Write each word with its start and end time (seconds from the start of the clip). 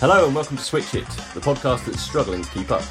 Hello 0.00 0.24
and 0.24 0.34
welcome 0.34 0.56
to 0.56 0.62
Switch 0.62 0.86
Hit, 0.86 1.06
the 1.34 1.40
podcast 1.40 1.84
that's 1.84 2.00
struggling 2.00 2.40
to 2.40 2.50
keep 2.52 2.70
up. 2.70 2.82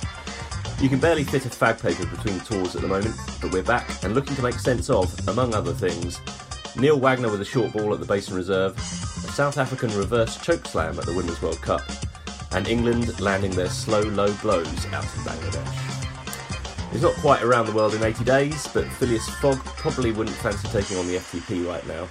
You 0.79 0.89
can 0.89 0.99
barely 0.99 1.23
fit 1.23 1.43
a 1.43 1.49
fag 1.49 1.81
paper 1.81 2.05
between 2.05 2.39
tours 2.41 2.75
at 2.75 2.83
the 2.83 2.87
moment, 2.87 3.15
but 3.41 3.51
we're 3.51 3.63
back 3.63 4.03
and 4.03 4.13
looking 4.13 4.35
to 4.35 4.43
make 4.43 4.59
sense 4.59 4.91
of, 4.91 5.27
among 5.27 5.55
other 5.55 5.73
things, 5.73 6.21
Neil 6.75 6.99
Wagner 6.99 7.31
with 7.31 7.41
a 7.41 7.45
short 7.45 7.73
ball 7.73 7.95
at 7.95 7.99
the 7.99 8.05
Basin 8.05 8.35
Reserve, 8.35 8.77
a 8.77 8.81
South 9.31 9.57
African 9.57 9.89
reverse 9.97 10.37
choke 10.37 10.67
slam 10.67 10.99
at 10.99 11.05
the 11.07 11.15
Women's 11.15 11.41
World 11.41 11.59
Cup, 11.63 11.81
and 12.51 12.67
England 12.67 13.19
landing 13.19 13.55
their 13.55 13.69
slow, 13.69 14.01
low 14.01 14.31
blows 14.43 14.85
out 14.93 15.03
in 15.03 15.23
Bangladesh. 15.23 16.93
It's 16.93 17.01
not 17.01 17.15
quite 17.15 17.41
around 17.41 17.65
the 17.65 17.73
world 17.73 17.95
in 17.95 18.03
80 18.03 18.23
days, 18.23 18.67
but 18.67 18.85
Phileas 18.85 19.27
Fogg 19.41 19.57
probably 19.65 20.11
wouldn't 20.11 20.37
fancy 20.37 20.67
taking 20.67 20.97
on 20.97 21.07
the 21.07 21.15
FTP 21.15 21.67
right 21.67 21.87
now. 21.87 22.07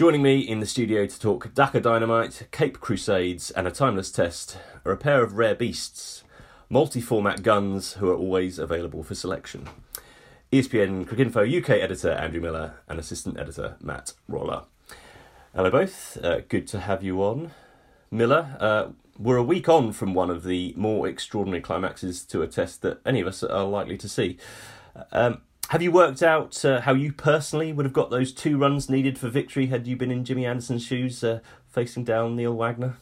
Joining 0.00 0.22
me 0.22 0.38
in 0.38 0.60
the 0.60 0.66
studio 0.66 1.04
to 1.04 1.20
talk 1.20 1.48
Dhaka 1.48 1.82
Dynamite, 1.82 2.48
Cape 2.52 2.80
Crusades, 2.80 3.50
and 3.50 3.68
a 3.68 3.70
timeless 3.70 4.10
test 4.10 4.56
are 4.82 4.92
a 4.92 4.96
pair 4.96 5.22
of 5.22 5.34
rare 5.34 5.54
beasts, 5.54 6.24
multi 6.70 7.02
format 7.02 7.42
guns 7.42 7.92
who 7.92 8.08
are 8.08 8.16
always 8.16 8.58
available 8.58 9.02
for 9.02 9.14
selection. 9.14 9.68
ESPN 10.50 11.04
Cricinfo 11.04 11.44
UK 11.44 11.68
editor 11.82 12.12
Andrew 12.12 12.40
Miller 12.40 12.76
and 12.88 12.98
assistant 12.98 13.38
editor 13.38 13.76
Matt 13.82 14.14
Roller. 14.26 14.62
Hello, 15.54 15.70
both. 15.70 16.16
Uh, 16.24 16.40
good 16.48 16.66
to 16.68 16.80
have 16.80 17.02
you 17.04 17.22
on. 17.22 17.50
Miller, 18.10 18.56
uh, 18.58 18.86
we're 19.18 19.36
a 19.36 19.42
week 19.42 19.68
on 19.68 19.92
from 19.92 20.14
one 20.14 20.30
of 20.30 20.44
the 20.44 20.72
more 20.78 21.08
extraordinary 21.08 21.60
climaxes 21.60 22.24
to 22.24 22.40
a 22.40 22.46
test 22.46 22.80
that 22.80 23.02
any 23.04 23.20
of 23.20 23.26
us 23.26 23.42
are 23.42 23.64
likely 23.64 23.98
to 23.98 24.08
see. 24.08 24.38
Um, 25.12 25.42
have 25.70 25.80
you 25.80 25.92
worked 25.92 26.20
out 26.20 26.64
uh, 26.64 26.80
how 26.80 26.92
you 26.92 27.12
personally 27.12 27.72
would 27.72 27.86
have 27.86 27.92
got 27.92 28.10
those 28.10 28.32
two 28.32 28.58
runs 28.58 28.90
needed 28.90 29.16
for 29.16 29.28
victory 29.28 29.66
had 29.66 29.86
you 29.86 29.94
been 29.94 30.10
in 30.10 30.24
Jimmy 30.24 30.44
Anderson's 30.44 30.84
shoes 30.84 31.22
uh, 31.22 31.38
facing 31.68 32.02
down 32.02 32.34
Neil 32.34 32.52
Wagner? 32.52 32.96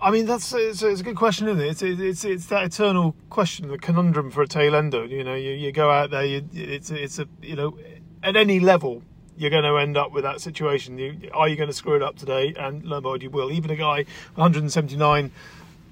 I 0.00 0.10
mean, 0.10 0.24
that's 0.24 0.54
it's, 0.54 0.82
it's 0.82 1.02
a 1.02 1.04
good 1.04 1.16
question, 1.16 1.48
isn't 1.48 1.60
it? 1.60 1.68
It's, 1.68 1.82
it's 1.82 2.24
it's 2.24 2.46
that 2.46 2.64
eternal 2.64 3.14
question, 3.28 3.68
the 3.68 3.76
conundrum 3.76 4.30
for 4.30 4.40
a 4.40 4.46
tail 4.46 4.74
ender. 4.74 5.04
You 5.04 5.22
know, 5.22 5.34
you, 5.34 5.50
you 5.50 5.70
go 5.70 5.90
out 5.90 6.10
there, 6.10 6.24
you, 6.24 6.48
it's 6.54 6.90
it's 6.90 7.18
a 7.18 7.28
you 7.42 7.56
know, 7.56 7.78
at 8.22 8.36
any 8.36 8.58
level, 8.58 9.02
you're 9.36 9.50
going 9.50 9.64
to 9.64 9.76
end 9.76 9.98
up 9.98 10.12
with 10.12 10.24
that 10.24 10.40
situation. 10.40 10.96
You, 10.96 11.28
are 11.34 11.46
you 11.46 11.56
going 11.56 11.68
to 11.68 11.76
screw 11.76 11.94
it 11.94 12.02
up 12.02 12.16
today? 12.16 12.54
And 12.58 12.82
lo 12.86 13.16
you 13.16 13.28
will. 13.28 13.52
Even 13.52 13.70
a 13.70 13.76
guy 13.76 14.06
179 14.36 15.30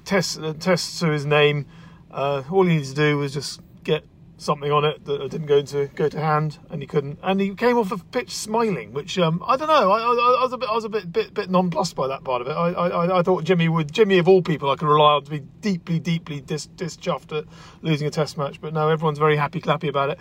tests 0.06 0.39
uh, 0.39 0.55
tests 0.59 0.98
to 1.00 1.09
his 1.09 1.27
name. 1.27 1.67
Uh, 2.11 2.43
all 2.50 2.65
he 2.65 2.77
needs 2.77 2.89
to 2.89 2.97
do 2.97 3.19
was 3.19 3.34
just 3.34 3.61
get 3.84 4.03
something 4.39 4.70
on 4.70 4.84
it 4.84 5.05
that 5.05 5.31
didn't 5.31 5.47
go 5.47 5.61
to 5.61 5.89
go 5.89 6.08
to 6.08 6.19
hand, 6.19 6.58
and 6.70 6.81
he 6.81 6.86
couldn't. 6.86 7.19
And 7.22 7.41
he 7.41 7.55
came 7.55 7.77
off 7.77 7.91
the 7.91 7.98
pitch 7.98 8.31
smiling, 8.34 8.92
which 8.92 9.19
um, 9.19 9.42
I 9.47 9.56
don't 9.56 9.69
know. 9.69 9.91
I, 9.91 9.98
I, 9.98 10.36
I, 10.41 10.42
was 10.42 10.53
a 10.53 10.58
bit, 10.58 10.69
I 10.69 10.75
was 10.75 10.84
a 10.84 10.89
bit, 10.89 11.12
bit, 11.12 11.34
bit 11.34 11.50
nonplussed 11.50 11.97
by 11.97 12.06
that 12.08 12.25
part 12.25 12.41
of 12.41 12.48
it. 12.48 12.53
I, 12.53 12.70
I, 12.70 13.19
I 13.19 13.22
thought 13.22 13.44
Jimmy 13.44 13.69
would, 13.69 13.92
Jimmy 13.92 14.19
of 14.19 14.28
all 14.28 14.41
people, 14.41 14.70
I 14.70 14.77
could 14.77 14.89
rely 14.89 15.14
on 15.14 15.25
to 15.25 15.31
be 15.31 15.41
deeply, 15.61 15.98
deeply 15.98 16.41
dis, 16.41 16.69
dischuffed 16.69 17.36
at 17.36 17.44
losing 17.83 18.06
a 18.06 18.11
Test 18.11 18.39
match. 18.39 18.61
But 18.61 18.72
no, 18.72 18.89
everyone's 18.89 19.19
very 19.19 19.36
happy, 19.36 19.61
clappy 19.61 19.89
about 19.89 20.11
it. 20.11 20.19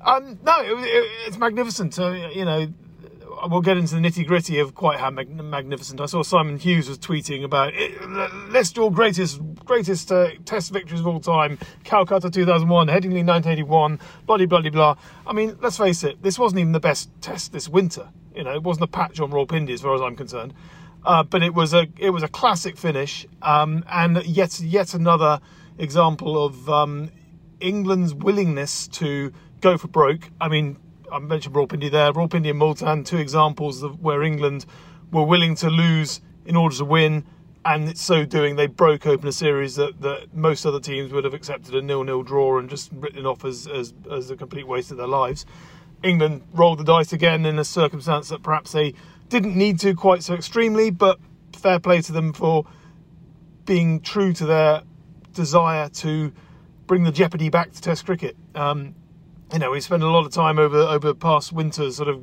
Um, 0.00 0.38
no, 0.44 0.60
it, 0.60 0.72
it, 0.86 1.10
it's 1.26 1.38
magnificent. 1.38 1.98
Uh, 1.98 2.12
you 2.32 2.44
know, 2.44 2.68
we'll 3.48 3.60
get 3.60 3.76
into 3.76 3.94
the 3.94 4.00
nitty 4.00 4.26
gritty 4.26 4.58
of 4.58 4.74
quite 4.74 4.98
how 4.98 5.10
mag- 5.10 5.30
magnificent. 5.30 6.00
I 6.00 6.06
saw 6.06 6.22
Simon 6.22 6.58
Hughes 6.58 6.88
was 6.88 6.98
tweeting 6.98 7.44
about 7.44 7.74
list 8.50 8.76
your 8.76 8.92
greatest 8.92 9.40
greatest 9.64 10.10
uh, 10.12 10.30
Test 10.44 10.72
victories 10.72 11.00
of 11.00 11.06
all 11.06 11.20
time: 11.20 11.58
Calcutta 11.84 12.30
2001, 12.30 12.88
Headingley 12.88 13.24
1981, 13.24 13.98
bloody 14.26 14.46
bloody 14.46 14.70
blah. 14.70 14.96
I 15.26 15.32
mean, 15.32 15.56
let's 15.60 15.78
face 15.78 16.04
it, 16.04 16.22
this 16.22 16.38
wasn't 16.38 16.60
even 16.60 16.72
the 16.72 16.80
best 16.80 17.10
Test 17.20 17.52
this 17.52 17.68
winter. 17.68 18.08
You 18.34 18.44
know, 18.44 18.54
it 18.54 18.62
wasn't 18.62 18.84
a 18.84 18.88
patch 18.88 19.20
on 19.20 19.30
Rawalpindi 19.30 19.70
as 19.70 19.80
far 19.80 19.94
as 19.94 20.00
I'm 20.00 20.16
concerned. 20.16 20.54
Uh, 21.04 21.22
but 21.22 21.42
it 21.42 21.54
was 21.54 21.74
a 21.74 21.86
it 21.98 22.10
was 22.10 22.22
a 22.22 22.28
classic 22.28 22.76
finish, 22.76 23.26
um, 23.42 23.84
and 23.90 24.24
yet 24.24 24.58
yet 24.60 24.94
another 24.94 25.40
example 25.78 26.42
of 26.42 26.68
um, 26.68 27.10
England's 27.60 28.14
willingness 28.14 28.88
to 28.88 29.32
go 29.60 29.76
for 29.76 29.88
broke. 29.88 30.30
I 30.40 30.48
mean, 30.48 30.78
I 31.12 31.18
mentioned 31.18 31.54
Rawalpindi 31.54 31.90
there, 31.90 32.12
Rawalpindi 32.12 32.50
and 32.50 32.58
Multan, 32.58 33.04
two 33.04 33.18
examples 33.18 33.82
of 33.82 34.00
where 34.00 34.22
England 34.22 34.64
were 35.12 35.24
willing 35.24 35.54
to 35.56 35.70
lose 35.70 36.20
in 36.46 36.56
order 36.56 36.76
to 36.76 36.84
win, 36.84 37.24
and 37.64 37.96
so 37.96 38.24
doing, 38.24 38.56
they 38.56 38.66
broke 38.66 39.06
open 39.06 39.28
a 39.28 39.32
series 39.32 39.76
that, 39.76 40.00
that 40.00 40.34
most 40.34 40.66
other 40.66 40.80
teams 40.80 41.12
would 41.12 41.24
have 41.24 41.34
accepted 41.34 41.74
a 41.74 41.80
nil-nil 41.82 42.22
draw 42.22 42.58
and 42.58 42.68
just 42.68 42.90
written 42.92 43.24
off 43.24 43.44
as, 43.44 43.66
as, 43.66 43.94
as 44.10 44.30
a 44.30 44.36
complete 44.36 44.66
waste 44.66 44.90
of 44.90 44.98
their 44.98 45.06
lives. 45.06 45.46
England 46.02 46.42
rolled 46.52 46.78
the 46.78 46.84
dice 46.84 47.12
again 47.12 47.46
in 47.46 47.58
a 47.58 47.64
circumstance 47.64 48.28
that 48.28 48.42
perhaps 48.42 48.72
they 48.72 48.94
didn't 49.30 49.56
need 49.56 49.78
to 49.80 49.94
quite 49.94 50.22
so 50.22 50.34
extremely, 50.34 50.90
but 50.90 51.18
fair 51.54 51.80
play 51.80 52.02
to 52.02 52.12
them 52.12 52.32
for 52.32 52.66
being 53.64 54.00
true 54.00 54.32
to 54.34 54.44
their 54.44 54.82
desire 55.32 55.88
to 55.88 56.32
bring 56.86 57.04
the 57.04 57.12
jeopardy 57.12 57.48
back 57.48 57.72
to 57.72 57.80
Test 57.80 58.04
cricket. 58.04 58.36
Um, 58.54 58.94
you 59.52 59.58
know, 59.58 59.70
we 59.70 59.80
spend 59.80 60.02
a 60.02 60.08
lot 60.08 60.24
of 60.24 60.32
time 60.32 60.58
over 60.58 60.78
over 60.78 61.14
past 61.14 61.52
winters. 61.52 61.96
Sort 61.96 62.08
of, 62.08 62.22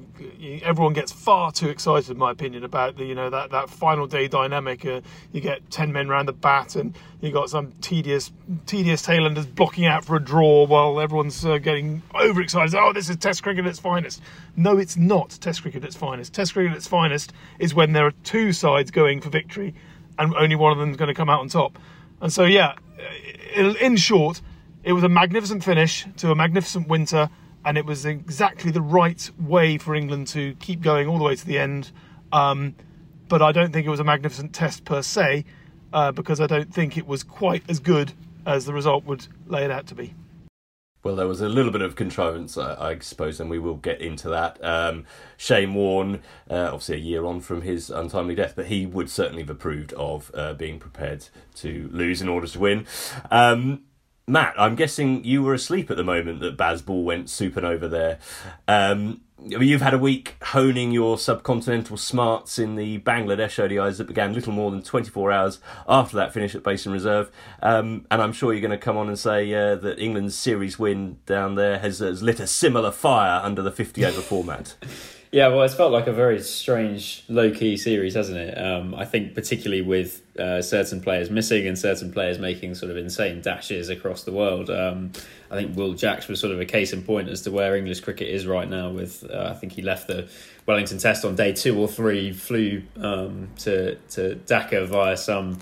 everyone 0.64 0.94
gets 0.94 1.12
far 1.12 1.52
too 1.52 1.70
excited, 1.70 2.10
in 2.10 2.18
my 2.18 2.32
opinion, 2.32 2.64
about 2.64 2.98
the 2.98 3.06
you 3.06 3.16
know 3.16 3.30
that 3.30 3.52
that 3.52 3.70
final 3.70 4.08
day 4.08 4.28
dynamic. 4.28 4.86
Uh, 4.86 5.02
you 5.32 5.40
get 5.40 5.70
ten 5.70 5.94
men 5.94 6.10
round 6.10 6.28
the 6.28 6.34
bat, 6.34 6.76
and 6.76 6.96
you 7.22 7.32
got 7.32 7.50
some 7.50 7.72
tedious 7.80 8.32
tedious 8.66 9.06
tailenders 9.06 9.54
blocking 9.54 9.86
out 9.86 10.04
for 10.04 10.16
a 10.16 10.20
draw 10.20 10.66
while 10.66 11.00
everyone's 11.00 11.46
uh, 11.46 11.58
getting 11.58 12.02
overexcited. 12.16 12.76
Oh, 12.76 12.92
this 12.92 13.10
is 13.10 13.18
Test 13.18 13.44
cricket 13.44 13.66
at 13.66 13.70
its 13.70 13.80
finest. 13.80 14.22
No, 14.56 14.78
it's 14.78 14.98
not 14.98 15.30
Test 15.30 15.62
cricket 15.62 15.84
at 15.84 15.88
its 15.88 15.96
finest. 15.96 16.34
Test 16.34 16.54
cricket 16.54 16.72
at 16.72 16.78
its 16.78 16.88
finest 16.88 17.34
is 17.60 17.74
when 17.74 17.94
there 17.94 18.08
are 18.08 18.14
two 18.24 18.52
sides 18.52 18.90
going 18.90 19.22
for 19.22 19.30
victory, 19.30 19.76
and 20.18 20.34
only 20.36 20.56
one 20.56 20.72
of 20.72 20.80
them 20.80 20.90
is 20.90 20.98
going 20.98 21.08
to 21.08 21.14
come 21.14 21.30
out 21.30 21.40
on 21.40 21.50
top. 21.50 21.78
And 22.20 22.34
so, 22.34 22.44
yeah, 22.44 22.76
in 23.56 23.96
short 23.96 24.42
it 24.84 24.94
was 24.94 25.04
a 25.04 25.10
magnificent 25.10 25.64
finish 25.64 26.06
to 26.18 26.32
a 26.32 26.36
magnificent 26.36 26.88
winter, 26.88 27.30
and 27.64 27.78
it 27.78 27.86
was 27.86 28.06
exactly 28.06 28.72
the 28.72 28.82
right 28.82 29.30
way 29.40 29.78
for 29.78 29.94
England 29.96 30.28
to 30.28 30.56
keep 30.56 30.82
going 30.82 31.08
all 31.08 31.18
the 31.18 31.24
way 31.24 31.36
to 31.36 31.46
the 31.46 31.60
end. 31.60 31.92
Um, 32.32 32.76
but 33.28 33.42
I 33.42 33.52
don't 33.52 33.72
think 33.72 33.86
it 33.86 33.90
was 33.90 34.00
a 34.00 34.04
magnificent 34.04 34.54
test 34.54 34.84
per 34.84 35.02
se, 35.02 35.46
uh, 35.94 36.12
because 36.12 36.42
I 36.42 36.48
don't 36.48 36.74
think 36.74 36.98
it 36.98 37.08
was 37.08 37.24
quite 37.24 37.64
as 37.70 37.80
good 37.80 38.14
as 38.46 38.66
the 38.66 38.74
result 38.74 39.06
would 39.06 39.28
lay 39.48 39.64
it 39.64 39.72
out 39.72 39.88
to 39.88 39.96
be. 39.96 40.16
Well, 41.04 41.16
there 41.16 41.28
was 41.28 41.42
a 41.42 41.50
little 41.50 41.72
bit 41.72 41.82
of 41.82 41.96
contrivance, 41.96 42.58
I, 42.58 42.92
I 42.92 43.00
suppose, 43.00 43.40
and 43.40 43.50
we 43.50 43.58
will 43.58 43.78
get 43.78 44.02
into 44.02 44.30
that. 44.30 44.64
Um, 44.64 45.06
Shane 45.36 45.74
Warne, 45.74 46.22
uh, 46.50 46.70
obviously 46.74 46.98
a 46.98 47.00
year 47.00 47.26
on 47.26 47.42
from 47.42 47.64
his 47.64 47.90
untimely 47.90 48.36
death, 48.36 48.54
but 48.56 48.68
he 48.68 48.86
would 48.86 49.10
certainly 49.10 49.42
have 49.42 49.50
approved 49.50 49.94
of 49.94 50.30
uh, 50.36 50.54
being 50.54 50.78
prepared 50.78 51.28
to 51.56 51.90
lose 51.92 52.22
in 52.22 52.30
order 52.30 52.46
to 52.46 52.60
win. 52.60 52.86
Um, 53.32 53.82
Matt, 54.28 54.54
I'm 54.58 54.76
guessing 54.76 55.24
you 55.24 55.44
were 55.44 55.54
asleep 55.54 55.90
at 55.90 55.98
the 55.98 56.04
moment 56.04 56.40
that 56.42 56.58
Bazball 56.58 57.04
went 57.04 57.28
supernova 57.28 57.90
there. 57.90 58.20
Um, 58.68 59.22
you've 59.44 59.82
had 59.82 59.94
a 59.94 59.98
week 59.98 60.36
honing 60.44 60.92
your 60.92 61.18
subcontinental 61.18 61.98
smarts 61.98 62.60
in 62.60 62.76
the 62.76 63.00
Bangladesh 63.00 63.58
ODIs 63.58 63.98
that 63.98 64.08
began 64.08 64.34
little 64.34 64.54
more 64.54 64.70
than 64.70 64.84
24 64.84 65.32
hours 65.32 65.60
after 65.88 66.16
that 66.18 66.34
finish 66.34 66.54
at 66.54 66.64
Basin 66.64 66.92
Reserve. 66.92 67.32
Um, 67.62 68.06
and 68.12 68.22
I'm 68.22 68.34
sure 68.34 68.54
you're 68.54 68.62
going 68.62 68.72
to 68.72 68.78
come 68.78 68.98
on 68.98 69.08
and 69.08 69.18
say 69.18 69.52
uh, 69.54 69.76
that 69.76 70.00
England's 70.00 70.36
series 70.36 70.78
win 70.78 71.18
down 71.26 71.56
there 71.56 71.80
has, 71.80 72.00
has 72.00 72.22
lit 72.22 72.40
a 72.40 72.48
similar 72.48 72.92
fire 72.92 73.42
under 73.44 73.62
the 73.62 73.72
50 73.72 74.06
over 74.06 74.22
format. 74.22 74.76
Yeah, 75.32 75.48
well, 75.48 75.64
it's 75.64 75.76
felt 75.76 75.94
like 75.94 76.08
a 76.08 76.12
very 76.12 76.42
strange, 76.42 77.24
low 77.30 77.52
key 77.52 77.78
series, 77.78 78.16
hasn't 78.16 78.38
it? 78.38 78.58
Um, 78.58 78.94
I 78.94 79.06
think, 79.06 79.34
particularly 79.34 79.82
with 79.82 80.22
uh, 80.38 80.62
certain 80.62 81.00
players 81.00 81.30
missing 81.30 81.66
and 81.68 81.80
certain 81.80 82.12
players 82.12 82.38
making 82.38 82.76
sort 82.76 82.92
of 82.92 82.98
insane 82.98 83.40
dashes 83.42 83.88
across 83.88 84.26
the 84.26 84.34
world. 84.34 84.70
Um, 84.70 85.14
I 85.50 85.56
think 85.56 85.78
Will 85.78 85.94
Jacks 85.94 86.28
was 86.28 86.42
sort 86.42 86.52
of 86.52 86.60
a 86.60 86.66
case 86.66 86.92
in 86.92 87.04
point 87.04 87.30
as 87.30 87.44
to 87.44 87.52
where 87.52 87.78
English 87.78 88.02
cricket 88.02 88.28
is 88.28 88.46
right 88.46 88.70
now. 88.70 88.90
With 88.90 89.24
uh, 89.32 89.52
I 89.52 89.54
think 89.54 89.72
he 89.72 89.82
left 89.82 90.08
the 90.08 90.28
Wellington 90.66 90.98
Test 90.98 91.24
on 91.24 91.36
day 91.36 91.54
two 91.54 91.80
or 91.80 91.88
three, 91.88 92.34
flew 92.34 92.84
um, 92.98 93.52
to 93.60 93.96
to 93.96 94.36
Dhaka 94.36 94.86
via 94.86 95.16
some 95.16 95.60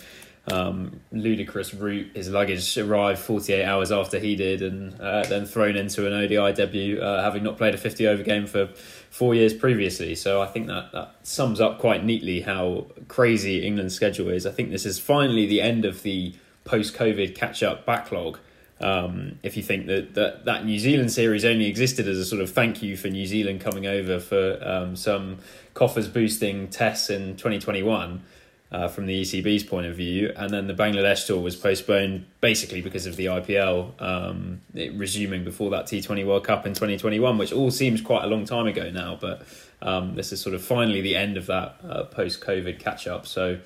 um, 0.51 1.00
ludicrous 1.12 1.74
route. 1.74 2.16
His 2.16 2.30
luggage 2.30 2.78
arrived 2.78 3.19
48 3.19 3.63
hours 3.63 3.92
after 3.92 4.19
he 4.19 4.36
did, 4.36 4.62
and 4.62 5.00
uh, 5.00 5.24
then 5.24 5.46
thrown 5.46 5.75
into 5.75 6.07
an 6.07 6.13
ODI 6.13 6.54
debut, 6.54 7.00
uh, 7.00 7.24
having 7.24 7.44
not 7.44 7.57
played 7.57 7.74
a 7.74 7.78
50 7.78 8.07
over 8.07 8.24
game 8.24 8.46
for 8.46 8.68
four 9.10 9.36
years 9.36 9.54
previously. 9.54 10.16
So 10.16 10.42
I 10.42 10.48
think 10.48 10.68
that, 10.68 10.92
that 10.92 11.16
sums 11.24 11.60
up 11.60 11.80
quite 11.80 12.04
neatly 12.04 12.42
how 12.42 12.88
crazy 13.07 13.66
England's 13.66 13.96
schedule 13.96 14.30
is. 14.30 14.46
I 14.46 14.51
think 14.51 14.72
this 14.72 14.86
is 14.86 15.00
finally 15.00 15.46
the 15.46 15.62
end 15.62 15.86
of 15.86 16.04
the 16.04 16.36
post 16.66 16.95
COVID 16.95 17.36
catch 17.36 17.63
up 17.63 17.86
backlog. 17.86 18.40
Um, 18.81 19.40
if 19.44 19.57
you 19.57 19.63
think 19.63 19.88
that, 19.88 20.13
that 20.13 20.45
that 20.45 20.66
New 20.66 20.80
Zealand 20.80 21.12
series 21.12 21.44
only 21.44 21.66
existed 21.66 22.07
as 22.07 22.18
a 22.18 22.24
sort 22.24 22.42
of 22.42 22.50
thank 22.50 22.81
you 22.81 22.95
for 22.95 23.10
New 23.10 23.25
Zealand 23.25 23.60
coming 23.60 23.86
over 23.86 24.22
for 24.22 24.57
um, 24.66 24.95
some 24.95 25.40
coffers 25.74 26.07
boosting 26.07 26.69
tests 26.69 27.10
in 27.10 27.36
2021 27.36 28.24
uh, 28.71 28.88
from 28.88 29.06
the 29.07 29.21
ECB's 29.21 29.63
point 29.63 29.88
of 29.88 29.95
view. 29.95 30.31
And 30.36 30.51
then 30.51 30.68
the 30.68 30.74
Bangladesh 30.74 31.25
tour 31.25 31.39
was 31.39 31.56
postponed 31.56 32.25
basically 32.42 32.81
because 32.81 33.06
of 33.06 33.16
the 33.16 33.25
IPL 33.25 34.00
um, 34.01 34.62
resuming 34.74 35.44
before 35.44 35.71
that 35.71 35.86
T20 35.86 36.25
World 36.25 36.44
Cup 36.44 36.66
in 36.66 36.74
2021, 36.74 37.38
which 37.38 37.51
all 37.51 37.71
seems 37.71 38.01
quite 38.01 38.24
a 38.24 38.27
long 38.27 38.45
time 38.45 38.68
ago 38.68 38.89
now. 38.92 39.18
But 39.19 39.44
um, 39.81 40.16
this 40.16 40.31
is 40.31 40.42
sort 40.42 40.56
of 40.56 40.63
finally 40.63 41.01
the 41.01 41.16
end 41.16 41.38
of 41.38 41.48
that 41.48 41.75
uh, 41.88 42.04
post 42.06 42.42
COVID 42.42 42.80
catch 42.80 43.07
up. 43.07 43.25
So 43.25 43.60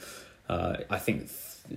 uh, 0.48 0.78
I 0.90 1.00
think 1.00 1.30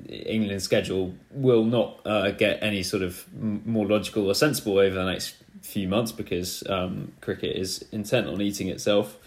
England's 0.09 0.65
schedule 0.65 1.15
will 1.31 1.65
not 1.65 2.01
uh, 2.05 2.31
get 2.33 2.63
any 2.63 2.83
sort 2.83 3.03
of 3.03 3.25
more 3.35 3.87
logical 3.87 4.29
or 4.31 4.35
sensible 4.35 4.79
over 4.79 4.95
the 4.95 5.05
next 5.05 5.37
few 5.63 5.89
months 5.89 6.13
because 6.13 6.63
um, 6.69 7.13
cricket 7.21 7.57
is 7.57 7.85
intent 7.91 8.29
on 8.29 8.41
eating 8.41 8.69
itself. 8.69 9.19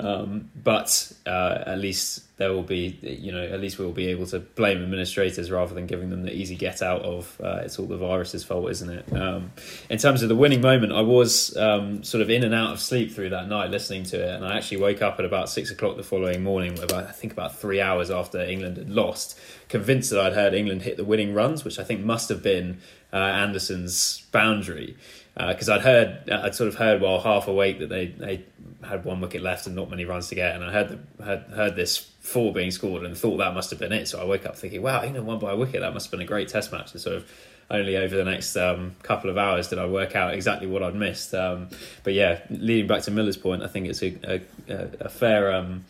Um, 0.00 0.50
but 0.56 1.12
uh, 1.24 1.62
at 1.66 1.78
least 1.78 2.33
there 2.36 2.52
will 2.52 2.64
be, 2.64 2.98
you 3.00 3.30
know, 3.30 3.44
at 3.44 3.60
least 3.60 3.78
we 3.78 3.84
will 3.84 3.92
be 3.92 4.08
able 4.08 4.26
to 4.26 4.40
blame 4.40 4.82
administrators 4.82 5.52
rather 5.52 5.72
than 5.72 5.86
giving 5.86 6.10
them 6.10 6.24
the 6.24 6.34
easy 6.34 6.56
get 6.56 6.82
out 6.82 7.02
of 7.02 7.40
uh, 7.42 7.60
it's 7.64 7.78
all 7.78 7.86
the 7.86 7.96
virus's 7.96 8.42
fault, 8.42 8.68
isn't 8.70 8.90
it? 8.90 9.16
Um, 9.16 9.52
in 9.88 9.98
terms 9.98 10.22
of 10.22 10.28
the 10.28 10.34
winning 10.34 10.60
moment, 10.60 10.92
I 10.92 11.02
was 11.02 11.56
um, 11.56 12.02
sort 12.02 12.22
of 12.22 12.30
in 12.30 12.42
and 12.42 12.52
out 12.52 12.72
of 12.72 12.80
sleep 12.80 13.12
through 13.12 13.30
that 13.30 13.48
night 13.48 13.70
listening 13.70 14.02
to 14.06 14.20
it, 14.20 14.34
and 14.34 14.44
I 14.44 14.56
actually 14.56 14.78
woke 14.78 15.00
up 15.00 15.20
at 15.20 15.24
about 15.24 15.48
six 15.48 15.70
o'clock 15.70 15.96
the 15.96 16.02
following 16.02 16.42
morning, 16.42 16.76
about 16.80 17.04
I 17.06 17.12
think 17.12 17.32
about 17.32 17.56
three 17.56 17.80
hours 17.80 18.10
after 18.10 18.42
England 18.42 18.78
had 18.78 18.90
lost, 18.90 19.38
convinced 19.68 20.10
that 20.10 20.20
I'd 20.20 20.32
heard 20.32 20.54
England 20.54 20.82
hit 20.82 20.96
the 20.96 21.04
winning 21.04 21.34
runs, 21.34 21.64
which 21.64 21.78
I 21.78 21.84
think 21.84 22.04
must 22.04 22.28
have 22.30 22.42
been 22.42 22.80
uh, 23.12 23.16
Anderson's 23.16 24.26
boundary 24.32 24.96
because 25.36 25.68
uh, 25.68 25.74
I'd 25.74 25.80
heard, 25.80 26.30
I'd 26.30 26.54
sort 26.54 26.68
of 26.68 26.76
heard 26.76 27.00
while 27.00 27.20
half 27.20 27.48
awake 27.48 27.80
that 27.80 27.88
they 27.88 28.06
they 28.06 28.44
had 28.84 29.04
one 29.04 29.20
wicket 29.20 29.42
left 29.42 29.66
and 29.66 29.74
not 29.74 29.90
many 29.90 30.04
runs 30.04 30.28
to 30.28 30.34
get, 30.34 30.54
and 30.54 30.64
I 30.64 30.72
heard 30.72 30.88
the, 30.88 31.24
heard 31.24 31.42
heard 31.54 31.76
this 31.76 31.98
four 32.24 32.52
being 32.52 32.70
scored 32.70 33.04
and 33.04 33.16
thought 33.16 33.36
that 33.36 33.54
must 33.54 33.70
have 33.70 33.78
been 33.78 33.92
it. 33.92 34.08
So 34.08 34.20
I 34.20 34.24
woke 34.24 34.46
up 34.46 34.56
thinking, 34.56 34.80
wow, 34.82 35.04
England 35.04 35.26
won 35.26 35.38
by 35.38 35.52
a 35.52 35.56
wicket. 35.56 35.82
That 35.82 35.92
must 35.92 36.06
have 36.06 36.10
been 36.10 36.22
a 36.22 36.26
great 36.26 36.48
Test 36.48 36.72
match. 36.72 36.92
And 36.92 37.00
sort 37.00 37.16
of 37.16 37.30
only 37.70 37.96
over 37.96 38.16
the 38.16 38.24
next 38.24 38.56
um, 38.56 38.96
couple 39.02 39.28
of 39.28 39.36
hours 39.36 39.68
did 39.68 39.78
I 39.78 39.86
work 39.86 40.16
out 40.16 40.32
exactly 40.32 40.66
what 40.66 40.82
I'd 40.82 40.94
missed. 40.94 41.34
Um, 41.34 41.68
but 42.02 42.14
yeah, 42.14 42.40
leading 42.50 42.86
back 42.86 43.02
to 43.02 43.10
Miller's 43.10 43.36
point, 43.36 43.62
I 43.62 43.66
think 43.68 43.88
it's 43.88 44.02
a 44.02 44.40
a, 44.68 44.88
a 45.00 45.08
fair. 45.08 45.52
Um, 45.54 45.84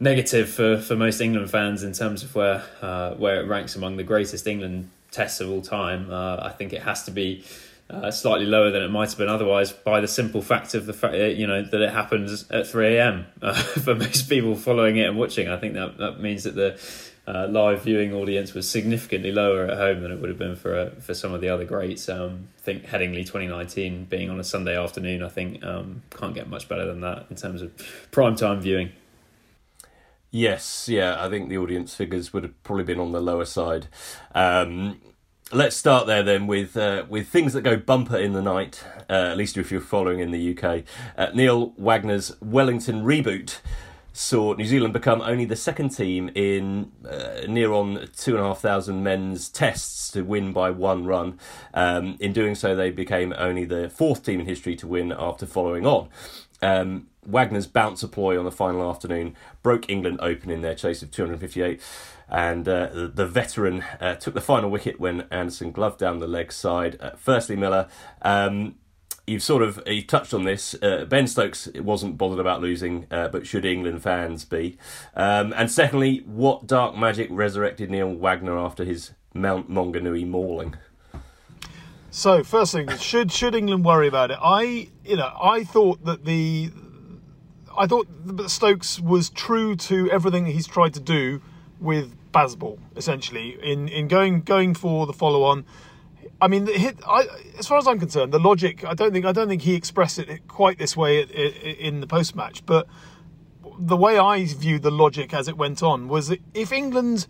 negative 0.00 0.50
for, 0.50 0.76
for 0.76 0.96
most 0.96 1.20
England 1.20 1.50
fans 1.50 1.84
in 1.84 1.92
terms 1.92 2.24
of 2.24 2.34
where 2.34 2.64
uh, 2.82 3.14
where 3.14 3.40
it 3.40 3.46
ranks 3.46 3.76
among 3.76 3.96
the 3.96 4.02
greatest 4.02 4.46
England 4.46 4.90
tests 5.12 5.40
of 5.40 5.48
all 5.48 5.62
time. 5.62 6.10
Uh, 6.10 6.36
I 6.42 6.50
think 6.50 6.72
it 6.72 6.82
has 6.82 7.04
to 7.04 7.10
be 7.10 7.44
uh, 7.90 8.10
slightly 8.10 8.46
lower 8.46 8.70
than 8.70 8.82
it 8.82 8.90
might 8.90 9.10
have 9.10 9.18
been 9.18 9.28
otherwise 9.28 9.72
by 9.72 10.00
the 10.00 10.08
simple 10.08 10.40
fact 10.40 10.74
of 10.74 10.86
the 10.86 10.92
fact 10.92 11.14
uh, 11.14 11.24
you 11.24 11.46
know 11.46 11.62
that 11.62 11.80
it 11.80 11.90
happens 11.90 12.50
at 12.50 12.66
3 12.66 12.96
a.m. 12.96 13.26
Uh, 13.42 13.52
for 13.84 13.94
most 13.94 14.28
people 14.28 14.54
following 14.54 14.96
it 14.96 15.08
and 15.08 15.18
watching. 15.18 15.48
I 15.48 15.58
think 15.58 15.74
that 15.74 15.98
that 15.98 16.20
means 16.20 16.44
that 16.44 16.54
the 16.54 16.78
uh, 17.26 17.46
live 17.48 17.82
viewing 17.82 18.12
audience 18.12 18.52
was 18.52 18.68
significantly 18.68 19.32
lower 19.32 19.66
at 19.66 19.78
home 19.78 20.02
than 20.02 20.12
it 20.12 20.20
would 20.20 20.28
have 20.28 20.38
been 20.38 20.56
for 20.56 20.76
uh, 20.76 20.90
for 21.00 21.14
some 21.14 21.32
of 21.32 21.40
the 21.40 21.48
other 21.48 21.64
greats. 21.64 22.08
Um, 22.08 22.48
I 22.58 22.62
think 22.62 22.86
Headingley 22.86 23.24
2019 23.24 24.06
being 24.06 24.30
on 24.30 24.40
a 24.40 24.44
Sunday 24.44 24.76
afternoon, 24.76 25.22
I 25.22 25.28
think 25.28 25.64
um, 25.64 26.02
can't 26.10 26.34
get 26.34 26.48
much 26.48 26.68
better 26.68 26.86
than 26.86 27.00
that 27.00 27.26
in 27.30 27.36
terms 27.36 27.62
of 27.62 27.72
prime 28.10 28.36
time 28.36 28.60
viewing. 28.60 28.92
Yes, 30.30 30.88
yeah, 30.88 31.24
I 31.24 31.30
think 31.30 31.48
the 31.48 31.58
audience 31.58 31.94
figures 31.94 32.32
would 32.32 32.42
have 32.42 32.60
probably 32.64 32.82
been 32.82 32.98
on 32.98 33.12
the 33.12 33.20
lower 33.20 33.44
side. 33.44 33.86
Um, 34.34 35.00
let's 35.54 35.76
start 35.76 36.06
there 36.06 36.22
then 36.22 36.46
with 36.46 36.76
uh, 36.76 37.04
with 37.08 37.28
things 37.28 37.52
that 37.52 37.62
go 37.62 37.76
bumper 37.76 38.16
in 38.16 38.32
the 38.32 38.42
night. 38.42 38.84
Uh, 39.08 39.30
at 39.30 39.36
least 39.36 39.56
if 39.56 39.70
you're 39.70 39.80
following 39.80 40.18
in 40.18 40.30
the 40.30 40.56
UK, 40.56 40.82
uh, 41.16 41.28
Neil 41.34 41.72
Wagner's 41.76 42.34
Wellington 42.40 43.04
reboot 43.04 43.58
saw 44.12 44.54
New 44.54 44.64
Zealand 44.64 44.92
become 44.92 45.20
only 45.22 45.44
the 45.44 45.56
second 45.56 45.90
team 45.90 46.30
in 46.34 46.92
uh, 47.08 47.42
near 47.48 47.72
on 47.72 48.08
two 48.16 48.32
and 48.36 48.44
a 48.44 48.48
half 48.48 48.60
thousand 48.60 49.02
men's 49.02 49.48
tests 49.48 50.10
to 50.12 50.22
win 50.22 50.52
by 50.52 50.70
one 50.70 51.04
run. 51.04 51.38
Um, 51.72 52.16
in 52.20 52.32
doing 52.32 52.54
so, 52.54 52.74
they 52.74 52.90
became 52.90 53.34
only 53.36 53.64
the 53.64 53.90
fourth 53.90 54.24
team 54.24 54.40
in 54.40 54.46
history 54.46 54.76
to 54.76 54.86
win 54.86 55.12
after 55.12 55.46
following 55.46 55.86
on. 55.86 56.08
Um, 56.62 57.08
Wagner's 57.26 57.66
bouncer 57.66 58.06
ploy 58.06 58.38
on 58.38 58.44
the 58.44 58.52
final 58.52 58.88
afternoon 58.88 59.34
broke 59.62 59.88
England 59.88 60.18
open 60.20 60.50
in 60.50 60.62
their 60.62 60.74
chase 60.74 61.02
of 61.02 61.10
258 61.10 61.80
and 62.28 62.68
uh, 62.68 63.08
the, 63.12 63.26
veteran 63.26 63.82
uh, 64.00 64.14
took 64.14 64.34
the 64.34 64.40
final 64.40 64.70
wicket 64.70 64.98
when 64.98 65.22
Anderson 65.30 65.72
gloved 65.72 65.98
down 65.98 66.18
the 66.18 66.26
leg 66.26 66.52
side. 66.52 66.96
Uh, 67.00 67.10
firstly, 67.16 67.56
Miller, 67.56 67.88
um, 68.22 68.76
you've 69.26 69.42
sort 69.42 69.62
of 69.62 69.82
you 69.86 70.02
touched 70.02 70.34
on 70.34 70.44
this. 70.44 70.74
Uh, 70.82 71.04
ben 71.04 71.26
Stokes 71.26 71.68
wasn't 71.76 72.18
bothered 72.18 72.38
about 72.38 72.60
losing, 72.60 73.06
uh, 73.10 73.28
but 73.28 73.46
should 73.46 73.64
England 73.64 74.02
fans 74.02 74.44
be? 74.44 74.78
Um, 75.14 75.52
and 75.56 75.70
secondly, 75.70 76.18
what 76.26 76.66
dark 76.66 76.96
magic 76.96 77.28
resurrected 77.30 77.90
Neil 77.90 78.14
Wagner 78.14 78.58
after 78.58 78.84
his 78.84 79.12
Mount 79.34 79.70
Maunganui 79.70 80.26
mauling? 80.26 80.76
So, 82.10 82.44
first 82.44 82.72
thing, 82.72 82.88
should 82.98 83.32
should 83.32 83.56
England 83.56 83.84
worry 83.84 84.06
about 84.06 84.30
it? 84.30 84.38
I, 84.40 84.88
you 85.04 85.16
know, 85.16 85.32
I 85.42 85.64
thought 85.64 86.04
that 86.04 86.24
the, 86.24 86.70
I 87.76 87.88
thought 87.88 88.06
Stokes 88.46 89.00
was 89.00 89.30
true 89.30 89.74
to 89.76 90.08
everything 90.12 90.46
he's 90.46 90.68
tried 90.68 90.94
to 90.94 91.00
do 91.00 91.42
with 91.80 92.14
Bazball 92.32 92.78
essentially 92.96 93.56
in 93.62 93.88
in 93.88 94.08
going 94.08 94.42
going 94.42 94.74
for 94.74 95.06
the 95.06 95.12
follow 95.12 95.44
on. 95.44 95.64
I 96.40 96.48
mean, 96.48 96.66
hit, 96.66 96.98
I, 97.06 97.26
as 97.58 97.66
far 97.66 97.78
as 97.78 97.86
I'm 97.86 97.98
concerned, 97.98 98.32
the 98.32 98.40
logic. 98.40 98.84
I 98.84 98.94
don't 98.94 99.12
think 99.12 99.24
I 99.24 99.32
don't 99.32 99.48
think 99.48 99.62
he 99.62 99.74
expressed 99.74 100.18
it 100.18 100.48
quite 100.48 100.78
this 100.78 100.96
way 100.96 101.22
in 101.22 102.00
the 102.00 102.06
post 102.06 102.34
match, 102.34 102.66
but 102.66 102.86
the 103.78 103.96
way 103.96 104.18
I 104.18 104.44
viewed 104.44 104.82
the 104.82 104.90
logic 104.90 105.32
as 105.32 105.48
it 105.48 105.56
went 105.56 105.82
on 105.82 106.08
was 106.08 106.28
that 106.28 106.40
if 106.52 106.72
England 106.72 107.26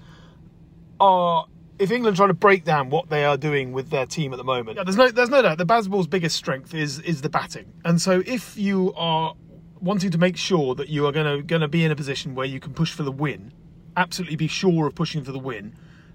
are 1.00 1.46
if 1.78 1.90
England 1.90 2.16
try 2.16 2.26
to 2.26 2.34
break 2.34 2.64
down 2.64 2.88
what 2.88 3.10
they 3.10 3.24
are 3.24 3.36
doing 3.36 3.72
with 3.72 3.90
their 3.90 4.06
team 4.06 4.32
at 4.32 4.36
the 4.36 4.44
moment, 4.44 4.76
yeah, 4.76 4.84
there's 4.84 4.96
no 4.96 5.10
there's 5.10 5.30
no 5.30 5.42
doubt 5.42 5.58
the 5.58 5.66
Bazball's 5.66 6.06
biggest 6.06 6.36
strength 6.36 6.74
is 6.74 6.98
is 7.00 7.20
the 7.20 7.28
batting, 7.28 7.72
and 7.84 8.00
so 8.00 8.22
if 8.26 8.56
you 8.56 8.92
are 8.94 9.34
wanting 9.80 10.10
to 10.10 10.18
make 10.18 10.36
sure 10.36 10.74
that 10.74 10.88
you 10.88 11.06
are 11.06 11.12
going 11.12 11.36
to 11.36 11.42
going 11.42 11.60
to 11.62 11.68
be 11.68 11.84
in 11.84 11.90
a 11.90 11.96
position 11.96 12.34
where 12.34 12.46
you 12.46 12.58
can 12.58 12.72
push 12.72 12.92
for 12.92 13.02
the 13.02 13.12
win 13.12 13.52
absolutely 13.96 14.36
be 14.36 14.48
sure 14.48 14.86
of 14.86 14.94
pushing 14.94 15.24
for 15.24 15.32
the 15.32 15.38
win, 15.38 15.74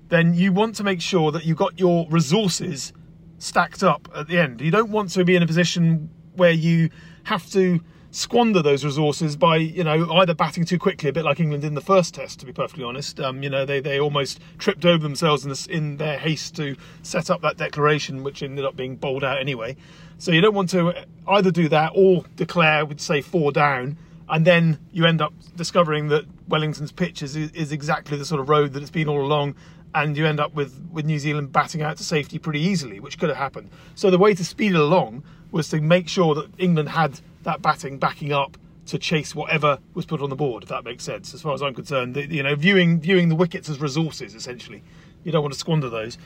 then 0.10 0.34
you 0.34 0.52
want 0.52 0.76
to 0.76 0.84
make 0.84 1.02
sure 1.02 1.32
that 1.32 1.46
you've 1.46 1.58
got 1.58 1.80
your 1.80 2.08
resources 2.10 2.94
stacked 3.38 3.84
up 3.84 4.10
at 4.16 4.28
the 4.28 4.38
end. 4.38 4.62
You 4.62 4.72
don't 4.72 4.92
want 4.92 5.12
to 5.12 5.24
be 5.24 5.36
in 5.36 5.44
a 5.44 5.48
position 5.48 6.10
where 6.36 6.52
you 6.52 6.90
have 7.24 7.50
to 7.52 7.80
squander 8.12 8.62
those 8.64 8.84
resources 8.84 9.36
by 9.36 9.58
you 9.58 9.84
know 9.84 10.12
either 10.14 10.34
batting 10.34 10.66
too 10.66 10.80
quickly, 10.80 11.10
a 11.10 11.14
bit 11.14 11.24
like 11.24 11.40
England 11.40 11.64
in 11.64 11.76
the 11.76 11.82
first 11.82 12.16
test. 12.16 12.40
To 12.40 12.46
be 12.46 12.54
perfectly 12.54 12.84
honest, 12.84 13.20
um, 13.20 13.44
you 13.44 13.50
know 13.50 13.66
they, 13.66 13.80
they 13.80 14.00
almost 14.00 14.40
tripped 14.58 14.86
over 14.86 15.02
themselves 15.02 15.46
in, 15.46 15.74
in 15.74 15.98
their 15.98 16.18
haste 16.18 16.56
to 16.56 16.76
set 17.04 17.30
up 17.30 17.42
that 17.42 17.58
declaration, 17.58 18.24
which 18.24 18.42
ended 18.42 18.66
up 18.66 18.76
being 18.76 18.96
bowled 18.96 19.24
out 19.24 19.40
anyway. 19.40 19.76
So 20.18 20.32
you 20.32 20.42
don't 20.42 20.56
want 20.56 20.70
to 20.72 21.06
either 21.28 21.52
do 21.52 21.70
that 21.70 21.92
or 21.96 22.26
declare, 22.36 22.86
would 22.86 23.00
say 23.00 23.22
four 23.22 23.52
down 23.52 23.98
and 24.30 24.46
then 24.46 24.80
you 24.92 25.06
end 25.06 25.22
up 25.22 25.34
discovering 25.56 26.10
that 26.10 26.26
Wellington's 26.48 26.92
pitch 26.92 27.24
is, 27.24 27.36
is 27.36 27.72
exactly 27.72 28.18
the 28.18 28.26
sort 28.26 28.40
of 28.40 28.50
road 28.50 28.74
that 28.74 28.82
it's 28.82 28.92
been 28.92 29.10
all 29.10 29.22
along, 29.22 29.56
and 29.96 30.16
you 30.16 30.26
end 30.26 30.40
up 30.40 30.54
with, 30.54 30.80
with 30.92 31.06
New 31.06 31.20
Zealand 31.20 31.52
batting 31.52 31.82
out 31.82 31.98
to 31.98 32.04
safety 32.04 32.38
pretty 32.38 32.60
easily, 32.60 33.00
which 33.00 33.18
could 33.18 33.30
have 33.30 33.38
happened. 33.38 33.70
So 33.96 34.12
the 34.12 34.18
way 34.18 34.34
to 34.36 34.46
speed 34.46 34.74
it 34.74 34.80
along 34.80 35.24
was 35.52 35.70
to 35.70 35.82
make 35.82 36.08
sure 36.08 36.36
that 36.36 36.50
England 36.58 36.90
had 36.90 37.20
that 37.44 37.62
batting 37.62 37.98
backing 37.98 38.32
up 38.32 38.58
to 38.86 38.98
chase 38.98 39.34
whatever 39.34 39.80
was 39.94 40.06
put 40.06 40.22
on 40.22 40.30
the 40.30 40.36
board, 40.36 40.64
if 40.64 40.70
that 40.70 40.84
makes 40.84 41.04
sense. 41.04 41.34
As 41.34 41.42
far 41.42 41.54
as 41.54 41.62
I'm 41.62 41.74
concerned, 41.74 42.16
the, 42.16 42.28
you 42.28 42.44
know, 42.44 42.56
viewing 42.56 43.00
viewing 43.00 43.30
the 43.30 43.36
wickets 43.36 43.70
as 43.70 43.80
resources 43.80 44.36
essentially, 44.36 44.84
you 45.24 45.32
don't 45.32 45.42
want 45.42 45.54
to 45.54 45.60
squander 45.60 45.90
those. 45.90 46.18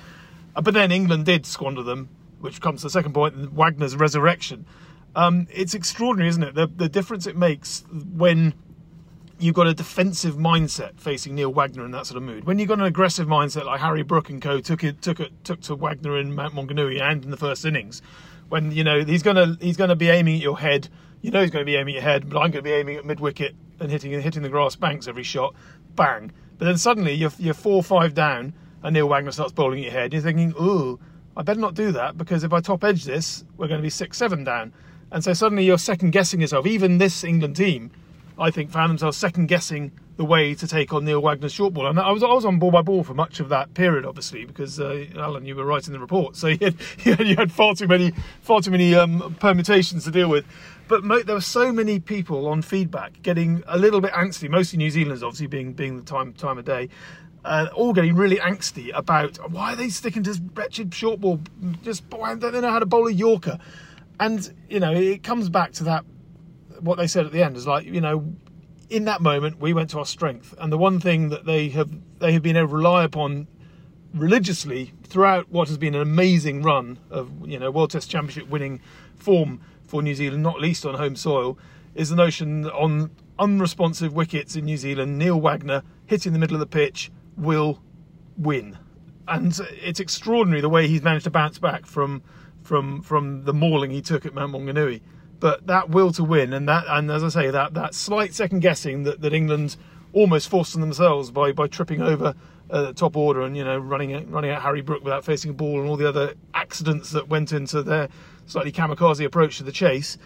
Uh, 0.55 0.61
but 0.61 0.73
then 0.73 0.91
England 0.91 1.25
did 1.25 1.45
squander 1.45 1.83
them, 1.83 2.09
which 2.39 2.61
comes 2.61 2.81
to 2.81 2.87
the 2.87 2.91
second 2.91 3.13
point: 3.13 3.53
Wagner's 3.53 3.95
resurrection. 3.95 4.65
Um, 5.15 5.47
it's 5.51 5.73
extraordinary, 5.73 6.29
isn't 6.29 6.43
it? 6.43 6.55
The, 6.55 6.67
the 6.67 6.89
difference 6.89 7.27
it 7.27 7.37
makes 7.37 7.83
when 8.13 8.53
you've 9.39 9.55
got 9.55 9.67
a 9.67 9.73
defensive 9.73 10.35
mindset 10.35 10.99
facing 10.99 11.35
Neil 11.35 11.51
Wagner 11.51 11.85
in 11.85 11.91
that 11.91 12.07
sort 12.07 12.17
of 12.17 12.23
mood. 12.23 12.45
When 12.45 12.59
you've 12.59 12.69
got 12.69 12.79
an 12.79 12.85
aggressive 12.85 13.27
mindset 13.27 13.65
like 13.65 13.79
Harry 13.79 14.03
Brook 14.03 14.29
and 14.29 14.41
co 14.41 14.59
took 14.59 14.83
it 14.83 15.01
took 15.01 15.19
it 15.19 15.31
took 15.43 15.61
to 15.61 15.75
Wagner 15.75 16.17
in 16.17 16.33
Mount 16.33 16.55
Maunganui 16.55 17.01
and 17.01 17.23
in 17.23 17.31
the 17.31 17.37
first 17.37 17.65
innings, 17.65 18.01
when 18.49 18.71
you 18.71 18.83
know 18.83 19.03
he's 19.03 19.23
gonna 19.23 19.57
he's 19.59 19.77
gonna 19.77 19.95
be 19.95 20.09
aiming 20.09 20.35
at 20.37 20.41
your 20.41 20.57
head. 20.59 20.89
You 21.21 21.31
know 21.31 21.41
he's 21.41 21.51
going 21.51 21.63
to 21.63 21.65
be 21.65 21.77
aiming 21.77 21.95
at 21.95 22.01
your 22.01 22.11
head, 22.11 22.29
but 22.29 22.39
I'm 22.39 22.51
going 22.51 22.63
to 22.65 22.69
be 22.69 22.73
aiming 22.73 22.97
at 22.97 23.05
mid 23.05 23.21
wicket 23.21 23.55
and 23.79 23.89
hitting 23.89 24.11
hitting 24.19 24.43
the 24.43 24.49
grass 24.49 24.75
banks 24.75 25.07
every 25.07 25.23
shot, 25.23 25.55
bang. 25.95 26.33
But 26.57 26.65
then 26.65 26.77
suddenly 26.77 27.13
you're 27.13 27.31
you're 27.39 27.53
four 27.53 27.81
five 27.81 28.13
down, 28.13 28.53
and 28.83 28.93
Neil 28.93 29.07
Wagner 29.07 29.31
starts 29.31 29.53
bowling 29.53 29.79
at 29.79 29.83
your 29.85 29.93
head. 29.93 30.11
You're 30.11 30.21
thinking, 30.21 30.53
ooh, 30.59 30.99
I 31.37 31.43
better 31.43 31.61
not 31.61 31.75
do 31.75 31.93
that 31.93 32.17
because 32.17 32.43
if 32.43 32.51
I 32.51 32.59
top 32.59 32.83
edge 32.83 33.05
this, 33.05 33.45
we're 33.55 33.69
going 33.69 33.79
to 33.79 33.83
be 33.83 33.89
six 33.89 34.17
seven 34.17 34.43
down. 34.43 34.73
And 35.13 35.23
so 35.23 35.31
suddenly 35.33 35.63
you're 35.63 35.77
second 35.77 36.09
guessing 36.09 36.41
yourself. 36.41 36.65
Even 36.65 36.97
this 36.97 37.23
England 37.23 37.55
team, 37.55 37.91
I 38.37 38.49
think, 38.49 38.71
found 38.71 38.89
themselves 38.89 39.15
second 39.15 39.45
guessing 39.45 39.91
the 40.17 40.25
way 40.25 40.55
to 40.55 40.67
take 40.67 40.91
on 40.91 41.05
Neil 41.05 41.21
Wagner's 41.21 41.53
short 41.53 41.75
ball. 41.75 41.85
And 41.85 41.99
I 41.99 42.11
was 42.11 42.23
I 42.23 42.33
was 42.33 42.45
on 42.45 42.57
ball 42.57 42.71
by 42.71 42.81
ball 42.81 43.03
for 43.03 43.13
much 43.13 43.39
of 43.39 43.49
that 43.49 43.75
period, 43.75 44.05
obviously, 44.05 44.43
because 44.43 44.79
uh, 44.79 45.05
Alan, 45.15 45.45
you 45.45 45.55
were 45.55 45.65
writing 45.65 45.93
the 45.93 45.99
report, 45.99 46.35
so 46.43 46.47
you 46.47 46.57
had, 46.59 47.19
you 47.19 47.35
had, 47.35 47.51
far 47.51 47.75
too 47.75 47.87
many 47.87 48.11
far 48.41 48.59
too 48.59 48.71
many 48.71 48.95
um, 48.95 49.35
permutations 49.39 50.03
to 50.05 50.11
deal 50.11 50.29
with. 50.29 50.45
But 50.87 51.03
mo- 51.03 51.21
there 51.21 51.35
were 51.35 51.41
so 51.41 51.71
many 51.71 51.99
people 51.99 52.47
on 52.47 52.63
feedback 52.63 53.21
getting 53.21 53.63
a 53.67 53.77
little 53.77 54.01
bit 54.01 54.13
angsty, 54.13 54.49
mostly 54.49 54.77
New 54.77 54.89
Zealanders, 54.89 55.21
obviously 55.21 55.47
being 55.47 55.73
being 55.73 55.95
the 55.97 56.03
time 56.03 56.33
time 56.33 56.57
of 56.57 56.65
day. 56.65 56.89
Uh, 57.45 57.67
all 57.75 57.93
getting 57.93 58.15
really 58.15 58.37
angsty 58.37 58.89
about 58.95 59.37
why 59.51 59.73
are 59.73 59.75
they 59.75 59.89
sticking 59.89 60.23
to 60.23 60.31
this 60.31 60.41
wretched 60.55 60.93
short 60.93 61.19
ball? 61.21 61.39
Just 61.83 62.03
why 62.09 62.33
don't 62.33 62.53
they 62.53 62.61
know 62.61 62.71
how 62.71 62.79
to 62.79 62.85
bowl 62.85 63.07
a 63.07 63.11
Yorker? 63.11 63.59
And 64.19 64.53
you 64.69 64.79
know 64.79 64.91
it 64.91 65.23
comes 65.23 65.49
back 65.49 65.71
to 65.71 65.83
that 65.83 66.05
what 66.79 66.97
they 66.97 67.07
said 67.07 67.25
at 67.25 67.31
the 67.31 67.43
end 67.43 67.55
is 67.55 67.67
like 67.67 67.85
you 67.85 68.01
know 68.01 68.33
in 68.89 69.05
that 69.05 69.21
moment 69.21 69.59
we 69.59 69.73
went 69.73 69.89
to 69.89 69.99
our 69.99 70.05
strength 70.05 70.53
and 70.59 70.71
the 70.71 70.77
one 70.77 70.99
thing 70.99 71.29
that 71.29 71.45
they 71.45 71.69
have 71.69 71.89
they 72.19 72.31
have 72.31 72.43
been 72.43 72.55
able 72.55 72.67
to 72.67 72.75
rely 72.75 73.03
upon 73.03 73.47
religiously 74.13 74.93
throughout 75.03 75.49
what 75.49 75.67
has 75.67 75.77
been 75.77 75.95
an 75.95 76.01
amazing 76.01 76.61
run 76.61 76.99
of 77.09 77.31
you 77.47 77.57
know 77.57 77.71
World 77.71 77.91
Test 77.91 78.09
Championship 78.09 78.49
winning 78.49 78.79
form 79.15 79.61
for 79.83 80.01
New 80.01 80.15
Zealand, 80.15 80.43
not 80.43 80.59
least 80.59 80.85
on 80.85 80.95
home 80.95 81.15
soil, 81.15 81.57
is 81.95 82.09
the 82.09 82.15
notion 82.15 82.61
that 82.61 82.73
on 82.73 83.11
unresponsive 83.39 84.13
wickets 84.13 84.55
in 84.55 84.65
New 84.65 84.77
Zealand, 84.77 85.17
Neil 85.17 85.39
Wagner 85.39 85.83
hitting 86.05 86.33
the 86.33 86.39
middle 86.39 86.55
of 86.55 86.59
the 86.59 86.65
pitch 86.65 87.11
will 87.37 87.79
win. 88.37 88.77
And 89.27 89.57
it's 89.81 89.99
extraordinary 89.99 90.61
the 90.61 90.69
way 90.69 90.87
he's 90.87 91.01
managed 91.01 91.25
to 91.25 91.29
bounce 91.29 91.59
back 91.59 91.85
from 91.85 92.21
from 92.63 93.01
from 93.01 93.43
the 93.43 93.53
mauling 93.53 93.91
he 93.91 94.01
took 94.01 94.25
at 94.25 94.33
Mount 94.33 94.53
Maunganui. 94.53 95.01
But 95.39 95.67
that 95.67 95.89
will 95.89 96.11
to 96.13 96.23
win 96.23 96.53
and 96.53 96.67
that 96.69 96.85
and 96.87 97.11
as 97.11 97.23
I 97.23 97.29
say, 97.29 97.51
that 97.51 97.73
that 97.73 97.93
slight 97.93 98.33
second 98.33 98.61
guessing 98.61 99.03
that, 99.03 99.21
that 99.21 99.33
England 99.33 99.77
almost 100.13 100.49
forced 100.49 100.75
on 100.75 100.81
themselves 100.81 101.31
by 101.31 101.51
by 101.51 101.67
tripping 101.67 102.01
over 102.01 102.35
uh, 102.69 102.93
top 102.93 103.17
order 103.17 103.41
and 103.41 103.57
you 103.57 103.63
know 103.63 103.77
running 103.77 104.29
running 104.31 104.51
at 104.51 104.61
Harry 104.61 104.81
Brook 104.81 105.03
without 105.03 105.25
facing 105.25 105.51
a 105.51 105.53
ball 105.53 105.79
and 105.81 105.89
all 105.89 105.97
the 105.97 106.07
other 106.07 106.33
accidents 106.53 107.11
that 107.11 107.27
went 107.27 107.51
into 107.51 107.83
their 107.83 108.09
slightly 108.45 108.71
kamikaze 108.71 109.25
approach 109.25 109.57
to 109.57 109.63
the 109.63 109.71
chase. 109.71 110.17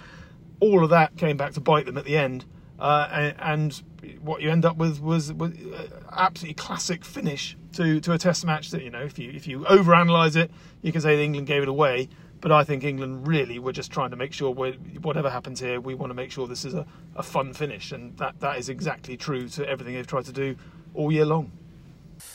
All 0.60 0.84
of 0.84 0.90
that 0.90 1.18
came 1.18 1.38
back 1.38 1.54
to 1.54 1.62
bite 1.62 1.86
them 1.86 1.98
at 1.98 2.06
the 2.06 2.18
end, 2.18 2.46
uh, 2.80 3.08
and, 3.12 3.36
and, 3.40 3.84
what 4.22 4.42
you 4.42 4.50
end 4.50 4.64
up 4.64 4.78
with 4.78 5.02
was, 5.02 5.34
was 5.34 5.52
uh, 5.52 5.88
absolutely 6.14 6.54
classic 6.54 7.04
finish 7.04 7.58
to, 7.74 8.00
to 8.00 8.14
a 8.14 8.18
Test 8.18 8.46
match. 8.46 8.72
That 8.72 8.84
you 8.84 8.90
know, 8.90 9.02
if 9.02 9.20
you 9.20 9.32
if 9.32 9.48
you 9.48 9.60
overanalyze 9.62 10.36
it, 10.36 10.50
you 10.82 10.92
can 10.92 11.02
say 11.02 11.16
that 11.16 11.22
England 11.22 11.48
gave 11.48 11.62
it 11.62 11.68
away. 11.68 12.08
But 12.40 12.52
I 12.52 12.64
think 12.64 12.84
England 12.84 13.28
really 13.28 13.60
were 13.60 13.72
just 13.72 13.92
trying 13.92 14.12
to 14.12 14.16
make 14.16 14.32
sure 14.32 14.54
whatever 14.54 15.30
happens 15.30 15.60
here, 15.60 15.82
we 15.82 15.96
want 15.96 16.12
to 16.12 16.14
make 16.14 16.32
sure 16.32 16.48
this 16.48 16.66
is 16.66 16.76
a, 16.76 16.86
a 17.16 17.24
fun 17.24 17.54
finish, 17.54 17.92
and 17.92 18.16
that, 18.18 18.40
that 18.40 18.58
is 18.58 18.70
exactly 18.70 19.18
true 19.18 19.48
to 19.50 19.68
everything 19.68 19.96
they've 19.96 20.06
tried 20.06 20.26
to 20.26 20.34
do 20.34 20.56
all 20.94 21.12
year 21.12 21.26
long 21.26 21.52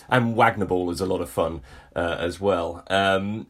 and 0.09 0.37
Wagner 0.37 0.67
Ball 0.67 0.91
is 0.91 1.01
a 1.01 1.07
lot 1.07 1.21
of 1.21 1.31
fun 1.31 1.63
uh, 1.95 2.17
as 2.19 2.41
well. 2.41 2.85
Um, 2.89 3.47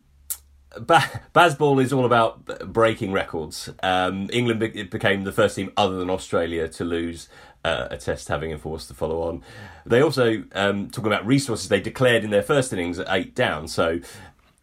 Bazball 0.75 1.83
is 1.83 1.93
all 1.93 2.07
about 2.07 2.73
breaking 2.73 3.13
records. 3.13 3.69
Um, 3.83 4.31
England 4.33 4.61
be- 4.61 4.85
became 4.85 5.25
the 5.25 5.33
first 5.33 5.57
team 5.57 5.71
other 5.77 5.99
than 5.99 6.09
Australia 6.09 6.67
to 6.69 6.85
lose 6.85 7.29
uh, 7.65 7.89
a 7.91 7.99
test, 7.99 8.29
having 8.29 8.51
enforced 8.51 8.89
the 8.89 8.95
follow 8.95 9.23
on. 9.23 9.43
They 9.85 10.03
also, 10.03 10.45
um, 10.53 10.89
talking 10.89 11.13
about 11.13 11.27
resources, 11.27 11.69
they 11.69 11.81
declared 11.81 12.25
in 12.25 12.31
their 12.31 12.43
first 12.43 12.73
innings 12.73 12.99
at 12.99 13.07
eight 13.11 13.35
down. 13.35 13.69
So 13.69 14.01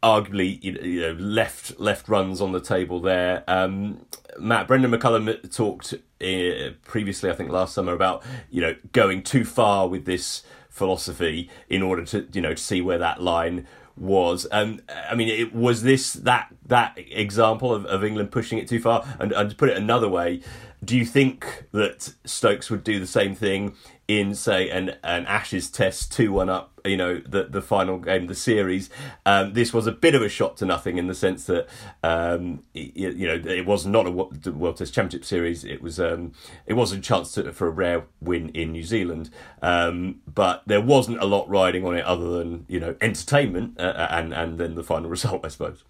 arguably 0.02 0.64
you 0.64 1.02
know 1.02 1.12
left 1.14 1.80
left 1.80 2.08
runs 2.08 2.42
on 2.42 2.52
the 2.52 2.62
table 2.62 3.00
there. 3.00 3.44
Um, 3.48 4.06
Matt 4.38 4.68
Brendan 4.68 4.92
McCullum 4.92 5.54
talked 5.54 5.94
uh, 5.94 6.74
previously, 6.84 7.30
I 7.30 7.34
think 7.34 7.50
last 7.50 7.74
summer, 7.74 7.94
about 7.94 8.24
you 8.50 8.62
know 8.62 8.76
going 8.92 9.24
too 9.24 9.46
far 9.46 9.88
with 9.88 10.06
this 10.06 10.44
philosophy 10.70 11.50
in 11.70 11.82
order 11.82 12.06
to 12.06 12.28
you 12.34 12.42
know 12.42 12.54
to 12.54 12.64
see 12.64 12.82
where 12.82 12.98
that 12.98 13.22
line 13.22 13.68
was. 13.98 14.48
Um, 14.52 14.82
I 15.10 15.16
mean, 15.16 15.28
it 15.28 15.54
was 15.54 15.84
this 15.84 16.14
that 16.14 16.54
that 16.66 16.98
example 16.98 17.74
of, 17.74 17.86
of 17.86 18.04
England 18.04 18.32
pushing 18.32 18.58
it 18.58 18.68
too 18.68 18.80
far. 18.80 19.06
And, 19.20 19.32
and 19.34 19.50
to 19.50 19.56
put 19.56 19.70
it 19.70 19.78
another 19.78 20.08
way, 20.08 20.42
do 20.84 20.98
you 20.98 21.06
think 21.06 21.66
that 21.72 22.14
Stokes 22.26 22.70
would 22.70 22.84
do 22.84 23.00
the 23.00 23.08
same 23.08 23.36
thing 23.36 23.76
in 24.10 24.34
say 24.34 24.72
an 24.72 24.96
an 25.04 25.28
Ashes 25.28 25.70
test 25.70 26.12
two 26.12 26.34
one 26.34 26.50
up 26.50 26.82
you 26.84 26.98
know 26.98 27.20
the 27.20 27.44
the 27.44 27.62
final 27.62 28.00
game 28.00 28.24
of 28.24 28.28
the 28.28 28.36
series. 28.36 28.90
Um, 29.24 29.54
this 29.54 29.72
was 29.72 29.86
a 29.86 29.92
bit 29.92 30.16
of 30.16 30.24
a 30.24 30.30
shot 30.30 30.58
to 30.58 30.66
nothing 30.66 30.98
in 30.98 31.06
the 31.06 31.14
sense 31.14 31.46
that 31.46 31.68
um, 32.04 32.64
you, 32.74 33.12
you, 33.12 33.28
know 33.28 33.36
it 33.36 33.68
was 33.68 33.86
not 33.86 34.08
a 34.08 34.12
World 34.12 34.78
Test 34.78 34.96
Championship 34.96 35.26
series. 35.26 35.64
It 35.64 35.84
was 35.84 36.00
um, 36.00 36.34
it 36.66 36.74
was 36.74 36.92
a 36.92 37.00
chance 37.00 37.34
to, 37.34 37.54
for 37.54 37.68
a 37.68 37.72
rare 37.72 38.06
win 38.20 38.50
in 38.50 38.72
New 38.72 38.84
Zealand. 38.84 39.30
Um, 39.62 40.22
but 40.26 40.64
there 40.66 40.82
wasn't 40.82 41.22
a 41.22 41.26
lot 41.26 41.48
riding 41.48 41.86
on 41.86 41.96
it 41.96 42.04
other 42.04 42.40
than 42.40 42.66
you 42.68 42.80
know 42.80 42.96
entertainment 43.02 43.80
uh, 43.80 44.08
and 44.10 44.34
and 44.34 44.58
then 44.58 44.74
the 44.74 44.84
final 44.84 45.10
result 45.18 45.46
I 45.46 45.50
suppose. 45.50 45.84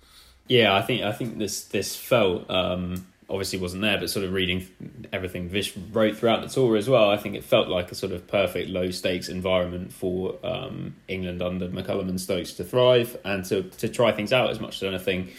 Yeah 0.50 0.76
I 0.76 0.82
think 0.82 1.04
I 1.04 1.14
think 1.14 1.38
this 1.38 1.64
this 1.64 1.96
felt 1.96 2.50
um, 2.50 3.08
obviously 3.29 3.59
wasn't 3.59 3.81
there, 3.81 3.98
but 3.98 4.09
sort 4.09 4.25
of 4.25 4.33
reading 4.33 4.67
everything 5.13 5.50
Vish 5.50 5.75
wrote 5.91 6.17
throughout 6.17 6.41
the 6.41 6.48
tour 6.48 6.75
as 6.75 6.89
well, 6.89 7.09
I 7.09 7.17
think 7.17 7.36
it 7.36 7.43
felt 7.43 7.67
like 7.67 7.91
a 7.91 7.95
sort 7.95 8.12
of 8.12 8.27
perfect 8.27 8.69
low 8.69 8.89
stakes 8.91 9.29
environment 9.29 9.93
for 9.93 10.36
um, 10.43 10.95
England 11.07 11.41
under 11.41 11.67
McCullum 11.69 12.09
and 12.09 12.19
Stokes 12.19 12.53
to 12.53 12.63
thrive 12.63 13.17
and 13.24 13.45
to, 13.45 13.63
to 13.63 13.88
try 13.88 14.12
things 14.12 14.33
out 14.33 14.50
as 14.50 14.59
much 14.59 14.77
as 14.77 14.83
anything. 14.83 15.29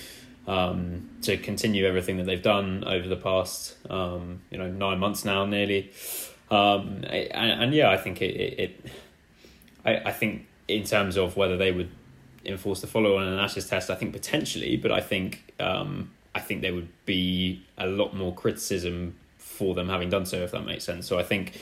Um, 0.47 1.11
to 1.23 1.37
continue 1.37 1.87
everything 1.87 2.16
that 2.16 2.25
they've 2.25 2.42
done 2.42 2.82
over 2.85 3.06
the 3.06 3.14
past, 3.14 3.76
um, 3.88 4.40
you 4.50 4.59
know, 4.59 4.68
nine 4.68 4.99
months 4.99 5.25
now, 5.25 5.44
nearly, 5.44 5.92
um, 6.50 7.04
and, 7.04 7.62
and, 7.62 7.75
yeah, 7.75 7.90
I 7.90 7.97
think 7.97 8.20
it, 8.20 8.35
it, 8.35 8.59
it 8.59 8.87
I, 9.85 9.97
I 10.09 10.12
think 10.12 10.47
in 10.66 10.85
terms 10.85 11.16
of 11.16 11.37
whether 11.37 11.56
they 11.56 11.70
would 11.70 11.90
enforce 12.44 12.80
the 12.80 12.87
follow 12.87 13.18
on 13.18 13.28
an 13.28 13.38
Ashes 13.38 13.68
test, 13.68 13.90
I 13.90 13.94
think 13.94 14.12
potentially, 14.12 14.76
but 14.76 14.90
I 14.90 15.00
think 15.00 15.52
um, 15.61 16.11
I 16.35 16.41
think 16.41 16.63
there 16.63 16.75
would 16.75 16.89
be 17.07 17.65
a 17.77 17.87
lot 17.87 18.15
more 18.15 18.35
criticism 18.35 19.17
for 19.39 19.75
them 19.75 19.89
having 19.89 20.11
done 20.11 20.27
so, 20.27 20.39
if 20.39 20.53
that 20.53 20.65
makes 20.65 20.85
sense. 20.85 21.07
So 21.07 21.19
I 21.19 21.23
think, 21.23 21.59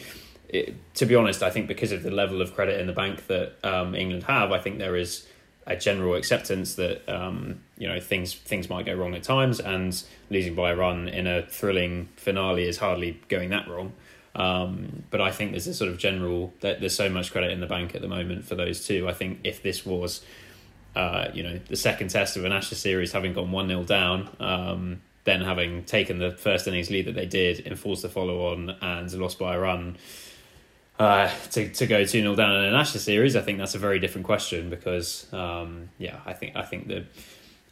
it, 0.48 0.74
to 0.94 1.06
be 1.06 1.14
honest, 1.14 1.42
I 1.42 1.50
think 1.50 1.68
because 1.68 1.92
of 1.92 2.02
the 2.02 2.10
level 2.10 2.40
of 2.42 2.54
credit 2.54 2.80
in 2.80 2.86
the 2.86 2.92
bank 2.92 3.26
that 3.26 3.56
um, 3.64 3.94
England 3.94 4.24
have, 4.24 4.52
I 4.52 4.58
think 4.58 4.78
there 4.78 4.96
is 4.96 5.26
a 5.66 5.76
general 5.76 6.14
acceptance 6.14 6.76
that 6.76 7.06
um, 7.08 7.60
you 7.76 7.86
know 7.86 8.00
things 8.00 8.34
things 8.34 8.70
might 8.70 8.86
go 8.86 8.94
wrong 8.94 9.14
at 9.14 9.22
times, 9.22 9.60
and 9.60 10.02
losing 10.30 10.54
by 10.54 10.70
a 10.70 10.76
run 10.76 11.08
in 11.08 11.26
a 11.26 11.42
thrilling 11.46 12.08
finale 12.16 12.66
is 12.66 12.78
hardly 12.78 13.20
going 13.28 13.50
that 13.50 13.68
wrong. 13.68 13.92
Um, 14.34 15.02
but 15.10 15.20
I 15.20 15.30
think 15.30 15.50
there's 15.50 15.66
a 15.66 15.74
sort 15.74 15.90
of 15.90 15.98
general 15.98 16.52
that 16.60 16.80
there's 16.80 16.94
so 16.94 17.10
much 17.10 17.32
credit 17.32 17.50
in 17.50 17.60
the 17.60 17.66
bank 17.66 17.94
at 17.94 18.00
the 18.00 18.08
moment 18.08 18.44
for 18.44 18.54
those 18.54 18.86
two. 18.86 19.08
I 19.08 19.12
think 19.12 19.40
if 19.44 19.62
this 19.62 19.84
was 19.84 20.22
uh, 20.98 21.30
you 21.32 21.44
know, 21.44 21.60
the 21.68 21.76
second 21.76 22.08
test 22.08 22.36
of 22.36 22.44
an 22.44 22.50
Ashes 22.50 22.78
series 22.78 23.12
having 23.12 23.32
gone 23.32 23.52
1 23.52 23.68
0 23.68 23.84
down, 23.84 24.28
um, 24.40 25.00
then 25.22 25.40
having 25.40 25.84
taken 25.84 26.18
the 26.18 26.32
first 26.32 26.66
innings 26.66 26.90
lead 26.90 27.06
that 27.06 27.14
they 27.14 27.24
did, 27.24 27.64
enforced 27.68 28.02
the 28.02 28.08
follow 28.08 28.52
on, 28.52 28.70
and 28.82 29.12
lost 29.12 29.38
by 29.38 29.54
a 29.54 29.60
run. 29.60 29.96
Uh, 30.98 31.32
to 31.52 31.68
to 31.72 31.86
go 31.86 32.00
two 32.02 32.20
0 32.20 32.34
down 32.34 32.56
in 32.56 32.64
an 32.64 32.74
Ashes 32.74 33.04
series, 33.04 33.36
I 33.36 33.42
think 33.42 33.58
that's 33.58 33.76
a 33.76 33.78
very 33.78 34.00
different 34.00 34.26
question 34.26 34.70
because 34.70 35.32
um, 35.32 35.88
yeah, 35.98 36.18
I 36.26 36.32
think 36.32 36.56
I 36.56 36.62
think 36.62 36.88
that 36.88 37.04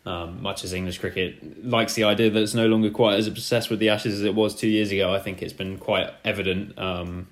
um, 0.09 0.41
much 0.41 0.63
as 0.63 0.73
English 0.73 1.01
cricket 1.01 1.67
likes 1.67 1.95
the 1.95 2.05
idea 2.05 2.31
that 2.31 2.41
it's 2.41 2.55
no 2.55 2.69
longer 2.69 2.91
quite 2.91 3.19
as 3.19 3.27
obsessed 3.27 3.71
with 3.71 3.81
the 3.81 3.89
Ashes 3.89 4.15
as 4.15 4.23
it 4.23 4.37
was 4.37 4.55
two 4.55 4.69
years 4.69 4.93
ago, 4.93 5.13
I 5.13 5.19
think 5.19 5.43
it's 5.43 5.53
been 5.53 5.79
quite 5.79 6.11
evident 6.25 6.79
um, 6.79 7.27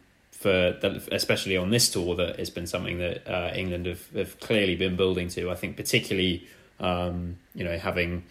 for 0.44 0.76
the, 0.78 1.02
especially 1.10 1.56
on 1.56 1.70
this 1.70 1.88
tour 1.90 2.14
that 2.16 2.38
it's 2.38 2.50
been 2.50 2.66
something 2.66 2.98
that 2.98 3.26
uh, 3.26 3.54
England 3.54 3.86
have, 3.86 4.06
have 4.14 4.38
clearly 4.40 4.76
been 4.76 4.94
building 4.94 5.28
to. 5.28 5.50
I 5.50 5.54
think 5.54 5.74
particularly 5.74 6.46
um, 6.78 7.38
you 7.54 7.64
know 7.64 7.78
having 7.78 8.24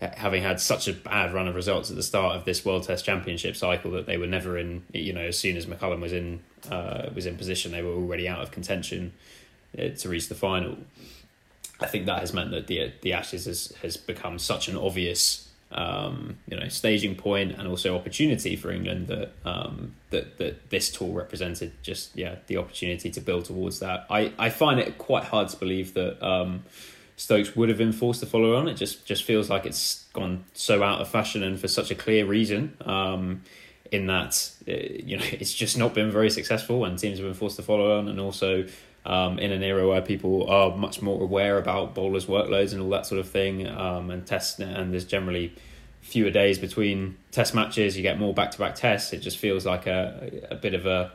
having 0.00 0.42
had 0.42 0.62
such 0.62 0.88
a 0.88 0.94
bad 0.94 1.34
run 1.34 1.46
of 1.46 1.54
results 1.54 1.90
at 1.90 1.96
the 1.96 2.02
start 2.02 2.36
of 2.36 2.46
this 2.46 2.64
World 2.64 2.84
Test 2.84 3.04
Championship 3.04 3.54
cycle 3.54 3.90
that 3.90 4.06
they 4.06 4.16
were 4.16 4.26
never 4.26 4.56
in. 4.56 4.82
You 4.94 5.12
know, 5.12 5.20
as 5.20 5.38
soon 5.38 5.58
as 5.58 5.66
McCullum 5.66 6.00
was 6.00 6.14
in 6.14 6.40
uh, 6.70 7.10
was 7.14 7.26
in 7.26 7.36
position, 7.36 7.70
they 7.70 7.82
were 7.82 7.92
already 7.92 8.26
out 8.26 8.40
of 8.40 8.50
contention 8.50 9.12
uh, 9.78 9.88
to 9.90 10.08
reach 10.08 10.30
the 10.30 10.34
final. 10.34 10.78
I 11.80 11.86
think 11.86 12.06
that 12.06 12.20
has 12.20 12.32
meant 12.32 12.50
that 12.52 12.66
the 12.66 12.92
the 13.02 13.12
Ashes 13.12 13.44
has 13.44 13.74
has 13.82 13.98
become 13.98 14.38
such 14.38 14.68
an 14.68 14.76
obvious 14.78 15.47
um, 15.70 16.38
you 16.48 16.58
know 16.58 16.68
staging 16.68 17.14
point 17.14 17.52
and 17.52 17.68
also 17.68 17.94
opportunity 17.94 18.56
for 18.56 18.70
England 18.70 19.08
that 19.08 19.32
um, 19.44 19.94
that 20.10 20.38
that 20.38 20.70
this 20.70 20.90
tour 20.90 21.10
represented 21.10 21.72
just 21.82 22.16
yeah 22.16 22.36
the 22.46 22.56
opportunity 22.56 23.10
to 23.10 23.20
build 23.20 23.44
towards 23.44 23.80
that. 23.80 24.06
I, 24.10 24.32
I 24.38 24.50
find 24.50 24.80
it 24.80 24.98
quite 24.98 25.24
hard 25.24 25.48
to 25.48 25.56
believe 25.56 25.94
that 25.94 26.24
um, 26.26 26.64
Stokes 27.16 27.54
would 27.54 27.68
have 27.68 27.78
been 27.78 27.92
forced 27.92 28.20
to 28.20 28.26
follow 28.26 28.56
on. 28.56 28.68
It 28.68 28.74
just 28.74 29.04
just 29.04 29.24
feels 29.24 29.50
like 29.50 29.66
it's 29.66 30.04
gone 30.12 30.44
so 30.54 30.82
out 30.82 31.00
of 31.00 31.08
fashion 31.08 31.42
and 31.42 31.58
for 31.60 31.68
such 31.68 31.90
a 31.90 31.94
clear 31.94 32.24
reason. 32.24 32.76
Um, 32.84 33.42
in 33.90 34.06
that 34.06 34.50
uh, 34.68 34.72
you 34.72 35.16
know 35.16 35.24
it's 35.32 35.54
just 35.54 35.78
not 35.78 35.94
been 35.94 36.10
very 36.10 36.30
successful 36.30 36.84
and 36.84 36.98
teams 36.98 37.18
have 37.18 37.26
been 37.26 37.34
forced 37.34 37.56
to 37.56 37.62
follow 37.62 37.98
on 37.98 38.08
and 38.08 38.20
also 38.20 38.66
um, 39.08 39.38
in 39.38 39.50
an 39.50 39.62
era 39.62 39.88
where 39.88 40.02
people 40.02 40.48
are 40.48 40.76
much 40.76 41.02
more 41.02 41.20
aware 41.22 41.58
about 41.58 41.94
bowlers' 41.94 42.26
workloads 42.26 42.72
and 42.72 42.80
all 42.82 42.90
that 42.90 43.06
sort 43.06 43.18
of 43.18 43.28
thing, 43.28 43.66
um, 43.66 44.10
and 44.10 44.26
tests, 44.26 44.60
and 44.60 44.92
there's 44.92 45.06
generally 45.06 45.54
fewer 46.00 46.30
days 46.30 46.58
between 46.58 47.16
test 47.32 47.54
matches. 47.54 47.96
You 47.96 48.02
get 48.02 48.18
more 48.18 48.32
back-to-back 48.34 48.74
tests. 48.74 49.12
It 49.12 49.18
just 49.18 49.38
feels 49.38 49.66
like 49.66 49.86
a 49.86 50.46
a 50.50 50.54
bit 50.54 50.74
of 50.74 50.86
a 50.86 51.12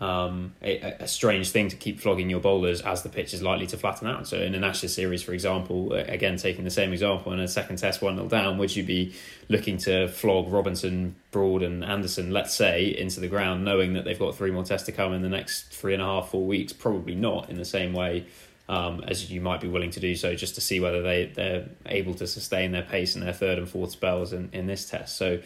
um, 0.00 0.54
a, 0.62 0.78
a, 1.00 1.08
strange 1.08 1.50
thing 1.50 1.68
to 1.70 1.76
keep 1.76 1.98
flogging 1.98 2.30
your 2.30 2.38
bowlers 2.38 2.80
as 2.82 3.02
the 3.02 3.08
pitch 3.08 3.34
is 3.34 3.42
likely 3.42 3.66
to 3.66 3.76
flatten 3.76 4.06
out. 4.06 4.28
So 4.28 4.38
in 4.38 4.54
an 4.54 4.62
Ashes 4.62 4.94
series, 4.94 5.24
for 5.24 5.32
example, 5.32 5.92
again 5.92 6.36
taking 6.36 6.62
the 6.62 6.70
same 6.70 6.92
example 6.92 7.32
in 7.32 7.40
a 7.40 7.48
second 7.48 7.78
test 7.78 8.00
one 8.00 8.14
0 8.14 8.28
down, 8.28 8.58
would 8.58 8.74
you 8.76 8.84
be 8.84 9.14
looking 9.48 9.76
to 9.78 10.06
flog 10.06 10.52
Robinson, 10.52 11.16
Broad, 11.32 11.64
and 11.64 11.84
Anderson, 11.84 12.30
let's 12.30 12.54
say, 12.54 12.86
into 12.86 13.18
the 13.18 13.26
ground, 13.26 13.64
knowing 13.64 13.94
that 13.94 14.04
they've 14.04 14.18
got 14.18 14.36
three 14.36 14.52
more 14.52 14.62
tests 14.62 14.86
to 14.86 14.92
come 14.92 15.12
in 15.12 15.22
the 15.22 15.28
next 15.28 15.72
three 15.72 15.94
and 15.94 16.02
a 16.02 16.06
half, 16.06 16.30
four 16.30 16.46
weeks? 16.46 16.72
Probably 16.72 17.16
not 17.16 17.50
in 17.50 17.56
the 17.56 17.64
same 17.64 17.92
way. 17.92 18.26
Um, 18.68 19.02
as 19.08 19.30
you 19.30 19.40
might 19.40 19.62
be 19.62 19.68
willing 19.68 19.90
to 19.92 20.00
do 20.00 20.14
so, 20.14 20.34
just 20.34 20.54
to 20.56 20.60
see 20.60 20.78
whether 20.78 21.00
they 21.02 21.32
they're 21.34 21.66
able 21.86 22.12
to 22.16 22.26
sustain 22.26 22.70
their 22.70 22.82
pace 22.82 23.16
in 23.16 23.22
their 23.22 23.32
third 23.32 23.56
and 23.56 23.66
fourth 23.66 23.92
spells 23.92 24.34
in, 24.34 24.50
in 24.52 24.66
this 24.66 24.88
test. 24.88 25.16
So, 25.16 25.40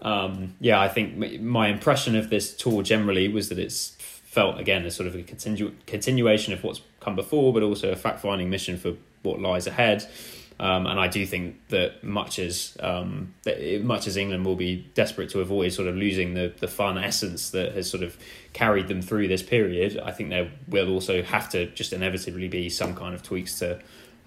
um, 0.00 0.54
yeah, 0.60 0.80
I 0.80 0.88
think 0.88 1.40
my 1.40 1.68
impression 1.68 2.16
of 2.16 2.30
this 2.30 2.56
tour 2.56 2.82
generally 2.82 3.28
was 3.28 3.48
that 3.50 3.58
it's 3.58 3.96
felt 3.98 4.58
again 4.58 4.84
as 4.86 4.96
sort 4.96 5.06
of 5.06 5.14
a 5.14 5.22
continu- 5.22 5.74
continuation 5.86 6.52
of 6.52 6.64
what's 6.64 6.80
come 7.00 7.14
before, 7.14 7.52
but 7.52 7.62
also 7.62 7.92
a 7.92 7.96
fact 7.96 8.20
finding 8.20 8.48
mission 8.50 8.78
for 8.78 8.94
what 9.22 9.40
lies 9.40 9.66
ahead. 9.66 10.06
Um, 10.60 10.86
and 10.86 11.00
I 11.00 11.08
do 11.08 11.26
think 11.26 11.56
that 11.68 12.04
much 12.04 12.38
as 12.38 12.76
um, 12.78 13.34
much 13.82 14.06
as 14.06 14.16
England 14.16 14.46
will 14.46 14.54
be 14.56 14.88
desperate 14.94 15.30
to 15.30 15.40
avoid 15.40 15.72
sort 15.72 15.88
of 15.88 15.96
losing 15.96 16.34
the 16.34 16.52
the 16.60 16.68
fun 16.68 16.98
essence 16.98 17.50
that 17.50 17.72
has 17.72 17.90
sort 17.90 18.02
of 18.02 18.16
carried 18.52 18.88
them 18.88 19.02
through 19.02 19.28
this 19.28 19.42
period, 19.42 19.98
I 19.98 20.12
think 20.12 20.30
there 20.30 20.50
will 20.68 20.90
also 20.90 21.22
have 21.22 21.48
to 21.50 21.66
just 21.66 21.92
inevitably 21.92 22.48
be 22.48 22.68
some 22.68 22.94
kind 22.94 23.14
of 23.14 23.22
tweaks 23.22 23.58
to 23.60 23.80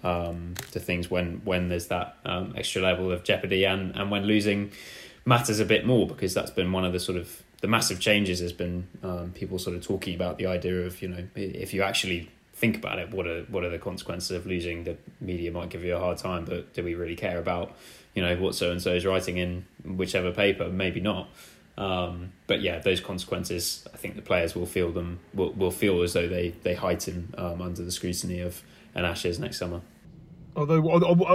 um, 0.04 0.54
to 0.72 0.80
things 0.80 1.10
when 1.10 1.40
when 1.44 1.68
there's 1.68 1.86
that 1.86 2.16
um, 2.24 2.54
extra 2.56 2.82
level 2.82 3.10
of 3.10 3.24
jeopardy 3.24 3.64
and 3.64 3.96
and 3.96 4.10
when 4.10 4.24
losing 4.24 4.72
matters 5.26 5.58
a 5.58 5.64
bit 5.64 5.84
more 5.84 6.06
because 6.06 6.32
that's 6.32 6.52
been 6.52 6.72
one 6.72 6.84
of 6.84 6.92
the 6.92 7.00
sort 7.00 7.18
of 7.18 7.42
the 7.60 7.66
massive 7.66 7.98
changes 8.00 8.38
has 8.40 8.52
been 8.52 8.86
um, 9.02 9.32
people 9.32 9.58
sort 9.58 9.76
of 9.76 9.82
talking 9.84 10.14
about 10.14 10.38
the 10.38 10.46
idea 10.46 10.86
of 10.86 11.02
you 11.02 11.08
know 11.08 11.26
if 11.34 11.74
you 11.74 11.82
actually 11.82 12.30
think 12.54 12.76
about 12.76 12.98
it 12.98 13.10
what 13.10 13.26
are 13.26 13.42
what 13.44 13.64
are 13.64 13.68
the 13.68 13.78
consequences 13.78 14.30
of 14.30 14.46
losing? 14.46 14.84
The 14.84 14.96
media 15.20 15.50
might 15.50 15.68
give 15.68 15.84
you 15.84 15.96
a 15.96 15.98
hard 15.98 16.16
time 16.18 16.44
but 16.44 16.72
do 16.72 16.82
we 16.82 16.94
really 16.94 17.16
care 17.16 17.38
about 17.38 17.76
you 18.14 18.22
know 18.22 18.36
what 18.36 18.54
so 18.54 18.70
and 18.70 18.80
so 18.80 18.94
is 18.94 19.04
writing 19.04 19.36
in 19.36 19.66
whichever 19.84 20.30
paper? 20.30 20.68
Maybe 20.68 21.00
not. 21.00 21.28
Um, 21.76 22.32
but 22.46 22.62
yeah 22.62 22.78
those 22.78 23.00
consequences 23.00 23.86
I 23.92 23.98
think 23.98 24.16
the 24.16 24.22
players 24.22 24.54
will 24.54 24.64
feel 24.64 24.92
them 24.92 25.18
will, 25.34 25.52
will 25.52 25.70
feel 25.70 26.00
as 26.02 26.12
though 26.12 26.28
they 26.28 26.50
they 26.62 26.74
heighten 26.74 27.34
um, 27.36 27.60
under 27.60 27.82
the 27.82 27.92
scrutiny 27.92 28.40
of 28.40 28.62
an 28.94 29.04
Ashes 29.04 29.38
next 29.38 29.58
summer 29.58 29.82
Although 30.56 30.88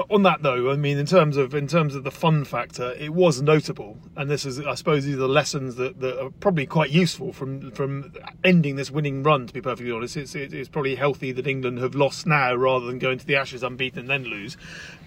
on 0.09 0.23
that 0.23 0.41
though, 0.41 0.71
I 0.71 0.75
mean, 0.77 0.97
in 0.97 1.05
terms 1.05 1.37
of 1.37 1.53
in 1.53 1.67
terms 1.67 1.93
of 1.93 2.03
the 2.03 2.09
fun 2.09 2.43
factor, 2.43 2.93
it 2.93 3.13
was 3.13 3.39
notable, 3.39 3.99
and 4.15 4.31
this 4.31 4.47
is, 4.47 4.59
I 4.59 4.73
suppose, 4.73 5.05
these 5.05 5.13
are 5.13 5.19
the 5.19 5.27
lessons 5.27 5.75
that, 5.75 5.99
that 5.99 6.19
are 6.19 6.31
probably 6.31 6.65
quite 6.65 6.89
useful 6.89 7.31
from 7.31 7.69
from 7.69 8.13
ending 8.43 8.77
this 8.77 8.89
winning 8.89 9.21
run. 9.21 9.45
To 9.45 9.53
be 9.53 9.61
perfectly 9.61 9.91
honest, 9.91 10.17
it's 10.17 10.33
it's 10.33 10.69
probably 10.69 10.95
healthy 10.95 11.31
that 11.33 11.45
England 11.45 11.77
have 11.77 11.93
lost 11.93 12.25
now 12.25 12.55
rather 12.55 12.87
than 12.87 12.97
going 12.97 13.19
to 13.19 13.25
the 13.25 13.35
Ashes 13.35 13.61
unbeaten 13.61 13.99
and 13.99 14.09
then 14.09 14.23
lose. 14.23 14.57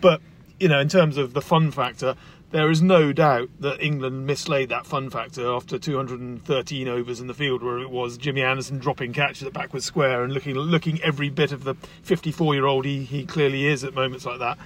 But 0.00 0.20
you 0.60 0.68
know, 0.68 0.78
in 0.78 0.88
terms 0.88 1.16
of 1.16 1.34
the 1.34 1.42
fun 1.42 1.72
factor, 1.72 2.14
there 2.54 2.70
is 2.70 2.80
no 2.80 3.12
doubt 3.12 3.50
that 3.58 3.82
England 3.82 4.28
mislaid 4.28 4.68
that 4.68 4.86
fun 4.86 5.10
factor 5.10 5.52
after 5.52 5.76
213 5.76 6.86
overs 6.86 7.18
in 7.18 7.26
the 7.26 7.34
field, 7.34 7.64
where 7.64 7.80
it 7.80 7.90
was 7.90 8.16
Jimmy 8.16 8.42
Anderson 8.42 8.78
dropping 8.78 9.12
catches 9.12 9.42
at 9.42 9.52
backwards 9.52 9.84
square 9.84 10.22
and 10.22 10.32
looking 10.32 10.54
looking 10.54 11.02
every 11.02 11.28
bit 11.28 11.50
of 11.50 11.64
the 11.64 11.74
54 12.04 12.54
year 12.54 12.64
old 12.64 12.84
he, 12.84 13.02
he 13.02 13.26
clearly 13.26 13.66
is 13.66 13.82
at 13.82 13.92
moments 13.92 14.24
like 14.24 14.38
that. 14.38 14.56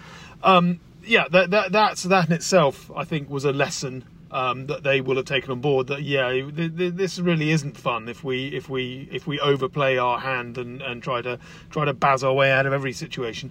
Um, 0.42 0.80
yeah, 1.02 1.28
that, 1.30 1.50
that 1.50 1.72
that's 1.72 2.02
that 2.02 2.26
in 2.26 2.34
itself, 2.34 2.90
I 2.94 3.04
think, 3.04 3.30
was 3.30 3.46
a 3.46 3.54
lesson 3.54 4.04
um, 4.30 4.66
that 4.66 4.82
they 4.82 5.00
will 5.00 5.16
have 5.16 5.24
taken 5.24 5.50
on 5.50 5.62
board. 5.62 5.86
That 5.86 6.02
yeah, 6.02 6.30
th- 6.30 6.76
th- 6.76 6.92
this 6.92 7.18
really 7.18 7.52
isn't 7.52 7.78
fun 7.78 8.06
if 8.10 8.22
we 8.22 8.48
if 8.48 8.68
we 8.68 9.08
if 9.10 9.26
we 9.26 9.40
overplay 9.40 9.96
our 9.96 10.18
hand 10.18 10.58
and, 10.58 10.82
and 10.82 11.02
try 11.02 11.22
to 11.22 11.38
try 11.70 11.86
to 11.86 11.94
baz 11.94 12.22
our 12.22 12.34
way 12.34 12.52
out 12.52 12.66
of 12.66 12.74
every 12.74 12.92
situation. 12.92 13.50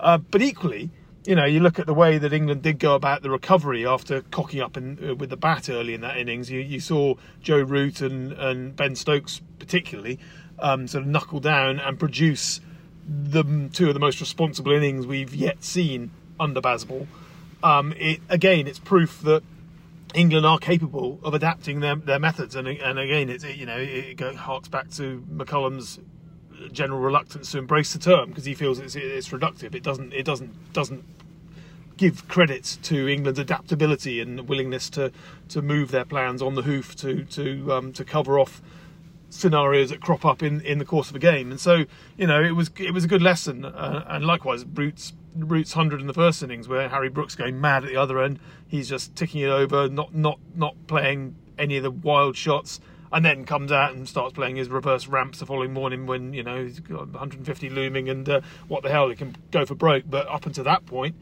Uh, 0.00 0.18
but 0.18 0.42
equally 0.42 0.90
you 1.26 1.34
know, 1.34 1.44
you 1.44 1.60
look 1.60 1.78
at 1.78 1.86
the 1.86 1.94
way 1.94 2.18
that 2.18 2.32
England 2.32 2.62
did 2.62 2.78
go 2.78 2.94
about 2.94 3.22
the 3.22 3.30
recovery 3.30 3.86
after 3.86 4.22
cocking 4.22 4.60
up 4.60 4.76
in, 4.76 4.98
uh, 5.10 5.14
with 5.14 5.30
the 5.30 5.36
bat 5.36 5.68
early 5.68 5.94
in 5.94 6.00
that 6.02 6.16
innings. 6.16 6.50
You, 6.50 6.60
you 6.60 6.80
saw 6.80 7.14
Joe 7.42 7.60
Root 7.60 8.00
and, 8.00 8.32
and 8.32 8.76
Ben 8.76 8.94
Stokes 8.94 9.42
particularly 9.58 10.18
um, 10.58 10.86
sort 10.86 11.02
of 11.02 11.08
knuckle 11.08 11.40
down 11.40 11.80
and 11.80 11.98
produce 11.98 12.60
the 13.06 13.68
two 13.72 13.88
of 13.88 13.94
the 13.94 14.00
most 14.00 14.20
responsible 14.20 14.72
innings 14.72 15.06
we've 15.06 15.34
yet 15.34 15.62
seen 15.64 16.10
under 16.38 16.60
Bazball. 16.60 17.06
Um, 17.62 17.94
it 17.96 18.20
again, 18.28 18.66
it's 18.66 18.78
proof 18.78 19.20
that 19.22 19.42
England 20.14 20.46
are 20.46 20.58
capable 20.58 21.18
of 21.22 21.34
adapting 21.34 21.80
their, 21.80 21.96
their 21.96 22.18
methods, 22.18 22.54
and 22.54 22.68
and 22.68 22.98
again, 22.98 23.28
it, 23.28 23.44
you 23.56 23.66
know 23.66 23.76
it, 23.76 24.20
it 24.20 24.34
harks 24.36 24.68
back 24.68 24.90
to 24.90 25.24
McCullum's 25.32 25.98
general 26.72 27.00
reluctance 27.00 27.52
to 27.52 27.58
embrace 27.58 27.92
the 27.92 27.98
term 27.98 28.30
because 28.30 28.44
he 28.44 28.54
feels 28.54 28.78
it's, 28.78 28.96
it's 28.96 29.28
reductive. 29.28 29.74
It 29.74 29.82
doesn't 29.82 30.12
it 30.12 30.24
doesn't 30.24 30.72
doesn't 30.72 31.04
give 31.96 32.28
credit 32.28 32.78
to 32.82 33.08
England's 33.08 33.38
adaptability 33.38 34.20
and 34.20 34.48
willingness 34.48 34.90
to 34.90 35.12
to 35.48 35.62
move 35.62 35.90
their 35.90 36.04
plans 36.04 36.42
on 36.42 36.54
the 36.54 36.62
hoof 36.62 36.94
to 36.96 37.24
to 37.24 37.72
um, 37.72 37.92
to 37.92 38.04
cover 38.04 38.38
off 38.38 38.60
scenarios 39.28 39.90
that 39.90 40.00
crop 40.00 40.24
up 40.24 40.42
in, 40.42 40.60
in 40.60 40.78
the 40.78 40.84
course 40.84 41.10
of 41.10 41.16
a 41.16 41.18
game. 41.18 41.50
And 41.50 41.60
so 41.60 41.84
you 42.16 42.26
know 42.26 42.42
it 42.42 42.52
was 42.52 42.70
it 42.78 42.92
was 42.92 43.04
a 43.04 43.08
good 43.08 43.22
lesson. 43.22 43.64
Uh, 43.64 44.04
and 44.08 44.24
likewise, 44.24 44.64
Root's 44.64 45.12
Root's 45.34 45.72
hundred 45.72 46.00
in 46.00 46.06
the 46.06 46.14
first 46.14 46.42
innings 46.42 46.68
where 46.68 46.88
Harry 46.88 47.08
Brooks 47.08 47.34
going 47.34 47.60
mad 47.60 47.84
at 47.84 47.90
the 47.90 47.96
other 47.96 48.22
end. 48.22 48.38
He's 48.68 48.88
just 48.88 49.14
ticking 49.14 49.42
it 49.42 49.48
over, 49.48 49.88
not 49.88 50.14
not 50.14 50.38
not 50.54 50.74
playing 50.86 51.36
any 51.58 51.76
of 51.76 51.82
the 51.82 51.90
wild 51.90 52.36
shots 52.36 52.80
and 53.12 53.24
then 53.24 53.44
comes 53.44 53.72
out 53.72 53.94
and 53.94 54.08
starts 54.08 54.34
playing 54.34 54.56
his 54.56 54.68
reverse 54.68 55.06
ramps 55.06 55.38
the 55.38 55.46
following 55.46 55.72
morning 55.72 56.06
when 56.06 56.32
you 56.32 56.42
know 56.42 56.62
he's 56.64 56.80
got 56.80 57.08
150 57.08 57.70
looming 57.70 58.08
and 58.08 58.28
uh, 58.28 58.40
what 58.68 58.82
the 58.82 58.90
hell 58.90 59.08
he 59.08 59.16
can 59.16 59.36
go 59.50 59.64
for 59.64 59.74
broke. 59.74 60.04
But 60.08 60.28
up 60.28 60.46
until 60.46 60.64
that 60.64 60.86
point, 60.86 61.14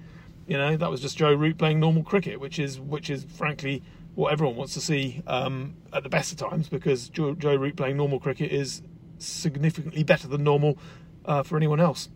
you 0.46 0.56
know 0.56 0.76
that 0.76 0.90
was 0.90 1.00
just 1.00 1.16
Joe 1.16 1.32
Root 1.32 1.58
playing 1.58 1.80
normal 1.80 2.02
cricket, 2.02 2.40
which 2.40 2.58
is 2.58 2.80
which 2.80 3.10
is 3.10 3.24
frankly 3.24 3.82
what 4.14 4.32
everyone 4.32 4.56
wants 4.56 4.74
to 4.74 4.80
see 4.80 5.22
um, 5.26 5.76
at 5.92 6.02
the 6.02 6.08
best 6.08 6.32
of 6.32 6.38
times 6.38 6.68
because 6.68 7.08
Joe, 7.08 7.34
Joe 7.34 7.56
Root 7.56 7.76
playing 7.76 7.96
normal 7.96 8.20
cricket 8.20 8.52
is 8.52 8.82
significantly 9.18 10.04
better 10.04 10.28
than 10.28 10.44
normal 10.44 10.78
uh, 11.24 11.42
for 11.42 11.56
anyone 11.56 11.80
else. 11.80 12.08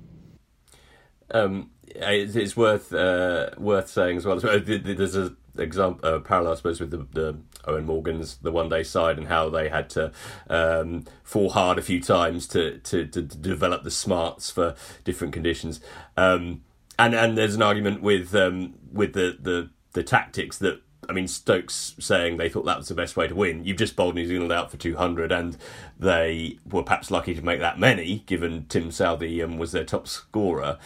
Um, 1.31 1.71
it's 1.87 2.57
worth 2.57 2.93
uh, 2.93 3.51
worth 3.59 3.88
saying 3.88 4.19
as 4.19 4.27
well. 4.27 4.38
There's 4.38 5.17
a 5.17 5.35
example 5.59 6.09
uh, 6.09 6.21
parallel, 6.21 6.53
I 6.53 6.57
suppose, 6.57 6.81
with 6.81 6.91
the, 6.91 7.07
the 7.12 7.38
Eoin 7.67 7.85
Morgan's 7.85 8.37
the 8.38 8.53
one 8.53 8.69
day 8.69 8.83
side 8.83 9.19
and 9.19 9.27
how 9.27 9.49
they 9.49 9.69
had 9.69 9.91
to 9.91 10.12
um, 10.49 11.05
fall 11.23 11.51
hard 11.51 11.79
a 11.79 11.83
few 11.83 12.01
times 12.01 12.47
to, 12.49 12.79
to, 12.79 13.07
to 13.07 13.23
develop 13.23 13.83
the 13.83 13.91
smarts 13.91 14.51
for 14.51 14.75
different 15.05 15.33
conditions. 15.33 15.81
Um, 16.17 16.62
and 16.99 17.15
and 17.15 17.37
there's 17.39 17.55
an 17.55 17.63
argument 17.63 18.03
with 18.03 18.35
um, 18.35 18.75
with 18.93 19.13
the, 19.13 19.37
the 19.41 19.71
the 19.93 20.03
tactics 20.03 20.59
that 20.59 20.83
I 21.09 21.15
mean, 21.15 21.27
Stokes 21.27 21.95
saying 21.99 22.37
they 22.37 22.51
thought 22.51 22.67
that 22.67 22.77
was 22.77 22.89
the 22.89 22.95
best 22.95 23.17
way 23.17 23.27
to 23.29 23.35
win. 23.35 23.65
You've 23.65 23.79
just 23.79 23.97
bowled 23.97 24.15
New 24.15 24.27
Zealand 24.27 24.53
out 24.53 24.71
for 24.71 24.77
200, 24.77 25.33
and 25.33 25.57
they 25.99 26.59
were 26.71 26.83
perhaps 26.83 27.11
lucky 27.11 27.35
to 27.35 27.43
make 27.43 27.61
that 27.61 27.79
many, 27.79 28.25
given 28.27 28.67
Tim 28.69 28.91
Southee 28.91 29.43
um, 29.43 29.57
was 29.57 29.73
their 29.73 29.85
top 29.85 30.07
scorer 30.07 30.79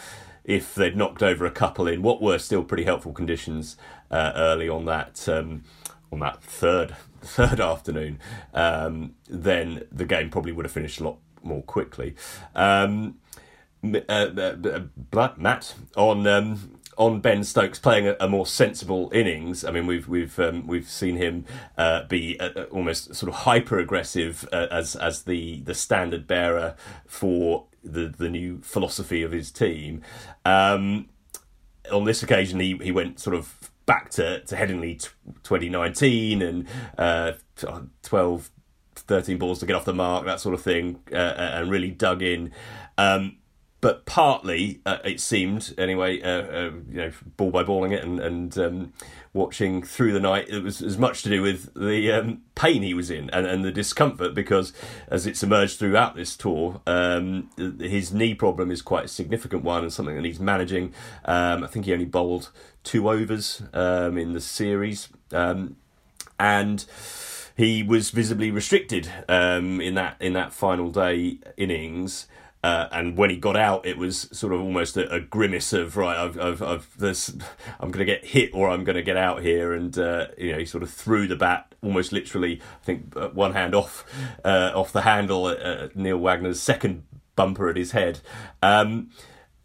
if 0.43 0.75
they'd 0.75 0.97
knocked 0.97 1.23
over 1.23 1.45
a 1.45 1.51
couple 1.51 1.87
in 1.87 2.01
what 2.01 2.21
were 2.21 2.37
still 2.37 2.63
pretty 2.63 2.83
helpful 2.83 3.13
conditions 3.13 3.77
uh, 4.11 4.33
early 4.35 4.67
on 4.67 4.85
that 4.85 5.27
um, 5.29 5.63
on 6.11 6.19
that 6.19 6.43
third 6.43 6.95
third 7.21 7.59
afternoon, 7.59 8.19
um, 8.53 9.15
then 9.29 9.85
the 9.91 10.05
game 10.05 10.29
probably 10.29 10.51
would 10.51 10.65
have 10.65 10.71
finished 10.71 10.99
a 10.99 11.03
lot 11.03 11.17
more 11.41 11.63
quickly. 11.63 12.15
Um, 12.55 13.15
Matt 13.83 15.75
on 15.95 16.25
um, 16.25 16.79
on 16.97 17.19
Ben 17.19 17.43
Stokes 17.43 17.79
playing 17.79 18.07
a, 18.07 18.15
a, 18.19 18.29
more 18.29 18.45
sensible 18.45 19.09
innings. 19.13 19.65
I 19.65 19.71
mean, 19.71 19.87
we've 19.87 20.07
we've 20.07 20.39
um, 20.39 20.67
we've 20.67 20.89
seen 20.89 21.17
him 21.17 21.45
uh, 21.77 22.05
be 22.05 22.39
uh, 22.39 22.49
uh 22.55 22.63
almost 22.71 23.13
sort 23.15 23.31
of 23.31 23.39
hyper 23.39 23.79
aggressive 23.79 24.47
uh, 24.51 24.67
as 24.71 24.95
as 24.95 25.23
the 25.23 25.61
the 25.61 25.73
standard 25.73 26.27
bearer 26.27 26.75
for 27.05 27.65
the 27.83 28.07
the 28.07 28.29
new 28.29 28.61
philosophy 28.61 29.21
of 29.21 29.31
his 29.31 29.51
team. 29.51 30.01
Um, 30.45 31.09
on 31.91 32.05
this 32.05 32.23
occasion, 32.23 32.59
he 32.59 32.77
he 32.77 32.91
went 32.91 33.19
sort 33.19 33.35
of 33.35 33.71
back 33.85 34.09
to 34.11 34.39
to 34.41 34.55
Headingley 34.55 35.01
2019 35.43 36.41
and 36.41 36.67
uh, 36.97 37.33
12, 38.03 38.51
13 38.95 39.37
balls 39.37 39.59
to 39.59 39.65
get 39.65 39.75
off 39.75 39.85
the 39.85 39.93
mark, 39.93 40.25
that 40.25 40.39
sort 40.39 40.55
of 40.55 40.61
thing, 40.61 40.99
uh, 41.11 41.15
and 41.15 41.69
really 41.69 41.91
dug 41.91 42.21
in. 42.21 42.51
Um, 42.97 43.37
but 43.83 44.05
partly 44.05 44.79
uh, 44.85 44.99
it 45.03 45.19
seemed 45.19 45.75
anyway 45.77 46.21
uh, 46.21 46.27
uh, 46.27 46.71
you 46.89 46.97
know 46.97 47.11
ball 47.35 47.51
by 47.51 47.63
balling 47.63 47.91
it 47.91 48.01
and 48.01 48.17
and 48.17 48.57
um, 48.57 48.93
watching 49.33 49.83
through 49.83 50.13
the 50.13 50.21
night 50.21 50.47
it 50.47 50.63
was 50.63 50.81
as 50.81 50.97
much 50.97 51.21
to 51.21 51.27
do 51.27 51.41
with 51.41 51.73
the 51.73 52.09
um, 52.09 52.41
pain 52.55 52.81
he 52.81 52.93
was 52.93 53.11
in 53.11 53.29
and, 53.31 53.45
and 53.45 53.65
the 53.65 53.73
discomfort 53.73 54.33
because 54.33 54.71
as 55.09 55.27
it's 55.27 55.43
emerged 55.43 55.77
throughout 55.77 56.15
this 56.15 56.37
tour 56.37 56.79
um, 56.87 57.49
his 57.57 58.13
knee 58.13 58.33
problem 58.33 58.71
is 58.71 58.81
quite 58.81 59.03
a 59.03 59.09
significant 59.09 59.65
one 59.65 59.83
and 59.83 59.91
something 59.91 60.15
that 60.15 60.23
he's 60.23 60.39
managing. 60.39 60.93
Um, 61.25 61.65
I 61.65 61.67
think 61.67 61.85
he 61.85 61.91
only 61.91 62.05
bowled 62.05 62.51
two 62.83 63.09
overs 63.09 63.63
um, 63.73 64.17
in 64.17 64.31
the 64.31 64.39
series. 64.39 65.09
Um, 65.33 65.75
and 66.39 66.85
he 67.57 67.83
was 67.83 68.11
visibly 68.11 68.49
restricted 68.49 69.09
in 69.27 69.95
that 69.95 70.15
in 70.19 70.33
that 70.33 70.53
final 70.53 70.89
day 70.89 71.39
innings 71.57 72.27
uh, 72.63 72.87
and 72.91 73.17
when 73.17 73.29
he 73.29 73.35
got 73.35 73.57
out, 73.57 73.85
it 73.85 73.97
was 73.97 74.29
sort 74.31 74.53
of 74.53 74.61
almost 74.61 74.95
a, 74.95 75.11
a 75.13 75.19
grimace 75.19 75.73
of 75.73 75.97
right, 75.97 76.17
I've, 76.17 76.39
I've, 76.39 76.61
I've 76.61 76.97
this, 76.97 77.35
I'm 77.79 77.91
going 77.91 78.05
to 78.05 78.11
get 78.11 78.25
hit 78.25 78.51
or 78.53 78.69
I'm 78.69 78.85
going 78.85 78.95
to 78.95 79.03
get 79.03 79.17
out 79.17 79.41
here, 79.41 79.73
and 79.73 79.97
uh, 79.97 80.27
you 80.37 80.53
know 80.53 80.59
he 80.59 80.65
sort 80.65 80.83
of 80.83 80.89
threw 80.89 81.27
the 81.27 81.35
bat 81.35 81.75
almost 81.81 82.13
literally, 82.13 82.61
I 82.81 82.85
think, 82.85 83.15
uh, 83.17 83.29
one 83.29 83.53
hand 83.53 83.75
off 83.75 84.05
uh, 84.45 84.71
off 84.73 84.93
the 84.93 85.01
handle 85.01 85.49
at, 85.49 85.95
Neil 85.95 86.17
Wagner's 86.17 86.61
second 86.61 87.03
bumper 87.35 87.69
at 87.69 87.75
his 87.75 87.91
head. 87.91 88.21
Um, 88.61 89.09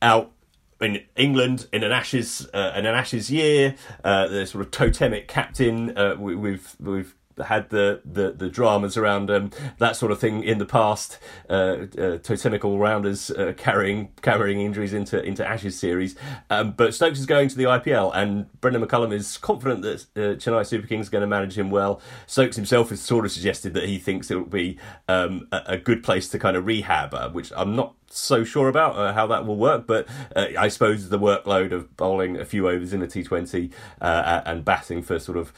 out 0.02 0.32
in 0.80 1.02
England 1.16 1.66
in 1.72 1.82
an 1.82 1.92
Ashes 1.92 2.48
uh, 2.52 2.72
in 2.76 2.84
an 2.84 2.94
Ashes 2.94 3.30
year, 3.30 3.76
uh, 4.04 4.26
the 4.26 4.46
sort 4.46 4.64
of 4.64 4.70
totemic 4.70 5.28
captain. 5.28 5.96
Uh, 5.96 6.16
we, 6.18 6.34
we've, 6.34 6.74
we've 6.80 7.14
had 7.46 7.70
the, 7.70 8.00
the, 8.04 8.32
the 8.32 8.48
dramas 8.48 8.96
around 8.96 9.30
um, 9.30 9.50
that 9.78 9.96
sort 9.96 10.12
of 10.12 10.18
thing 10.18 10.42
in 10.42 10.58
the 10.58 10.66
past. 10.66 11.18
Uh, 11.48 11.86
uh, 11.98 12.18
totemical 12.18 12.78
rounders 12.78 13.30
uh, 13.30 13.52
carrying 13.56 14.08
carrying 14.22 14.60
injuries 14.60 14.92
into 14.92 15.22
into 15.22 15.46
Ashes 15.46 15.78
series, 15.78 16.16
um, 16.50 16.72
but 16.72 16.94
Stokes 16.94 17.18
is 17.18 17.26
going 17.26 17.48
to 17.48 17.56
the 17.56 17.64
IPL, 17.64 18.10
and 18.14 18.46
Brendan 18.60 18.84
McCullum 18.84 19.12
is 19.12 19.36
confident 19.38 19.82
that 19.82 20.00
uh, 20.16 20.36
Chennai 20.36 20.66
Super 20.66 20.86
Kings 20.86 21.08
are 21.08 21.10
going 21.10 21.22
to 21.22 21.26
manage 21.26 21.56
him 21.56 21.70
well. 21.70 22.00
Stokes 22.26 22.56
himself 22.56 22.90
has 22.90 23.00
sort 23.00 23.24
of 23.24 23.32
suggested 23.32 23.74
that 23.74 23.84
he 23.84 23.98
thinks 23.98 24.30
it 24.30 24.36
will 24.36 24.44
be 24.44 24.78
um, 25.08 25.48
a, 25.52 25.62
a, 25.66 25.78
good 25.78 26.02
place 26.02 26.28
to 26.28 26.38
kind 26.38 26.56
of 26.56 26.66
rehab, 26.66 27.14
uh, 27.14 27.30
which 27.30 27.52
I'm 27.56 27.74
not 27.76 27.94
so 28.10 28.44
sure 28.44 28.68
about 28.68 28.96
uh, 28.96 29.12
how 29.12 29.26
that 29.26 29.46
will 29.46 29.56
work, 29.56 29.86
but 29.86 30.06
uh, 30.34 30.46
I 30.58 30.68
suppose 30.68 31.08
the 31.08 31.18
workload 31.18 31.72
of 31.72 31.96
bowling 31.96 32.38
a 32.38 32.44
few 32.44 32.68
overs 32.68 32.92
in 32.92 33.02
a 33.02 33.06
T20 33.06 33.72
uh, 34.00 34.42
and 34.46 34.64
batting 34.64 35.02
for 35.02 35.18
sort 35.18 35.38
of 35.38 35.52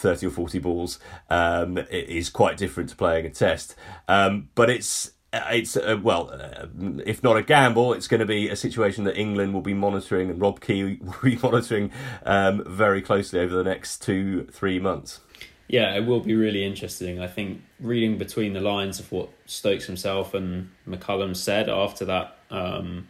30 0.00 0.26
or 0.26 0.30
40 0.30 0.58
balls 0.58 0.98
um, 1.28 1.78
is 1.90 2.30
quite 2.30 2.56
different 2.56 2.90
to 2.90 2.96
playing 2.96 3.26
a 3.26 3.30
test. 3.30 3.76
Um, 4.08 4.48
but 4.54 4.70
it's 4.70 5.12
it's 5.32 5.76
uh, 5.76 5.98
well, 6.02 6.30
uh, 6.32 6.66
if 7.06 7.22
not 7.22 7.36
a 7.36 7.42
gamble, 7.42 7.92
it's 7.92 8.08
going 8.08 8.20
to 8.20 8.26
be 8.26 8.48
a 8.48 8.56
situation 8.56 9.04
that 9.04 9.16
England 9.16 9.54
will 9.54 9.60
be 9.60 9.74
monitoring 9.74 10.30
and 10.30 10.40
Rob 10.40 10.60
Key 10.60 10.98
will 11.02 11.14
be 11.22 11.36
monitoring 11.36 11.92
um, 12.24 12.64
very 12.66 13.00
closely 13.00 13.40
over 13.40 13.54
the 13.54 13.64
next 13.64 14.02
two, 14.02 14.48
three 14.52 14.80
months. 14.80 15.20
Yeah, 15.68 15.94
it 15.94 16.04
will 16.04 16.18
be 16.18 16.34
really 16.34 16.64
interesting. 16.64 17.20
I 17.20 17.28
think 17.28 17.62
reading 17.78 18.18
between 18.18 18.54
the 18.54 18.60
lines 18.60 18.98
of 18.98 19.12
what 19.12 19.28
Stokes 19.46 19.86
himself 19.86 20.34
and 20.34 20.70
McCullum 20.88 21.36
said 21.36 21.68
after 21.68 22.04
that 22.06 22.36
um, 22.50 23.06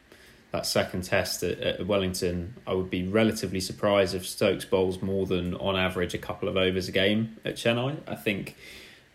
that 0.53 0.67
second 0.67 1.05
test 1.05 1.43
at, 1.43 1.59
at, 1.61 1.87
Wellington, 1.87 2.55
I 2.67 2.75
would 2.75 2.91
be 2.91 3.07
relatively 3.07 3.61
surprised 3.61 4.15
if 4.15 4.27
Stokes 4.27 4.65
bowls 4.65 5.01
more 5.01 5.27
than 5.27 5.55
on 5.55 5.77
average 5.77 6.15
a 6.15 6.19
couple 6.19 6.49
of 6.49 6.57
overs 6.57 6.89
a 6.89 6.93
game 6.93 7.37
at 7.45 7.55
Chennai. 7.55 7.99
I 8.09 8.17
think 8.17 8.57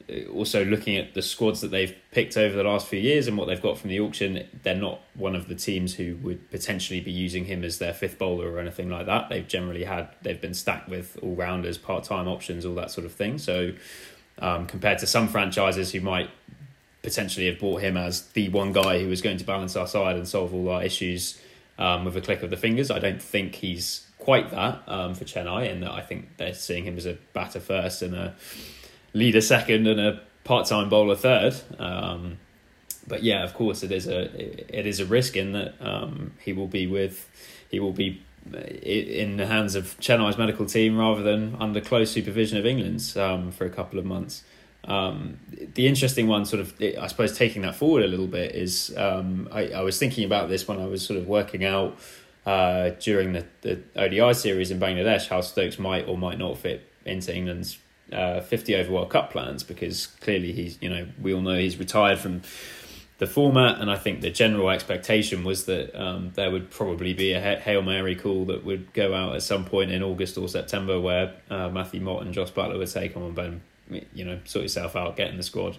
uh, 0.10 0.30
also 0.32 0.63
looking 0.63 0.95
at 0.95 1.13
the 1.13 1.21
squads 1.21 1.62
that 1.62 1.71
they've 1.71 1.93
picked 2.12 2.38
over 2.38 2.56
the 2.56 2.63
last 2.63 2.88
few 2.88 3.00
years 3.00 3.28
and 3.28 3.38
what 3.38 3.48
they've 3.48 3.62
got 3.62 3.78
from 3.78 3.89
the 3.89 4.00
auction, 4.00 4.48
they're 4.63 4.76
not 4.76 5.02
one 5.13 5.36
of 5.36 5.50
the 5.50 5.56
teams 5.56 5.95
who 5.95 6.15
would 6.17 6.50
potentially 6.52 7.02
be 7.02 7.12
using 7.12 7.45
him 7.45 7.63
as 7.63 7.80
their 7.80 7.93
fifth 7.93 8.17
bowler 8.17 8.50
or 8.50 8.60
anything 8.60 8.89
like 8.89 9.06
that. 9.06 9.28
They've 9.30 9.48
generally 9.48 9.84
had 9.84 10.08
they've 10.21 10.39
been 10.39 10.54
stacked 10.54 10.88
with 10.88 11.17
all 11.21 11.36
rounders, 11.36 11.78
part 11.78 12.06
time 12.06 12.28
options, 12.30 12.65
all 12.65 12.76
that 12.76 12.91
sort 12.91 13.06
of 13.06 13.12
thing. 13.12 13.39
So 13.39 13.74
um, 14.39 14.67
compared 14.67 15.00
to 15.00 15.08
some 15.08 15.28
franchises 15.28 15.91
who 15.91 16.00
might 16.00 16.30
potentially 17.06 17.46
have 17.46 17.60
bought 17.60 17.82
him 17.82 17.96
as 17.96 18.24
the 18.30 18.50
one 18.50 18.74
guy 18.74 19.00
who 19.00 19.08
was 19.08 19.22
going 19.22 19.38
to 19.38 19.46
balance 19.46 19.76
our 19.76 19.88
side 19.88 20.18
and 20.18 20.28
solve 20.28 20.54
all 20.54 20.70
our 20.70 20.84
issues 20.84 21.39
um, 21.78 22.04
with 22.04 22.18
a 22.18 22.22
click 22.22 22.44
of 22.44 22.50
the 22.50 22.58
fingers. 22.58 22.91
I 22.91 23.00
don't 23.00 23.22
think 23.22 23.56
he's 23.56 24.06
quite 24.18 24.50
that 24.52 24.82
um, 24.88 25.13
for 25.13 25.24
Chennai, 25.24 25.72
and 25.72 25.84
that 25.84 25.91
I 25.91 26.02
think 26.02 26.38
they're 26.38 26.54
seeing 26.54 26.84
him 26.84 26.98
as 26.98 27.06
a 27.06 27.18
batter 27.34 27.60
first 27.60 28.02
and 28.02 28.15
a 28.15 28.36
leader 29.13 29.39
second 29.39 29.88
and 29.88 30.00
a 30.00 30.22
part-time 30.44 30.89
bowler 30.89 31.15
third. 31.15 31.56
Um, 31.80 32.39
but 33.08 33.24
yeah, 33.24 33.44
of 33.44 33.54
course, 33.54 33.84
it 33.84 33.91
is 33.91 34.08
a 34.08 34.22
it 34.80 34.88
is 34.88 35.00
a 35.00 35.06
risk 35.06 35.38
in 35.38 35.54
that 35.54 35.76
um, 35.80 36.34
he 36.39 36.54
will 36.54 36.68
be 36.68 36.88
with 36.88 37.30
he 37.70 37.80
will 37.80 37.94
be 37.94 38.24
in 38.82 39.38
the 39.38 39.46
hands 39.48 39.76
of 39.76 40.00
Chennai's 40.00 40.38
medical 40.38 40.65
team 40.65 40.98
rather 40.98 41.24
than 41.24 41.56
under 41.60 41.82
close 41.82 42.12
supervision 42.12 42.58
of 42.58 42.65
England's 42.65 43.18
um, 43.18 43.52
for 43.52 43.65
a 43.65 43.70
couple 43.70 44.00
of 44.00 44.06
months. 44.06 44.44
Um, 44.86 45.39
the 45.74 45.88
interesting 45.88 46.28
one, 46.28 46.45
sort 46.45 46.60
of, 46.60 46.74
I 46.80 47.08
suppose, 47.08 47.36
taking 47.36 47.63
that 47.63 47.76
forward 47.76 48.04
a 48.04 48.08
little 48.08 48.28
bit 48.28 48.54
is 48.54 48.95
um, 48.95 49.50
I, 49.52 49.69
I, 49.69 49.82
was 49.82 49.98
thinking 49.98 50.26
about 50.26 50.48
this 50.48 50.67
when 50.67 50.80
I 50.80 50.86
was 50.86 51.04
sort 51.04 51.19
of 51.19 51.28
working 51.28 51.65
out 51.65 51.98
uh, 52.45 52.89
during 53.00 53.34
the, 53.34 53.45
the 53.62 53.82
ODI 53.95 54.36
series 54.36 54.69
in 54.69 54.80
Bangladesh 54.80 55.28
how 55.28 55.41
Stokes 55.41 55.80
might 55.80 56.08
or 56.08 56.19
might 56.19 56.38
not 56.38 56.60
fit 56.60 56.88
into 57.04 57.36
England's 57.36 57.80
uh, 58.13 58.41
50 58.41 58.76
over 58.76 58.91
World 58.91 59.10
Cup 59.10 59.32
plans 59.32 59.63
because 59.63 60.06
clearly 60.06 60.52
he's, 60.52 60.78
you 60.82 60.89
know, 60.89 61.08
we 61.19 61.34
all 61.34 61.41
know 61.41 61.58
he's 61.58 61.78
retired 61.78 62.19
from 62.19 62.43
the 63.17 63.26
format, 63.26 63.80
and 63.80 63.89
I 63.89 63.95
think 63.95 64.21
the 64.21 64.30
general 64.30 64.69
expectation 64.69 65.45
was 65.45 65.65
that 65.65 66.00
um, 66.00 66.32
there 66.36 66.52
would 66.52 66.69
probably 66.69 67.13
be 67.13 67.32
a 67.32 67.39
Hail 67.39 67.82
Mary 67.82 68.13
call 68.13 68.45
that 68.45 68.65
would 68.65 68.93
go 68.93 69.13
out 69.15 69.36
at 69.36 69.41
some 69.41 69.63
point 69.63 69.89
in 69.89 70.04
August 70.04 70.38
or 70.38 70.50
September 70.50 71.00
where 71.00 71.34
uh, 71.50 71.69
Matthew 71.69 72.02
Mott 72.02 72.24
and 72.24 72.34
Jos 72.34 72.52
Buttler 72.52 72.78
would 72.78 72.91
take 72.91 73.15
on 73.15 73.34
Ben 73.34 73.62
you 73.89 74.26
know, 74.26 74.39
sort 74.45 74.63
yourself 74.63 74.95
out, 74.95 75.15
get 75.15 75.30
in 75.30 75.38
the 75.38 75.43
squad. 75.43 75.78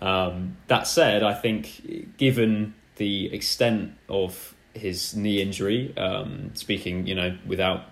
Um, 0.00 0.56
that 0.68 0.86
said, 0.86 1.22
I 1.22 1.34
think 1.34 2.16
given 2.16 2.74
the 2.96 3.32
extent 3.32 3.94
of 4.08 4.54
his 4.74 5.14
knee 5.16 5.40
injury, 5.40 5.96
um, 5.96 6.50
speaking, 6.54 7.06
you 7.06 7.14
know, 7.14 7.36
without 7.46 7.84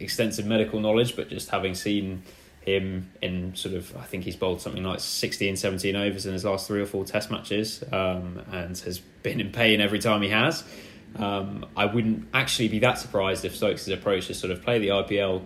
extensive 0.00 0.46
medical 0.46 0.80
knowledge, 0.80 1.16
but 1.16 1.28
just 1.28 1.50
having 1.50 1.74
seen 1.74 2.22
him 2.60 3.10
in 3.22 3.54
sort 3.56 3.74
of, 3.74 3.96
I 3.96 4.04
think 4.04 4.24
he's 4.24 4.36
bowled 4.36 4.60
something 4.60 4.84
like 4.84 5.00
16, 5.00 5.56
17 5.56 5.96
overs 5.96 6.26
in 6.26 6.32
his 6.32 6.44
last 6.44 6.66
three 6.66 6.80
or 6.80 6.86
four 6.86 7.04
test 7.04 7.30
matches 7.30 7.82
um, 7.92 8.42
and 8.52 8.76
has 8.78 8.98
been 8.98 9.40
in 9.40 9.50
pain 9.50 9.80
every 9.80 9.98
time 9.98 10.22
he 10.22 10.28
has. 10.28 10.64
Um, 11.16 11.66
I 11.76 11.86
wouldn't 11.86 12.28
actually 12.34 12.68
be 12.68 12.80
that 12.80 12.98
surprised 12.98 13.44
if 13.44 13.56
Stokes' 13.56 13.88
approach 13.88 14.28
is 14.28 14.38
sort 14.38 14.52
of 14.52 14.62
play 14.62 14.78
the 14.78 14.88
IPL 14.88 15.42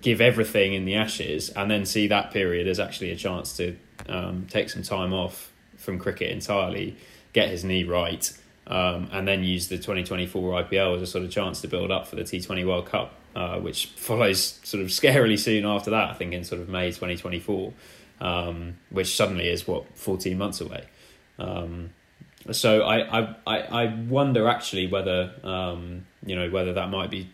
give 0.00 0.20
everything 0.20 0.74
in 0.74 0.84
the 0.84 0.94
Ashes 0.94 1.50
and 1.50 1.70
then 1.70 1.84
see 1.84 2.06
that 2.08 2.30
period 2.30 2.66
as 2.68 2.78
actually 2.78 3.10
a 3.10 3.16
chance 3.16 3.56
to 3.56 3.76
um, 4.08 4.46
take 4.50 4.70
some 4.70 4.82
time 4.82 5.12
off 5.12 5.52
from 5.76 5.98
cricket 5.98 6.30
entirely, 6.30 6.96
get 7.32 7.48
his 7.48 7.64
knee 7.64 7.84
right, 7.84 8.32
um, 8.66 9.08
and 9.12 9.26
then 9.26 9.42
use 9.42 9.68
the 9.68 9.76
2024 9.76 10.64
IPL 10.64 10.96
as 10.96 11.02
a 11.02 11.06
sort 11.06 11.24
of 11.24 11.30
chance 11.30 11.60
to 11.62 11.68
build 11.68 11.90
up 11.90 12.06
for 12.06 12.16
the 12.16 12.22
T20 12.22 12.66
World 12.66 12.86
Cup, 12.86 13.14
uh, 13.34 13.58
which 13.58 13.86
follows 13.96 14.60
sort 14.62 14.82
of 14.82 14.90
scarily 14.90 15.38
soon 15.38 15.64
after 15.64 15.90
that, 15.90 16.10
I 16.10 16.14
think 16.14 16.32
in 16.32 16.44
sort 16.44 16.60
of 16.60 16.68
May 16.68 16.88
2024, 16.88 17.72
um, 18.20 18.76
which 18.90 19.16
suddenly 19.16 19.48
is 19.48 19.66
what 19.66 19.96
14 19.96 20.36
months 20.36 20.60
away. 20.60 20.84
Um, 21.38 21.90
so 22.52 22.82
I, 22.82 23.34
I, 23.46 23.58
I 23.58 23.94
wonder 24.08 24.48
actually 24.48 24.86
whether 24.86 25.32
um, 25.42 26.06
you 26.24 26.36
know 26.36 26.48
whether 26.50 26.72
that 26.74 26.88
might 26.88 27.10
be 27.10 27.28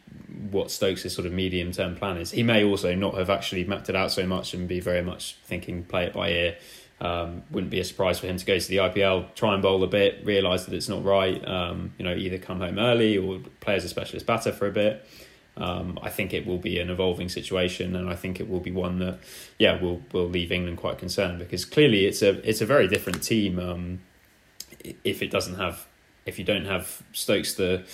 what 0.51 0.71
Stokes' 0.71 1.13
sort 1.13 1.27
of 1.27 1.33
medium 1.33 1.73
term 1.73 1.97
plan 1.97 2.17
is. 2.17 2.31
He 2.31 2.43
may 2.43 2.65
also 2.65 2.95
not 2.95 3.15
have 3.15 3.31
actually 3.31 3.65
mapped 3.65 3.89
it 3.89 3.97
out 3.97 4.11
so 4.11 4.27
much 4.27 4.55
and 4.55 4.69
be 4.69 4.81
very 4.81 5.03
much 5.03 5.37
thinking 5.45 5.85
play 5.85 6.05
it 6.05 6.13
by 6.13 6.31
ear. 6.31 6.57
Um, 7.01 7.43
wouldn't 7.51 7.71
be 7.71 7.81
a 7.81 7.85
surprise 7.85 8.19
for 8.19 8.27
him 8.27 8.37
to 8.37 8.45
go 8.45 8.59
to 8.59 8.69
the 8.69 8.77
IPL, 8.77 9.35
try 9.35 9.53
and 9.53 9.63
bowl 9.63 9.83
a 9.83 9.87
bit, 9.87 10.25
realise 10.25 10.65
that 10.65 10.75
it's 10.75 10.89
not 10.89 11.05
right. 11.05 11.47
Um, 11.47 11.93
you 11.99 12.05
know, 12.05 12.15
either 12.15 12.39
come 12.39 12.61
home 12.61 12.79
early 12.79 13.19
or 13.19 13.41
play 13.61 13.75
as 13.75 13.85
a 13.85 13.89
specialist 13.89 14.27
batter 14.27 14.53
for 14.53 14.67
a 14.67 14.71
bit. 14.71 15.07
Um, 15.57 15.99
I 16.03 16.11
think 16.11 16.33
it 16.33 16.47
will 16.47 16.59
be 16.59 16.81
an 16.81 16.91
evolving 16.91 17.29
situation, 17.29 17.95
and 17.95 18.09
I 18.09 18.17
think 18.17 18.41
it 18.41 18.49
will 18.49 18.61
be 18.61 18.73
one 18.73 18.99
that, 18.99 19.21
yeah, 19.59 19.81
will 19.81 20.03
will 20.13 20.29
leave 20.29 20.51
England 20.51 20.79
quite 20.79 20.99
concerned 20.99 21.39
because 21.39 21.65
clearly 21.65 22.07
it's 22.07 22.23
a 22.23 22.49
it's 22.49 22.61
a 22.61 22.67
very 22.67 22.89
different 22.89 23.23
team. 23.23 23.59
Um, 23.59 24.01
if 25.05 25.23
it 25.23 25.31
doesn't 25.31 25.55
have, 25.55 25.87
if 26.27 26.39
you 26.39 26.45
don't 26.45 26.67
have 26.67 27.03
Stokes 27.13 27.55
the 27.55 27.85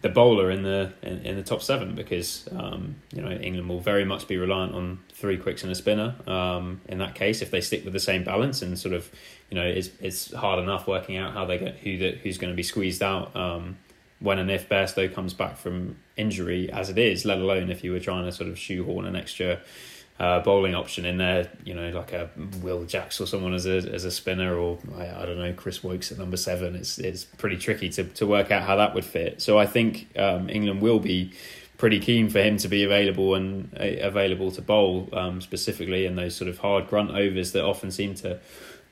the 0.00 0.08
bowler 0.08 0.50
in 0.50 0.62
the 0.62 0.92
in, 1.02 1.18
in 1.22 1.36
the 1.36 1.42
top 1.42 1.60
seven 1.60 1.94
because 1.94 2.48
um, 2.52 2.96
you 3.12 3.20
know 3.20 3.30
England 3.30 3.68
will 3.68 3.80
very 3.80 4.04
much 4.04 4.28
be 4.28 4.36
reliant 4.36 4.74
on 4.74 5.00
three 5.12 5.36
quicks 5.36 5.62
and 5.62 5.72
a 5.72 5.74
spinner. 5.74 6.14
Um, 6.26 6.80
in 6.88 6.98
that 6.98 7.14
case, 7.14 7.42
if 7.42 7.50
they 7.50 7.60
stick 7.60 7.84
with 7.84 7.92
the 7.92 8.00
same 8.00 8.24
balance 8.24 8.62
and 8.62 8.78
sort 8.78 8.94
of 8.94 9.10
you 9.50 9.56
know 9.56 9.64
it's 9.64 9.90
it's 10.00 10.32
hard 10.32 10.60
enough 10.60 10.86
working 10.86 11.16
out 11.16 11.32
how 11.32 11.44
they 11.44 11.58
get 11.58 11.76
who 11.78 11.98
the, 11.98 12.12
who's 12.22 12.38
going 12.38 12.52
to 12.52 12.56
be 12.56 12.62
squeezed 12.62 13.02
out 13.02 13.34
um, 13.34 13.76
when 14.20 14.38
and 14.38 14.50
if 14.50 14.68
Bairstow 14.68 15.12
comes 15.12 15.34
back 15.34 15.56
from 15.56 15.96
injury 16.16 16.70
as 16.72 16.90
it 16.90 16.98
is, 16.98 17.24
let 17.24 17.38
alone 17.38 17.70
if 17.70 17.82
you 17.82 17.92
were 17.92 18.00
trying 18.00 18.24
to 18.24 18.32
sort 18.32 18.48
of 18.48 18.58
shoehorn 18.58 19.04
an 19.04 19.16
extra 19.16 19.60
uh, 20.18 20.40
bowling 20.40 20.74
option 20.74 21.04
in 21.04 21.18
there, 21.18 21.48
you 21.64 21.74
know, 21.74 21.90
like 21.90 22.12
a 22.12 22.28
Will 22.60 22.84
Jacks 22.84 23.20
or 23.20 23.26
someone 23.26 23.54
as 23.54 23.66
a 23.66 23.76
as 23.76 24.04
a 24.04 24.10
spinner, 24.10 24.56
or 24.56 24.78
I, 24.96 25.22
I, 25.22 25.26
don't 25.26 25.38
know, 25.38 25.52
Chris 25.52 25.84
Woakes 25.84 26.10
at 26.10 26.18
number 26.18 26.36
seven. 26.36 26.74
It's 26.74 26.98
it's 26.98 27.24
pretty 27.24 27.56
tricky 27.56 27.88
to 27.90 28.04
to 28.04 28.26
work 28.26 28.50
out 28.50 28.62
how 28.62 28.76
that 28.76 28.94
would 28.94 29.04
fit. 29.04 29.40
So 29.40 29.58
I 29.58 29.66
think 29.66 30.08
um, 30.18 30.50
England 30.50 30.82
will 30.82 30.98
be 30.98 31.32
pretty 31.76 32.00
keen 32.00 32.28
for 32.28 32.40
him 32.40 32.56
to 32.56 32.66
be 32.66 32.82
available 32.82 33.36
and 33.36 33.72
uh, 33.78 33.84
available 34.00 34.50
to 34.50 34.60
bowl 34.60 35.08
um, 35.12 35.40
specifically 35.40 36.04
in 36.04 36.16
those 36.16 36.34
sort 36.34 36.48
of 36.48 36.58
hard 36.58 36.88
grunt 36.88 37.12
overs 37.12 37.52
that 37.52 37.64
often 37.64 37.92
seem 37.92 38.14
to 38.14 38.40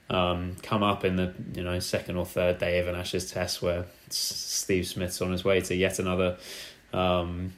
um, 0.08 0.54
come 0.62 0.84
up 0.84 1.04
in 1.04 1.16
the 1.16 1.34
you 1.54 1.64
know 1.64 1.80
second 1.80 2.16
or 2.16 2.24
third 2.24 2.58
day 2.58 2.78
of 2.78 2.86
an 2.86 2.94
Ashes 2.94 3.30
test 3.32 3.60
where 3.60 3.86
Steve 4.08 4.86
Smith's 4.86 5.20
on 5.20 5.32
his 5.32 5.44
way 5.44 5.60
to 5.60 5.74
yet 5.74 5.98
another 5.98 6.36
um, 6.92 7.52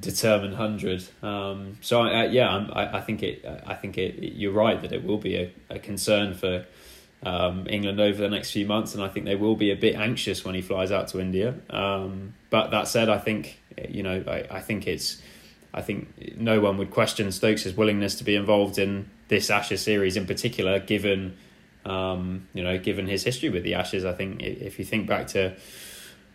determined 0.00 0.54
hundred. 0.54 1.04
Um, 1.22 1.78
so 1.80 2.02
I, 2.02 2.22
I, 2.22 2.24
yeah, 2.26 2.48
I, 2.48 2.98
I 2.98 3.00
think 3.00 3.22
it. 3.22 3.44
I 3.66 3.74
think 3.74 3.98
it. 3.98 4.16
You're 4.34 4.52
right 4.52 4.80
that 4.80 4.92
it 4.92 5.04
will 5.04 5.18
be 5.18 5.36
a, 5.36 5.52
a 5.68 5.78
concern 5.78 6.34
for 6.34 6.66
um, 7.22 7.66
England 7.68 8.00
over 8.00 8.20
the 8.20 8.28
next 8.28 8.50
few 8.50 8.66
months, 8.66 8.94
and 8.94 9.02
I 9.02 9.08
think 9.08 9.26
they 9.26 9.36
will 9.36 9.56
be 9.56 9.70
a 9.70 9.76
bit 9.76 9.94
anxious 9.94 10.44
when 10.44 10.54
he 10.54 10.62
flies 10.62 10.92
out 10.92 11.08
to 11.08 11.20
India. 11.20 11.54
Um, 11.70 12.34
but 12.50 12.70
that 12.70 12.88
said, 12.88 13.08
I 13.08 13.18
think 13.18 13.60
you 13.88 14.02
know, 14.02 14.22
I, 14.26 14.46
I 14.50 14.60
think 14.60 14.86
it's. 14.86 15.20
I 15.72 15.82
think 15.82 16.36
no 16.36 16.60
one 16.60 16.78
would 16.78 16.90
question 16.90 17.30
Stokes' 17.30 17.76
willingness 17.76 18.16
to 18.16 18.24
be 18.24 18.34
involved 18.34 18.76
in 18.76 19.08
this 19.28 19.50
Ashes 19.50 19.80
series 19.80 20.16
in 20.16 20.26
particular, 20.26 20.80
given 20.80 21.36
um, 21.84 22.48
you 22.52 22.62
know, 22.62 22.78
given 22.78 23.06
his 23.06 23.22
history 23.22 23.48
with 23.48 23.62
the 23.62 23.74
Ashes. 23.74 24.04
I 24.04 24.12
think 24.12 24.42
if 24.42 24.78
you 24.78 24.84
think 24.84 25.06
back 25.06 25.28
to 25.28 25.54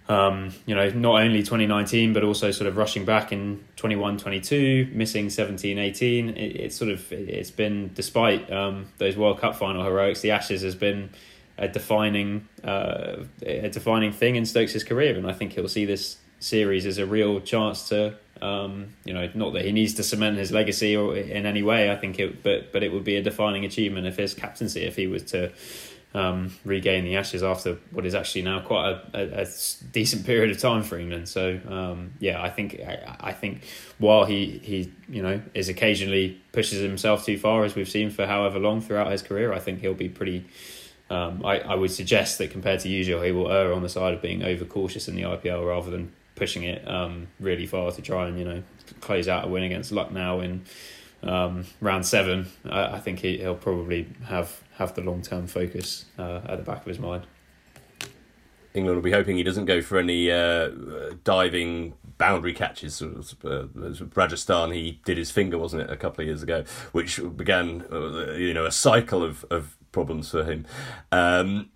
um, 0.08 0.54
you 0.66 0.76
know, 0.76 0.90
not 0.90 1.22
only 1.22 1.40
2019, 1.42 2.14
but 2.14 2.24
also 2.24 2.52
sort 2.52 2.68
of 2.68 2.78
rushing 2.78 3.06
back 3.06 3.32
in 3.32 3.64
21, 3.76 4.18
22, 4.18 4.92
missing 4.94 5.30
17, 5.30 5.80
18. 5.80 6.30
It, 6.30 6.36
it's 6.38 6.76
sort 6.76 6.92
of, 6.92 7.12
it's 7.12 7.52
been, 7.52 7.92
despite 7.94 8.52
um, 8.52 8.88
those 9.00 9.18
World 9.18 9.40
Cup 9.40 9.56
final 9.56 9.84
heroics, 9.84 10.22
the 10.22 10.32
Ashes 10.32 10.62
has 10.62 10.76
been 10.76 11.10
a 11.58 11.68
defining, 11.68 12.48
uh, 12.64 13.24
a 13.42 13.70
defining 13.70 14.12
thing 14.12 14.36
in 14.36 14.46
Stokes' 14.46 14.84
career. 14.84 15.16
And 15.18 15.26
I 15.26 15.34
think 15.34 15.54
he'll 15.54 15.68
see 15.68 15.86
this 15.86 16.18
series 16.40 16.86
as 16.86 17.00
a 17.00 17.06
real 17.08 17.42
chance 17.42 17.90
to, 17.90 18.16
um, 18.44 18.94
you 19.06 19.14
know, 19.14 19.28
not 19.34 19.54
that 19.54 19.66
he 19.66 19.72
needs 19.72 19.96
to 19.96 20.04
cement 20.04 20.38
his 20.38 20.52
legacy 20.52 20.96
or 20.96 21.18
in 21.18 21.48
any 21.48 21.64
way. 21.64 21.90
I 21.92 21.96
think 21.96 22.20
it, 22.20 22.44
but, 22.44 22.72
but 22.72 22.84
it 22.84 22.94
would 22.94 23.06
be 23.06 23.16
a 23.16 23.24
defining 23.24 23.66
achievement 23.66 24.06
of 24.06 24.16
his 24.16 24.36
captaincy 24.36 24.84
if 24.84 24.96
he 24.96 25.08
was 25.08 25.24
to, 25.24 25.52
um, 26.16 26.54
regain 26.64 27.04
the 27.04 27.18
Ashes 27.18 27.44
after 27.44 27.78
what 27.92 28.06
is 28.06 28.16
actually 28.16 28.44
now 28.44 28.62
quite 28.62 28.90
a, 29.14 29.20
a, 29.20 29.42
a 29.42 29.48
decent 29.92 30.26
period 30.26 30.50
of 30.50 30.58
time 30.58 30.82
for 30.82 30.98
England. 30.98 31.28
So 31.28 31.60
um, 31.68 32.14
yeah, 32.20 32.42
I 32.42 32.50
think 32.50 32.80
I, 32.80 33.18
I, 33.20 33.34
think 33.34 33.66
while 33.98 34.24
he 34.24 34.62
he 34.64 34.94
you 35.10 35.22
know 35.22 35.42
is 35.54 35.68
occasionally 35.68 36.40
pushes 36.54 36.82
himself 36.82 37.26
too 37.26 37.38
far 37.38 37.66
as 37.66 37.76
we've 37.76 37.90
seen 37.90 38.12
for 38.12 38.26
however 38.26 38.60
long 38.60 38.80
throughout 38.80 39.12
his 39.12 39.22
career, 39.22 39.52
I 39.52 39.60
think 39.60 39.82
he'll 39.82 39.94
be 39.94 40.08
pretty. 40.08 40.46
Um, 41.10 41.46
I, 41.46 41.60
I 41.60 41.76
would 41.76 41.92
suggest 41.92 42.38
that 42.38 42.50
compared 42.50 42.80
to 42.80 42.90
usual, 42.90 43.22
he 43.22 43.32
will 43.32 43.52
err 43.52 43.74
on 43.74 43.84
the 43.84 43.90
side 43.90 44.14
of 44.14 44.22
being 44.22 44.42
overcautious 44.42 45.08
in 45.08 45.16
the 45.16 45.22
IPL 45.24 45.68
rather 45.68 45.92
than 45.92 46.14
pushing 46.36 46.64
it 46.64 46.88
um, 46.90 47.28
really 47.42 47.68
far 47.68 47.92
to 47.92 48.02
try 48.02 48.28
and 48.28 48.40
you 48.40 48.46
know 48.46 48.64
close 49.02 49.28
out 49.28 49.44
a 49.44 49.48
win 49.50 49.64
against 49.64 49.92
Lucknow 49.92 50.40
in 50.40 50.64
um, 51.26 51.66
round 51.82 52.06
seven. 52.06 52.48
I, 52.66 52.96
I 52.96 53.00
think 53.00 53.20
he, 53.20 53.38
he'll 53.38 53.56
probably 53.56 54.08
have 54.26 54.64
have 54.78 54.94
the 54.96 55.02
long 55.02 55.22
term 55.22 55.48
focus 55.48 56.06
uh, 56.18 56.42
at 56.48 56.58
the 56.58 56.64
back 56.64 56.82
of 56.82 56.86
his 56.86 57.00
mind. 57.00 57.26
England 58.74 58.98
will 58.98 59.04
be 59.04 59.12
hoping 59.12 59.38
he 59.38 59.44
doesn't 59.44 59.66
go 59.66 59.82
for 59.82 59.98
any 59.98 60.30
uh, 60.30 60.70
diving 61.24 61.94
boundary 62.18 62.54
catches. 62.54 63.02
Uh, 63.02 63.68
Rajasthan, 64.14 64.72
he 64.72 65.00
did 65.06 65.18
his 65.18 65.32
finger, 65.32 65.58
wasn't 65.58 65.84
it, 65.84 65.90
a 65.90 65.96
couple 65.96 66.22
of 66.22 66.28
years 66.28 66.44
ago, 66.44 66.66
which 66.92 67.20
began, 67.38 67.86
uh, 67.92 68.34
you 68.34 68.54
know, 68.54 68.66
a 68.66 68.72
cycle 68.72 69.24
of, 69.24 69.46
of 69.50 69.78
problems 69.94 70.30
for 70.30 70.44
him. 70.44 70.66
Um, 71.12 71.70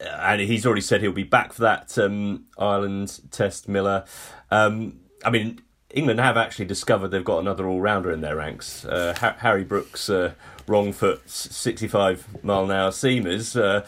and 0.00 0.40
he's 0.42 0.66
already 0.66 0.82
said 0.82 1.00
he'll 1.00 1.12
be 1.12 1.22
back 1.22 1.54
for 1.54 1.62
that 1.62 1.96
um, 1.96 2.44
Ireland 2.58 3.20
Test. 3.30 3.68
Miller, 3.68 4.04
um, 4.50 5.00
I 5.24 5.30
mean, 5.30 5.62
England 5.92 6.20
have 6.20 6.36
actually 6.36 6.64
discovered 6.64 7.08
they've 7.08 7.24
got 7.24 7.38
another 7.38 7.66
all 7.66 7.80
rounder 7.80 8.10
in 8.10 8.20
their 8.20 8.36
ranks. 8.36 8.84
Uh, 8.84 9.14
ha- 9.18 9.36
Harry 9.38 9.64
Brooks, 9.64 10.08
uh, 10.08 10.32
wrong 10.66 10.92
foot, 10.92 11.28
65 11.28 12.42
mile 12.42 12.64
an 12.64 12.70
hour 12.70 12.90
seamers, 12.90 13.60
uh, 13.60 13.84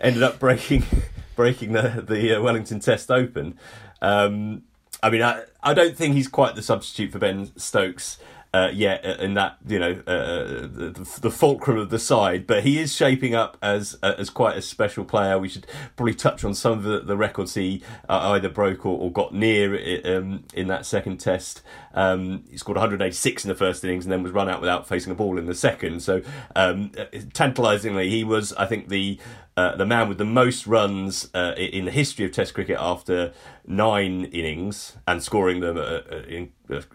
ended 0.00 0.22
up 0.22 0.38
breaking 0.38 0.84
breaking 1.36 1.72
the 1.72 2.04
the 2.06 2.34
uh, 2.34 2.42
Wellington 2.42 2.80
Test 2.80 3.10
Open. 3.10 3.58
Um, 4.02 4.62
I 5.02 5.10
mean, 5.10 5.22
I, 5.22 5.44
I 5.62 5.74
don't 5.74 5.96
think 5.96 6.14
he's 6.14 6.28
quite 6.28 6.56
the 6.56 6.62
substitute 6.62 7.12
for 7.12 7.18
Ben 7.18 7.56
Stokes 7.56 8.18
uh, 8.54 8.70
yet 8.72 9.04
uh, 9.04 9.22
in 9.22 9.34
that 9.34 9.58
you 9.66 9.78
know 9.78 10.02
uh, 10.06 10.10
uh, 10.10 10.60
the, 10.62 11.18
the, 11.20 11.30
fulcrum 11.30 11.76
of 11.76 11.90
the 11.90 11.98
side, 11.98 12.46
but 12.46 12.64
he 12.64 12.78
is 12.78 12.94
shaping 12.94 13.34
up 13.34 13.58
as 13.60 13.98
uh, 14.02 14.14
as 14.16 14.30
quite 14.30 14.56
a 14.56 14.62
special 14.62 15.04
player. 15.04 15.38
We 15.38 15.48
should 15.48 15.66
probably 15.96 16.14
touch 16.14 16.44
on 16.44 16.54
some 16.54 16.78
of 16.78 16.82
the, 16.84 17.00
the 17.00 17.16
records 17.16 17.54
he 17.54 17.82
uh, 18.08 18.30
either 18.32 18.48
broke 18.48 18.86
or, 18.86 18.98
or 18.98 19.12
got 19.12 19.34
near 19.34 19.74
um, 20.06 20.44
in 20.54 20.66
that 20.68 20.86
second 20.86 21.18
test. 21.18 21.62
Um, 21.92 22.44
he 22.50 22.56
scored 22.56 22.76
186 22.76 23.44
in 23.44 23.48
the 23.48 23.54
first 23.54 23.84
innings 23.84 24.04
and 24.04 24.12
then 24.12 24.22
was 24.22 24.32
run 24.32 24.48
out 24.48 24.60
without 24.60 24.86
facing 24.86 25.12
a 25.12 25.14
ball 25.14 25.36
in 25.38 25.46
the 25.46 25.54
second. 25.54 26.00
So 26.02 26.22
um, 26.56 26.92
tantalisingly, 27.34 28.08
he 28.08 28.24
was 28.24 28.54
I 28.54 28.64
think 28.64 28.88
the 28.88 29.18
uh, 29.58 29.74
the 29.74 29.84
man 29.84 30.08
with 30.08 30.18
the 30.18 30.24
most 30.24 30.68
runs 30.68 31.28
uh, 31.34 31.52
in 31.56 31.84
the 31.84 31.90
history 31.90 32.24
of 32.24 32.30
Test 32.30 32.54
cricket 32.54 32.76
after 32.78 33.32
nine 33.66 34.26
innings 34.26 34.96
and 35.04 35.20
scoring 35.20 35.58
them 35.58 35.76
an 35.76 36.52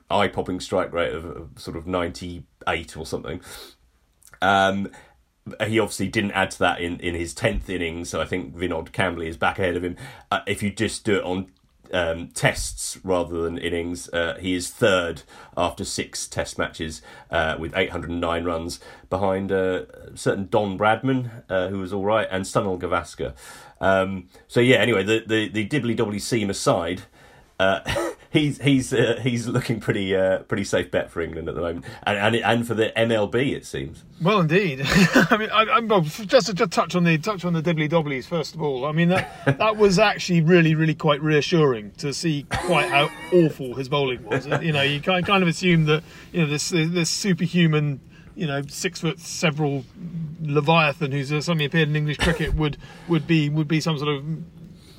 eye-popping 0.10 0.62
strike 0.62 0.94
rate 0.94 1.14
of 1.14 1.50
sort 1.58 1.76
of 1.76 1.86
98 1.88 2.96
or 2.96 3.06
something. 3.06 3.42
Um, 4.42 4.90
he 5.68 5.78
obviously 5.78 6.08
didn't 6.08 6.32
add 6.32 6.52
to 6.52 6.60
that 6.60 6.80
in, 6.80 7.02
in 7.02 7.16
his 7.16 7.34
10th 7.34 7.68
innings, 7.68 8.10
so 8.10 8.22
I 8.22 8.26
think 8.26 8.56
Vinod 8.56 8.92
Kambli 8.92 9.28
is 9.28 9.36
back 9.36 9.60
ahead 9.60 9.76
of 9.76 9.84
him. 9.84 9.98
Uh, 10.32 10.40
if 10.48 10.64
you 10.64 10.72
just 10.72 11.04
do 11.04 11.18
it 11.18 11.24
on 11.26 11.52
um, 11.94 12.28
tests 12.30 12.98
rather 13.04 13.42
than 13.44 13.58
innings. 13.58 14.10
Uh, 14.10 14.38
he 14.40 14.56
is 14.56 14.70
third 14.70 15.22
after 15.56 15.86
six 15.86 16.28
test 16.28 16.58
matches 16.58 17.02
uh, 17.32 17.56
with 17.60 17.76
809 17.76 18.44
runs 18.44 18.80
behind 19.10 19.52
uh, 19.52 19.86
certain 20.16 20.48
Don 20.48 20.78
Bradman, 20.78 21.44
uh, 21.50 21.70
who 21.70 21.80
was 21.80 21.94
all 21.94 22.04
right, 22.04 22.28
and 22.32 22.46
Sunil 22.46 22.80
Gavaskar. 22.80 23.34
Um, 23.80 24.28
so, 24.48 24.60
yeah, 24.60 24.78
anyway, 24.78 25.04
the, 25.04 25.24
the, 25.26 25.50
the 25.50 25.68
dibbly 25.68 25.96
dobbly 25.96 26.20
seam 26.20 26.50
aside, 26.50 27.04
uh, 27.60 27.82
he's 28.34 28.60
he's 28.60 28.92
uh, 28.92 29.20
he's 29.22 29.48
looking 29.48 29.80
pretty 29.80 30.14
uh, 30.16 30.40
pretty 30.40 30.66
safe 30.66 30.92
bet 30.92 31.10
for 31.10 31.22
England 31.22 31.48
at 31.48 31.56
the 31.56 31.62
moment, 31.62 31.86
and 32.04 32.18
and, 32.18 32.36
and 32.36 32.68
for 32.68 32.74
the 32.74 32.92
MLB 32.98 33.54
it 33.54 33.66
seems. 33.66 34.04
Well, 34.22 34.42
indeed. 34.42 34.82
I 34.86 35.38
mean, 35.38 35.50
I, 35.52 35.78
am 35.78 35.88
just 36.04 36.48
to 36.48 36.54
just 36.54 36.72
touch 36.72 36.96
on 36.96 37.04
the 37.04 37.18
touch 37.18 37.46
on 37.46 37.54
the 37.54 37.62
dibbly 37.62 37.90
dobblies 37.90 38.26
first 38.26 38.56
of 38.56 38.62
all. 38.62 38.86
I 38.86 38.92
mean 38.92 39.10
that 39.10 39.32
that 39.58 39.78
was 39.78 40.00
actually 40.00 40.42
really 40.42 40.76
really 40.76 40.96
quite 40.96 41.22
reassuring 41.22 41.92
to 42.00 42.14
see 42.14 42.46
quite 42.50 42.90
how 42.90 43.10
awful 43.32 43.76
his 43.76 43.88
bowling 43.88 44.24
was. 44.26 44.48
You 44.48 44.74
know, 44.74 44.82
you 44.82 45.00
kind 45.00 45.26
kind 45.26 45.44
of 45.44 45.48
assume 45.48 45.86
that 45.86 46.04
you 46.34 46.42
know 46.42 46.48
this 46.48 46.70
this 46.70 47.10
superhuman 47.10 48.02
you 48.36 48.48
know, 48.48 48.62
six 48.68 49.00
foot 49.00 49.20
several 49.20 49.86
leviathan 50.42 51.12
who's 51.12 51.30
suddenly 51.30 51.66
appeared 51.66 51.90
in 51.90 51.96
English 51.96 52.18
cricket 52.18 52.56
would 52.56 52.78
would 53.08 53.28
be 53.28 53.50
would 53.50 53.68
be 53.68 53.80
some 53.80 53.98
sort 53.98 54.10
of 54.10 54.24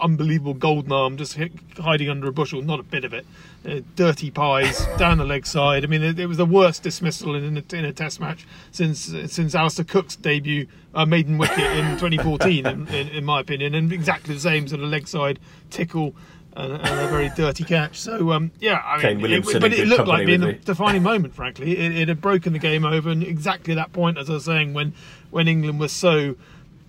unbelievable 0.01 0.55
golden 0.55 0.93
arm 0.93 1.17
just 1.17 1.39
hiding 1.79 2.09
under 2.09 2.29
a 2.29 2.33
bushel. 2.33 2.63
Not 2.63 2.81
a 2.81 2.83
bit 2.83 3.05
of 3.05 3.13
it. 3.13 3.27
Uh, 3.67 3.81
dirty 3.97 4.31
pies 4.31 4.87
down 4.99 5.19
the 5.19 5.25
leg 5.25 5.47
side. 5.47 5.85
I 5.85 5.87
mean, 5.87 6.03
it, 6.03 6.19
it 6.19 6.27
was 6.27 6.37
the 6.37 6.47
worst 6.47 6.83
dismissal 6.83 7.35
in, 7.35 7.45
in, 7.45 7.57
a, 7.57 7.77
in, 7.77 7.85
a, 7.85 7.93
Test 7.93 8.21
match 8.21 8.47
since 8.73 9.01
since 9.29 9.55
Alastair 9.55 9.85
Cook's 9.85 10.17
debut, 10.17 10.67
uh, 10.95 11.07
maiden 11.07 11.39
wicket 11.39 11.59
in 11.59 11.85
2014, 11.99 12.67
in, 12.67 12.89
in, 12.89 13.09
in, 13.09 13.25
my 13.25 13.41
opinion, 13.41 13.75
and 13.75 13.93
exactly 13.93 14.35
the 14.35 14.41
same 14.41 14.69
sort 14.69 14.83
of 14.83 14.89
leg 14.89 15.09
side 15.09 15.39
tickle. 15.71 16.15
And, 16.57 16.75
and 16.75 17.01
a 17.01 17.09
very 17.09 17.31
dirty 17.31 17.65
catch. 17.65 17.99
So 17.99 18.31
um, 18.31 18.53
yeah, 18.61 18.81
I 18.85 19.15
mean, 19.15 19.27
it, 19.29 19.45
but 19.45 19.73
it 19.73 19.89
looked 19.89 20.07
like 20.07 20.25
being 20.25 20.45
a 20.45 20.53
defining 20.53 21.03
moment. 21.11 21.35
Frankly, 21.35 21.77
it, 21.77 21.97
it 21.97 22.07
had 22.07 22.21
broken 22.21 22.53
the 22.53 22.61
game 22.61 22.85
over, 22.85 23.11
and 23.11 23.25
exactly 23.25 23.75
that 23.75 23.93
point, 23.93 24.19
as 24.19 24.31
I 24.31 24.35
was 24.35 24.45
saying, 24.45 24.73
when 24.73 24.93
when 25.33 25.49
England 25.49 25.81
was 25.81 25.91
so 25.91 26.37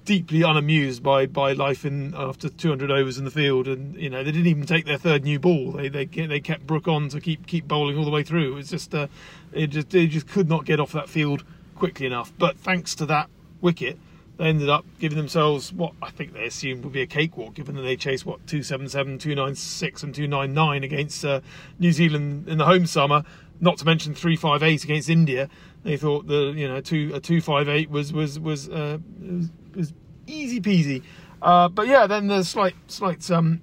deeply 0.05 0.43
unamused 0.43 1.03
by 1.03 1.25
by 1.25 1.51
life 1.53 1.83
in 1.83 2.13
after 2.15 2.47
200 2.47 2.91
overs 2.91 3.17
in 3.17 3.25
the 3.25 3.31
field, 3.31 3.67
and 3.67 3.95
you 3.95 4.09
know 4.09 4.23
they 4.23 4.31
didn't 4.31 4.47
even 4.47 4.65
take 4.65 4.85
their 4.85 4.97
third 4.97 5.23
new 5.23 5.39
ball. 5.39 5.71
They 5.71 5.89
they 5.89 6.05
they 6.05 6.39
kept 6.39 6.65
Brook 6.65 6.87
on 6.87 7.09
to 7.09 7.19
keep 7.19 7.45
keep 7.47 7.67
bowling 7.67 7.97
all 7.97 8.05
the 8.05 8.11
way 8.11 8.23
through. 8.23 8.53
It 8.53 8.55
was 8.55 8.69
just 8.69 8.93
uh, 8.95 9.07
it 9.51 9.67
just 9.67 9.89
they 9.89 10.07
just 10.07 10.27
could 10.27 10.47
not 10.47 10.65
get 10.65 10.79
off 10.79 10.91
that 10.93 11.09
field 11.09 11.43
quickly 11.75 12.05
enough. 12.05 12.31
But 12.37 12.57
thanks 12.57 12.95
to 12.95 13.05
that 13.07 13.29
wicket, 13.61 13.97
they 14.37 14.45
ended 14.45 14.69
up 14.69 14.85
giving 14.99 15.17
themselves 15.17 15.73
what 15.73 15.93
I 16.01 16.11
think 16.11 16.33
they 16.33 16.45
assumed 16.45 16.83
would 16.83 16.93
be 16.93 17.01
a 17.01 17.07
cakewalk, 17.07 17.55
given 17.55 17.75
that 17.75 17.81
they 17.81 17.95
chased 17.95 18.25
what 18.25 18.45
277, 18.47 19.17
296, 19.17 20.03
and 20.03 20.15
299 20.15 20.83
against 20.83 21.25
uh, 21.25 21.41
New 21.79 21.91
Zealand 21.91 22.47
in 22.47 22.57
the 22.57 22.65
home 22.65 22.85
summer. 22.85 23.23
Not 23.61 23.77
to 23.77 23.85
mention 23.85 24.13
358 24.13 24.83
against 24.83 25.09
India. 25.09 25.49
They 25.83 25.97
thought 25.97 26.27
the 26.27 26.53
you 26.55 26.67
know 26.67 26.81
two 26.81 27.11
a 27.13 27.19
258 27.19 27.89
was 27.89 28.11
was 28.11 28.39
was, 28.39 28.69
uh, 28.69 28.97
was 29.21 29.49
was 29.75 29.93
easy 30.27 30.61
peasy. 30.61 31.03
Uh, 31.41 31.67
but 31.69 31.87
yeah, 31.87 32.07
then 32.07 32.27
the 32.27 32.43
slight 32.43 32.75
slight 32.87 33.29
um, 33.29 33.61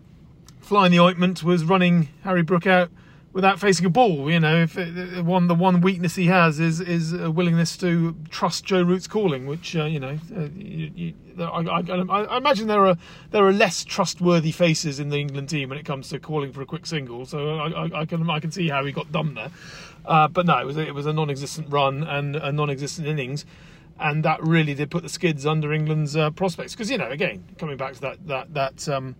fly 0.60 0.86
in 0.86 0.92
the 0.92 1.00
ointment 1.00 1.42
was 1.42 1.64
running 1.64 2.08
Harry 2.22 2.42
Brook 2.42 2.66
out 2.66 2.90
without 3.32 3.58
facing 3.58 3.86
a 3.86 3.90
ball. 3.90 4.30
You 4.30 4.40
know, 4.40 4.62
if 4.62 4.76
it, 4.76 5.24
one 5.24 5.48
the 5.48 5.54
one 5.54 5.80
weakness 5.80 6.14
he 6.14 6.26
has 6.26 6.60
is 6.60 6.80
is 6.80 7.12
a 7.12 7.30
willingness 7.30 7.76
to 7.78 8.14
trust 8.30 8.64
Joe 8.64 8.82
Root's 8.82 9.06
calling, 9.06 9.46
which 9.46 9.74
uh, 9.74 9.84
you 9.84 10.00
know, 10.00 10.18
uh, 10.36 10.48
you, 10.54 10.90
you, 10.94 11.14
I, 11.38 11.44
I, 11.44 11.80
I, 11.80 12.36
imagine 12.36 12.68
there 12.68 12.86
are 12.86 12.96
there 13.30 13.44
are 13.44 13.52
less 13.52 13.84
trustworthy 13.84 14.52
faces 14.52 15.00
in 15.00 15.08
the 15.08 15.18
England 15.18 15.48
team 15.48 15.70
when 15.70 15.78
it 15.78 15.84
comes 15.84 16.08
to 16.10 16.20
calling 16.20 16.52
for 16.52 16.62
a 16.62 16.66
quick 16.66 16.86
single. 16.86 17.26
So 17.26 17.58
I, 17.58 18.06
can 18.06 18.28
I 18.28 18.38
can 18.38 18.50
see 18.50 18.68
how 18.68 18.84
he 18.84 18.92
got 18.92 19.10
done 19.10 19.34
there. 19.34 19.50
Uh, 20.04 20.28
but 20.28 20.46
no, 20.46 20.58
it 20.58 20.66
was 20.66 20.76
it 20.76 20.94
was 20.94 21.06
a 21.06 21.12
non-existent 21.12 21.68
run 21.70 22.02
and 22.02 22.36
a 22.36 22.52
non-existent 22.52 23.06
innings 23.06 23.46
and 24.02 24.24
that 24.24 24.42
really 24.42 24.74
did 24.74 24.90
put 24.90 25.02
the 25.02 25.08
skids 25.08 25.46
under 25.46 25.72
England's 25.72 26.16
uh, 26.16 26.30
prospects. 26.30 26.74
Because 26.74 26.90
you 26.90 26.98
know, 26.98 27.08
again, 27.08 27.44
coming 27.56 27.76
back 27.76 27.94
to 27.94 28.00
that 28.02 28.26
that 28.26 28.54
that, 28.54 28.88
um, 28.88 29.16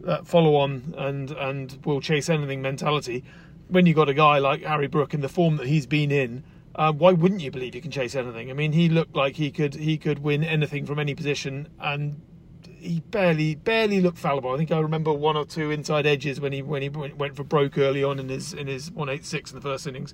that 0.00 0.26
follow 0.26 0.56
on 0.56 0.94
and 0.98 1.30
and 1.30 1.78
will 1.84 2.00
chase 2.00 2.28
anything 2.28 2.60
mentality. 2.60 3.24
When 3.68 3.86
you 3.86 3.94
got 3.94 4.08
a 4.08 4.14
guy 4.14 4.38
like 4.38 4.62
Harry 4.62 4.88
Brook 4.88 5.14
in 5.14 5.20
the 5.20 5.28
form 5.28 5.56
that 5.56 5.66
he's 5.66 5.86
been 5.86 6.10
in, 6.10 6.44
uh, 6.74 6.92
why 6.92 7.12
wouldn't 7.12 7.40
you 7.40 7.50
believe 7.50 7.74
you 7.74 7.80
can 7.80 7.90
chase 7.90 8.14
anything? 8.14 8.50
I 8.50 8.52
mean, 8.52 8.72
he 8.72 8.88
looked 8.88 9.16
like 9.16 9.36
he 9.36 9.50
could 9.50 9.74
he 9.74 9.96
could 9.96 10.18
win 10.18 10.42
anything 10.42 10.84
from 10.84 10.98
any 10.98 11.14
position, 11.14 11.68
and 11.80 12.20
he 12.64 13.00
barely 13.00 13.54
barely 13.54 14.00
looked 14.00 14.18
fallible. 14.18 14.52
I 14.52 14.56
think 14.56 14.72
I 14.72 14.80
remember 14.80 15.12
one 15.12 15.36
or 15.36 15.46
two 15.46 15.70
inside 15.70 16.06
edges 16.06 16.40
when 16.40 16.52
he 16.52 16.60
when 16.60 16.82
he 16.82 16.88
went 16.88 17.36
for 17.36 17.44
broke 17.44 17.78
early 17.78 18.02
on 18.02 18.18
in 18.18 18.28
his 18.28 18.52
in 18.52 18.66
his 18.66 18.90
one 18.90 19.08
eight 19.08 19.24
six 19.24 19.52
in 19.52 19.56
the 19.56 19.62
first 19.62 19.86
innings, 19.86 20.12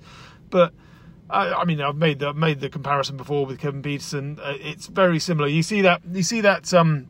but 0.51 0.73
I, 1.31 1.65
mean, 1.65 1.81
I've 1.81 1.95
made 1.95 2.19
the 2.19 2.33
made 2.33 2.59
the 2.59 2.69
comparison 2.69 3.17
before 3.17 3.45
with 3.45 3.59
Kevin 3.59 3.81
Pietersen. 3.81 4.39
Uh, 4.39 4.55
it's 4.59 4.87
very 4.87 5.19
similar. 5.19 5.47
You 5.47 5.63
see 5.63 5.81
that 5.81 6.01
you 6.11 6.23
see 6.23 6.41
that 6.41 6.73
um, 6.73 7.07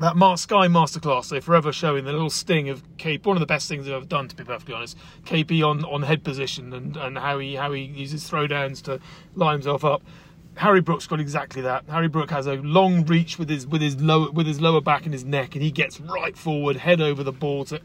that 0.00 0.16
Mar- 0.16 0.36
Sky 0.36 0.66
Masterclass, 0.66 1.28
they 1.28 1.40
forever 1.40 1.72
showing 1.72 2.04
the 2.04 2.12
little 2.12 2.30
sting 2.30 2.68
of 2.68 2.82
KP. 2.96 3.24
One 3.24 3.36
of 3.36 3.40
the 3.40 3.46
best 3.46 3.68
things 3.68 3.84
they've 3.84 3.94
ever 3.94 4.04
done, 4.04 4.28
to 4.28 4.36
be 4.36 4.44
perfectly 4.44 4.74
honest. 4.74 4.96
KP 5.24 5.62
on, 5.64 5.84
on 5.84 6.02
head 6.02 6.24
position 6.24 6.72
and, 6.72 6.96
and 6.96 7.18
how 7.18 7.38
he 7.38 7.54
how 7.54 7.72
he 7.72 7.82
uses 7.82 8.28
throwdowns 8.28 8.82
to 8.82 9.00
line 9.34 9.54
himself 9.54 9.84
up. 9.84 10.02
Harry 10.56 10.80
Brook's 10.80 11.06
got 11.06 11.20
exactly 11.20 11.62
that. 11.62 11.84
Harry 11.88 12.08
Brook 12.08 12.30
has 12.30 12.46
a 12.46 12.54
long 12.56 13.06
reach 13.06 13.38
with 13.38 13.48
his 13.48 13.66
with 13.66 13.80
his 13.80 14.00
lower 14.00 14.30
with 14.30 14.46
his 14.46 14.60
lower 14.60 14.80
back 14.80 15.04
and 15.04 15.12
his 15.12 15.24
neck, 15.24 15.54
and 15.54 15.62
he 15.62 15.70
gets 15.70 16.00
right 16.00 16.36
forward, 16.36 16.76
head 16.76 17.00
over 17.00 17.22
the 17.22 17.32
ball 17.32 17.64
to 17.66 17.80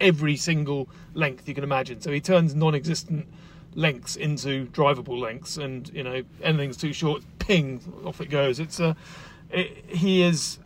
every 0.00 0.36
single 0.36 0.88
length 1.14 1.48
you 1.48 1.54
can 1.54 1.64
imagine. 1.64 2.00
So 2.00 2.10
he 2.10 2.20
turns 2.20 2.54
non-existent 2.54 3.26
lengths 3.74 4.16
into 4.16 4.66
drivable 4.66 5.18
lengths, 5.18 5.56
and 5.56 5.90
you 5.94 6.02
know 6.02 6.22
anything's 6.42 6.76
too 6.76 6.92
short, 6.92 7.22
ping 7.38 7.80
off 8.04 8.20
it 8.20 8.30
goes. 8.30 8.60
It's 8.60 8.80
a 8.80 8.96
it, 9.50 9.84
he 9.88 10.22
is 10.22 10.58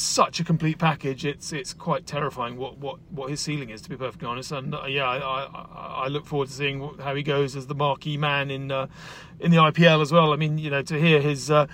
such 0.00 0.40
a 0.40 0.44
complete 0.44 0.78
package. 0.78 1.24
It's 1.24 1.52
it's 1.52 1.74
quite 1.74 2.06
terrifying 2.06 2.56
what, 2.56 2.78
what, 2.78 2.98
what 3.10 3.30
his 3.30 3.40
ceiling 3.40 3.70
is, 3.70 3.80
to 3.82 3.90
be 3.90 3.96
perfectly 3.96 4.28
honest. 4.28 4.52
And 4.52 4.74
uh, 4.74 4.84
yeah, 4.86 5.04
I, 5.04 5.18
I, 5.18 6.04
I 6.04 6.08
look 6.08 6.26
forward 6.26 6.48
to 6.48 6.54
seeing 6.54 6.96
how 6.98 7.14
he 7.14 7.22
goes 7.22 7.56
as 7.56 7.66
the 7.66 7.74
marquee 7.74 8.16
man 8.16 8.50
in 8.50 8.70
uh, 8.70 8.86
in 9.40 9.50
the 9.50 9.58
IPL 9.58 10.00
as 10.02 10.12
well. 10.12 10.32
I 10.32 10.36
mean, 10.36 10.58
you 10.58 10.70
know, 10.70 10.82
to 10.82 10.98
hear 10.98 11.20
his. 11.20 11.50
Uh, 11.50 11.66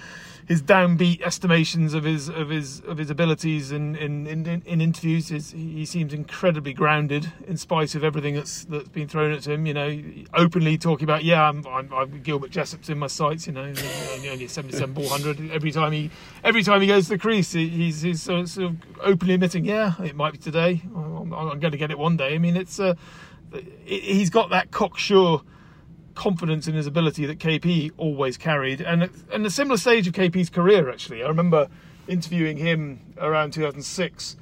his 0.46 0.62
downbeat 0.62 1.22
estimations 1.22 1.94
of 1.94 2.04
his 2.04 2.28
of 2.28 2.50
his 2.50 2.80
of 2.80 2.98
his 2.98 3.10
abilities 3.10 3.72
in 3.72 3.96
in, 3.96 4.26
in, 4.26 4.62
in 4.64 4.80
interviews. 4.80 5.28
He 5.28 5.86
seems 5.86 6.12
incredibly 6.12 6.72
grounded 6.72 7.32
in 7.46 7.56
spite 7.56 7.94
of 7.94 8.04
everything 8.04 8.34
that's 8.34 8.64
that's 8.64 8.88
been 8.88 9.08
thrown 9.08 9.32
at 9.32 9.46
him. 9.46 9.66
You 9.66 9.74
know, 9.74 10.02
openly 10.34 10.76
talking 10.76 11.04
about 11.04 11.24
yeah, 11.24 11.48
I'm, 11.48 11.66
I'm, 11.66 11.92
I'm 11.92 12.22
Gilbert 12.22 12.50
Jessop's 12.50 12.88
in 12.88 12.98
my 12.98 13.06
sights. 13.06 13.46
You 13.46 13.54
know, 13.54 13.62
only, 13.62 14.28
only 14.28 14.48
77 14.48 14.92
ball 14.92 15.08
hundred. 15.08 15.50
Every 15.50 15.72
time 15.72 15.92
he 15.92 16.10
every 16.42 16.62
time 16.62 16.80
he 16.80 16.86
goes 16.86 17.04
to 17.04 17.10
the 17.10 17.18
crease, 17.18 17.52
he's 17.52 18.02
he's 18.02 18.22
sort 18.22 18.56
of 18.58 18.76
openly 19.00 19.34
admitting 19.34 19.64
yeah, 19.64 19.94
it 20.02 20.14
might 20.14 20.32
be 20.32 20.38
today. 20.38 20.82
I'm, 20.94 21.32
I'm 21.32 21.60
going 21.60 21.72
to 21.72 21.78
get 21.78 21.90
it 21.90 21.98
one 21.98 22.16
day. 22.16 22.34
I 22.34 22.38
mean, 22.38 22.56
it's 22.56 22.78
uh, 22.78 22.94
he's 23.84 24.30
got 24.30 24.50
that 24.50 24.70
cocksure 24.70 25.40
confidence 26.14 26.68
in 26.68 26.74
his 26.74 26.86
ability 26.86 27.26
that 27.26 27.38
KP 27.38 27.92
always 27.96 28.36
carried, 28.36 28.80
and 28.80 29.10
and 29.32 29.46
a 29.46 29.50
similar 29.50 29.76
stage 29.76 30.06
of 30.06 30.14
KP's 30.14 30.50
career 30.50 30.90
actually. 30.90 31.22
I 31.22 31.28
remember 31.28 31.68
interviewing 32.06 32.56
him 32.56 33.00
around 33.18 33.52
2006, 33.52 34.36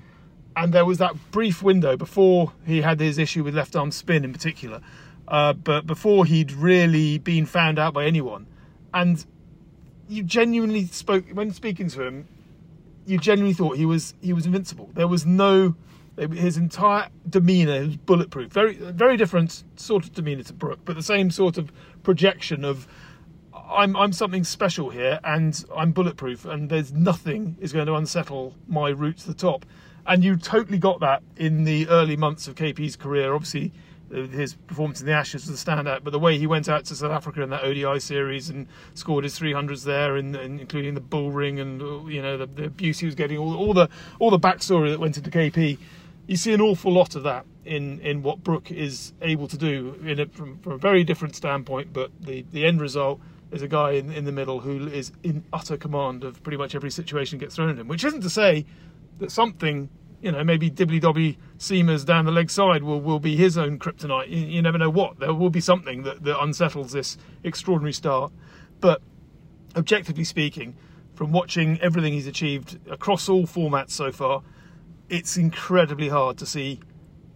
and 0.56 0.72
there 0.72 0.84
was 0.84 0.98
that 0.98 1.14
brief 1.30 1.62
window 1.62 1.96
before 1.96 2.52
he 2.66 2.82
had 2.82 3.00
his 3.00 3.18
issue 3.18 3.44
with 3.44 3.54
left 3.54 3.76
arm 3.76 3.90
spin 3.90 4.24
in 4.24 4.32
particular, 4.32 4.80
uh, 5.28 5.52
but 5.52 5.86
before 5.86 6.24
he'd 6.24 6.52
really 6.52 7.18
been 7.18 7.46
found 7.46 7.78
out 7.78 7.94
by 7.94 8.04
anyone, 8.04 8.46
and 8.92 9.24
you 10.08 10.22
genuinely 10.22 10.86
spoke 10.86 11.24
when 11.32 11.50
speaking 11.52 11.88
to 11.88 12.02
him, 12.02 12.28
you 13.06 13.18
genuinely 13.18 13.54
thought 13.54 13.76
he 13.76 13.86
was 13.86 14.14
he 14.20 14.32
was 14.32 14.46
invincible. 14.46 14.90
There 14.94 15.08
was 15.08 15.24
no 15.24 15.74
his 16.16 16.56
entire 16.56 17.08
demeanour 17.28 17.86
was 17.86 17.96
bulletproof. 17.96 18.52
Very, 18.52 18.74
very 18.74 19.16
different 19.16 19.64
sort 19.76 20.04
of 20.04 20.12
demeanour 20.12 20.42
to 20.44 20.52
Brook, 20.52 20.80
but 20.84 20.96
the 20.96 21.02
same 21.02 21.30
sort 21.30 21.58
of 21.58 21.72
projection 22.02 22.64
of 22.64 22.86
I'm, 23.54 23.96
I'm 23.96 24.12
something 24.12 24.44
special 24.44 24.90
here, 24.90 25.18
and 25.24 25.64
I'm 25.74 25.92
bulletproof, 25.92 26.44
and 26.44 26.68
there's 26.68 26.92
nothing 26.92 27.56
is 27.60 27.72
going 27.72 27.86
to 27.86 27.94
unsettle 27.94 28.54
my 28.68 28.90
route 28.90 29.18
to 29.18 29.28
the 29.28 29.34
top. 29.34 29.64
And 30.06 30.24
you 30.24 30.36
totally 30.36 30.78
got 30.78 31.00
that 31.00 31.22
in 31.36 31.64
the 31.64 31.88
early 31.88 32.16
months 32.16 32.48
of 32.48 32.54
KP's 32.54 32.96
career. 32.96 33.32
Obviously, 33.32 33.72
uh, 34.12 34.26
his 34.26 34.54
performance 34.54 35.00
in 35.00 35.06
the 35.06 35.12
Ashes 35.12 35.48
was 35.48 35.62
a 35.62 35.64
standout, 35.64 36.02
but 36.02 36.10
the 36.10 36.18
way 36.18 36.36
he 36.38 36.46
went 36.46 36.68
out 36.68 36.84
to 36.86 36.96
South 36.96 37.12
Africa 37.12 37.42
in 37.42 37.50
that 37.50 37.62
ODI 37.62 38.00
series 38.00 38.50
and 38.50 38.66
scored 38.94 39.24
his 39.24 39.38
300s 39.38 39.84
there, 39.84 40.16
and, 40.16 40.34
and 40.34 40.60
including 40.60 40.94
the 40.94 41.00
bull 41.00 41.30
ring 41.30 41.60
and 41.60 41.80
you 42.10 42.20
know 42.20 42.36
the, 42.36 42.46
the 42.46 42.64
abuse 42.64 42.98
he 42.98 43.06
was 43.06 43.14
getting, 43.14 43.38
all, 43.38 43.56
all 43.56 43.72
the 43.72 43.88
all 44.18 44.30
the 44.30 44.40
backstory 44.40 44.90
that 44.90 45.00
went 45.00 45.16
into 45.16 45.30
KP 45.30 45.78
you 46.26 46.36
see 46.36 46.52
an 46.52 46.60
awful 46.60 46.92
lot 46.92 47.14
of 47.14 47.22
that 47.24 47.44
in, 47.64 48.00
in 48.00 48.22
what 48.22 48.42
Brook 48.42 48.70
is 48.70 49.12
able 49.22 49.48
to 49.48 49.56
do 49.56 49.98
in 50.04 50.20
a, 50.20 50.26
from, 50.26 50.58
from 50.58 50.72
a 50.72 50.78
very 50.78 51.04
different 51.04 51.36
standpoint, 51.36 51.92
but 51.92 52.10
the, 52.20 52.44
the 52.52 52.66
end 52.66 52.80
result 52.80 53.20
is 53.50 53.62
a 53.62 53.68
guy 53.68 53.92
in, 53.92 54.10
in 54.12 54.24
the 54.24 54.32
middle 54.32 54.60
who 54.60 54.88
is 54.88 55.12
in 55.22 55.44
utter 55.52 55.76
command 55.76 56.24
of 56.24 56.42
pretty 56.42 56.56
much 56.56 56.74
every 56.74 56.90
situation 56.90 57.38
gets 57.38 57.56
thrown 57.56 57.70
at 57.70 57.78
him, 57.78 57.88
which 57.88 58.04
isn't 58.04 58.22
to 58.22 58.30
say 58.30 58.64
that 59.18 59.30
something, 59.30 59.88
you 60.22 60.32
know, 60.32 60.42
maybe 60.42 60.70
dibbly 60.70 61.00
dobby 61.00 61.38
seamers 61.58 62.04
down 62.04 62.24
the 62.24 62.32
leg 62.32 62.50
side 62.50 62.82
will, 62.82 63.00
will 63.00 63.20
be 63.20 63.36
his 63.36 63.58
own 63.58 63.78
kryptonite. 63.78 64.28
You, 64.28 64.38
you 64.38 64.62
never 64.62 64.78
know 64.78 64.90
what. 64.90 65.18
There 65.18 65.34
will 65.34 65.50
be 65.50 65.60
something 65.60 66.02
that, 66.04 66.24
that 66.24 66.40
unsettles 66.42 66.92
this 66.92 67.18
extraordinary 67.44 67.92
start. 67.92 68.32
But 68.80 69.02
objectively 69.76 70.24
speaking, 70.24 70.74
from 71.14 71.30
watching 71.30 71.80
everything 71.80 72.14
he's 72.14 72.26
achieved 72.26 72.78
across 72.90 73.28
all 73.28 73.46
formats 73.46 73.90
so 73.90 74.10
far, 74.10 74.42
it's 75.08 75.36
incredibly 75.36 76.08
hard 76.08 76.38
to 76.38 76.46
see 76.46 76.80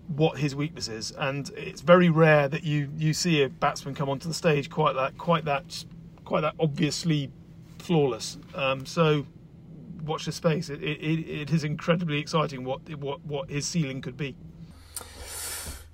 what 0.08 0.38
his 0.38 0.54
weakness 0.54 0.88
is, 0.88 1.12
and 1.12 1.50
it's 1.56 1.80
very 1.80 2.08
rare 2.08 2.48
that 2.48 2.62
you 2.64 2.90
you 2.96 3.12
see 3.12 3.42
a 3.42 3.48
batsman 3.48 3.94
come 3.94 4.08
onto 4.08 4.28
the 4.28 4.34
stage 4.34 4.70
quite 4.70 4.94
that 4.94 5.18
quite 5.18 5.44
that 5.44 5.84
quite 6.24 6.42
that 6.42 6.54
obviously 6.60 7.30
flawless. 7.78 8.38
Um, 8.54 8.86
so 8.86 9.26
watch 10.04 10.24
the 10.24 10.32
space. 10.32 10.70
It, 10.70 10.82
it, 10.82 11.28
it 11.28 11.50
is 11.50 11.64
incredibly 11.64 12.18
exciting 12.18 12.64
what 12.64 12.80
what 12.98 13.24
what 13.24 13.50
his 13.50 13.66
ceiling 13.66 14.00
could 14.00 14.16
be. 14.16 14.36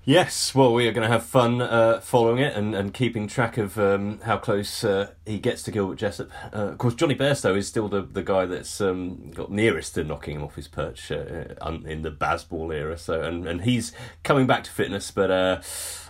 Yes, 0.05 0.53
well, 0.53 0.75
we 0.75 0.89
are 0.89 0.93
going 0.93 1.07
to 1.07 1.13
have 1.13 1.25
fun 1.25 1.63
uh, 1.63 2.01
following 2.01 2.39
it 2.39 2.57
and, 2.57 2.75
and 2.75 2.93
keeping 2.93 3.29
track 3.29 3.57
of 3.57 3.79
um, 3.79 4.19
how 4.25 4.37
close 4.37 4.83
uh, 4.83 5.13
he 5.25 5.39
gets 5.39 5.63
to 5.63 5.71
Gilbert 5.71 5.97
Jessop. 5.97 6.29
Uh, 6.53 6.71
of 6.71 6.79
course, 6.79 6.97
Jonny 6.97 7.15
Bairstow 7.15 7.57
is 7.57 7.69
still 7.69 7.89
the, 7.89 8.03
the 8.03 8.25
guy 8.25 8.45
that's 8.45 8.81
um, 8.81 9.31
got 9.31 9.53
nearest 9.53 9.95
to 9.95 10.03
knocking 10.03 10.35
him 10.35 10.43
off 10.43 10.57
his 10.57 10.67
perch 10.67 11.13
uh, 11.13 11.55
in 11.87 12.03
the 12.03 12.11
Bazball 12.11 12.75
era. 12.75 12.99
So, 12.99 13.23
and, 13.23 13.47
and 13.47 13.63
he's 13.63 13.93
coming 14.25 14.45
back 14.45 14.65
to 14.65 14.73
fitness, 14.73 15.13
but 15.13 15.31
uh, 15.31 15.61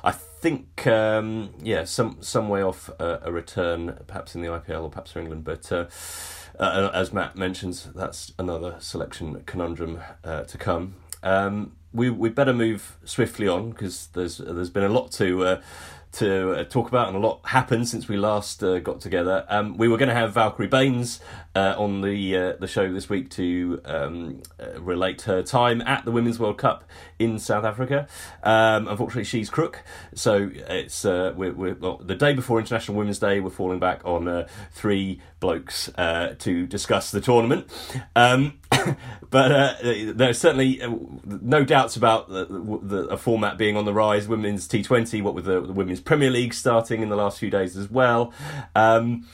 I 0.03 0.13
think 0.13 0.87
um, 0.87 1.53
yeah, 1.63 1.85
some 1.85 2.17
some 2.23 2.49
way 2.49 2.63
off 2.63 2.89
a 2.99 3.31
return, 3.31 3.99
perhaps 4.07 4.35
in 4.35 4.41
the 4.41 4.49
IPL 4.49 4.85
or 4.85 4.91
perhaps 4.91 5.13
for 5.13 5.21
England, 5.21 5.45
but. 5.45 5.71
Uh, 5.71 5.87
as 6.59 7.13
Matt 7.15 7.35
mentions, 7.35 7.89
that's 7.95 8.33
another 8.39 8.77
selection 8.79 9.43
conundrum 9.47 10.01
to 10.23 10.59
come. 10.59 10.95
Um, 11.23 11.73
we 11.93 12.11
we 12.11 12.29
better 12.29 12.53
move 12.53 12.97
swiftly 13.05 13.49
on 13.49 13.71
because 13.71 14.09
there's 14.15 14.39
there's 14.39 14.71
been 14.71 14.85
a 14.85 14.89
lot 14.89 15.13
to 15.13 15.45
uh, 15.45 15.61
to 16.13 16.53
uh, 16.53 16.65
talk 16.65 16.89
about 16.89 17.09
and 17.09 17.17
a 17.17 17.21
lot 17.21 17.41
happened 17.45 17.89
since 17.89 18.07
we 18.07 18.17
last 18.17 18.63
uh, 18.63 18.79
got 18.79 19.01
together. 19.01 19.45
Um, 19.49 19.77
we 19.77 19.89
were 19.89 19.97
going 19.97 20.11
to 20.11 20.15
have 20.15 20.35
Valkerie 20.35 20.69
Baynes 20.69 21.21
uh, 21.55 21.75
on 21.77 22.03
the 22.03 22.37
uh, 22.37 22.53
the 22.61 22.67
show 22.67 22.93
this 22.93 23.09
week 23.09 23.31
to 23.31 23.81
um, 23.85 24.43
uh, 24.61 24.81
relate 24.81 25.23
her 25.23 25.43
time 25.43 25.81
at 25.83 26.05
the 26.05 26.13
Women's 26.13 26.39
World 26.39 26.59
Cup 26.59 26.85
in 27.19 27.39
South 27.39 27.65
Africa. 27.65 28.07
Um, 28.43 28.89
unfortunately, 28.89 29.25
she's 29.25 29.49
crook, 29.49 29.83
so 30.15 30.51
it's 30.55 31.05
we're, 31.05 31.53
we're 31.53 31.75
well, 31.75 31.97
the 31.99 32.15
day 32.15 32.35
before 32.35 32.59
International 32.59 32.97
Women's 32.97 33.19
Day. 33.19 33.41
We're 33.41 33.51
falling 33.51 33.79
back 33.79 34.03
on 34.05 34.47
three 34.73 35.21
blokes 35.41 35.91
to 35.97 36.67
discuss 36.67 37.11
the 37.11 37.21
tournament. 37.21 37.71
Um, 38.15 38.59
but 39.31 39.53
uh, 39.53 39.75
there's 39.83 40.39
certainly 40.39 40.81
uh, 40.83 40.91
no 41.25 41.65
doubts 41.65 41.97
about 41.97 42.29
the, 42.29 42.47
the, 42.47 43.07
a 43.09 43.17
format 43.17 43.59
being 43.59 43.77
on 43.77 43.85
the 43.85 43.93
rise. 43.93 44.29
Women's 44.29 44.69
T20, 44.69 45.23
what 45.23 45.35
with 45.35 45.45
the, 45.45 45.61
the, 45.61 45.73
Women's 45.73 46.01
Premier 46.05 46.31
League 46.31 46.55
starting 46.55 47.03
in 47.03 47.09
the 47.09 47.17
last 47.17 47.39
few 47.39 47.51
days 47.51 47.77
as 47.77 47.91
well. 47.91 48.33
Um, 48.75 49.27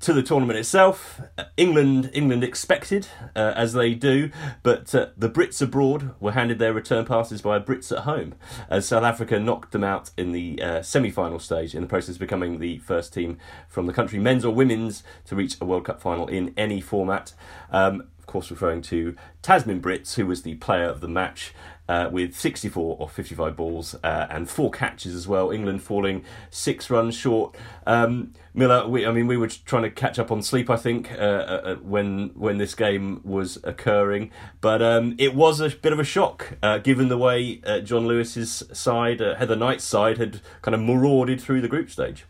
to 0.00 0.12
the 0.12 0.22
tournament 0.22 0.58
itself, 0.58 1.20
England 1.56 2.10
England 2.12 2.44
expected 2.44 3.08
uh, 3.34 3.52
as 3.56 3.72
they 3.72 3.94
do, 3.94 4.30
but 4.62 4.94
uh, 4.94 5.08
the 5.16 5.28
Brits 5.28 5.60
abroad 5.60 6.14
were 6.20 6.32
handed 6.32 6.58
their 6.58 6.72
return 6.72 7.04
passes 7.04 7.42
by 7.42 7.58
Brits 7.58 7.92
at 7.92 8.04
home 8.04 8.34
as 8.68 8.86
South 8.86 9.02
Africa 9.02 9.38
knocked 9.38 9.72
them 9.72 9.84
out 9.84 10.10
in 10.16 10.32
the 10.32 10.60
uh, 10.62 10.82
semi-final 10.82 11.38
stage 11.38 11.74
in 11.74 11.82
the 11.82 11.88
process 11.88 12.14
of 12.16 12.20
becoming 12.20 12.58
the 12.58 12.78
first 12.78 13.12
team 13.12 13.38
from 13.68 13.86
the 13.86 13.92
country, 13.92 14.18
men's 14.18 14.44
or 14.44 14.54
women's, 14.54 15.02
to 15.26 15.36
reach 15.36 15.56
a 15.60 15.64
World 15.64 15.84
Cup 15.84 16.00
final 16.00 16.26
in 16.26 16.54
any 16.56 16.80
format. 16.80 17.34
Um, 17.70 18.04
of 18.18 18.26
course, 18.26 18.50
referring 18.50 18.82
to 18.82 19.16
Tazmin 19.42 19.80
Brits, 19.80 20.14
who 20.14 20.26
was 20.26 20.42
the 20.42 20.54
player 20.54 20.84
of 20.84 21.00
the 21.00 21.08
match 21.08 21.52
uh, 21.88 22.08
with 22.10 22.34
64 22.34 22.96
or 22.98 23.08
55 23.08 23.56
balls 23.56 23.94
uh, 24.02 24.26
and 24.30 24.48
four 24.48 24.70
catches 24.70 25.14
as 25.14 25.26
well. 25.26 25.50
England 25.50 25.82
falling 25.82 26.24
six 26.50 26.90
runs 26.90 27.14
short. 27.14 27.56
Um, 27.86 28.32
Miller, 28.54 28.86
we, 28.86 29.06
I 29.06 29.12
mean, 29.12 29.26
we 29.26 29.36
were 29.36 29.48
trying 29.48 29.82
to 29.82 29.90
catch 29.90 30.18
up 30.18 30.30
on 30.30 30.42
sleep, 30.42 30.70
I 30.70 30.76
think, 30.76 31.12
uh, 31.12 31.16
uh, 31.16 31.62
uh 31.64 31.74
when 31.76 32.30
when 32.34 32.58
this 32.58 32.74
game 32.74 33.20
was 33.24 33.58
occurring, 33.64 34.30
but 34.60 34.82
um, 34.82 35.14
it 35.18 35.34
was 35.34 35.60
a 35.60 35.70
bit 35.70 35.92
of 35.92 35.98
a 35.98 36.04
shock 36.04 36.58
uh, 36.62 36.78
given 36.78 37.08
the 37.08 37.18
way 37.18 37.56
Jon 37.82 38.06
Lewis's 38.06 38.62
side, 38.72 39.20
Heather 39.20 39.56
Knight's 39.56 39.84
side, 39.84 40.18
had 40.18 40.40
kind 40.60 40.74
of 40.74 40.80
marauded 40.82 41.40
through 41.40 41.62
the 41.62 41.68
group 41.68 41.90
stage. 41.90 42.26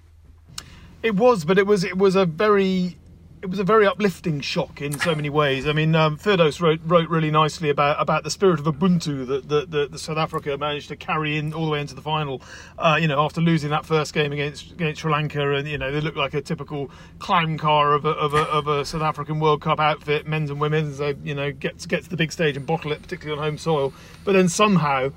It 1.03 1.17
was, 1.17 1.45
but 1.45 1.59
it 1.59 1.67
was 1.67 1.83
it 1.83 1.99
was 1.99 2.15
a 2.15 2.25
very 2.25 2.97
it 3.43 3.51
was 3.51 3.59
a 3.59 3.65
very 3.65 3.87
uplifting 3.87 4.41
shock 4.41 4.81
in 4.81 4.99
so 5.01 5.17
many 5.17 5.29
ways. 5.29 5.67
I 5.67 5.73
mean, 5.73 5.97
um, 5.97 6.17
Firdose 6.17 6.61
wrote 6.61 6.81
wrote 6.85 7.09
really 7.09 7.31
nicely 7.31 7.71
about 7.71 8.01
about 8.01 8.23
the 8.23 8.31
spirit 8.31 8.61
of 8.61 8.67
Ubuntu 8.67 9.27
that 9.27 9.49
that, 9.49 9.71
that, 9.73 9.91
that 9.91 9.99
South 9.99 10.17
Africa 10.17 10.57
managed 10.57 10.89
to 10.89 10.97
carry 10.97 11.37
in 11.37 11.53
all 11.53 11.65
the 11.65 11.73
way 11.73 11.81
into 11.81 11.97
the 11.97 12.03
final. 12.03 12.41
Uh, 12.79 12.97
you 13.01 13.09
know, 13.09 13.21
after 13.21 13.41
losing 13.41 13.71
that 13.71 13.85
first 13.85 14.15
game 14.15 14.33
against 14.33 14.71
against 14.71 15.01
Sri 15.01 15.11
Lanka, 15.11 15.55
and 15.55 15.67
you 15.67 15.77
know 15.77 15.91
they 15.91 16.01
looked 16.01 16.17
like 16.17 16.35
a 16.35 16.41
typical 16.41 16.89
clown 17.19 17.59
car 17.59 17.95
of 17.95 18.05
a, 18.05 18.11
of 18.11 18.33
a, 18.33 18.43
of 18.43 18.69
a 18.69 18.85
South 18.85 19.03
African 19.03 19.41
World 19.41 19.61
Cup 19.61 19.81
outfit, 19.81 20.25
men's 20.25 20.49
and 20.49 20.61
women's. 20.61 20.99
They 20.99 21.17
you 21.25 21.35
know 21.35 21.51
get 21.51 21.81
to, 21.81 21.89
get 21.89 22.05
to 22.05 22.11
the 22.11 22.17
big 22.17 22.31
stage 22.31 22.57
and 22.57 22.65
bottle 22.65 22.93
it, 22.93 23.03
particularly 23.03 23.41
on 23.41 23.45
home 23.45 23.59
soil. 23.59 23.93
But 24.25 24.35
then 24.35 24.49
somehow 24.49 25.11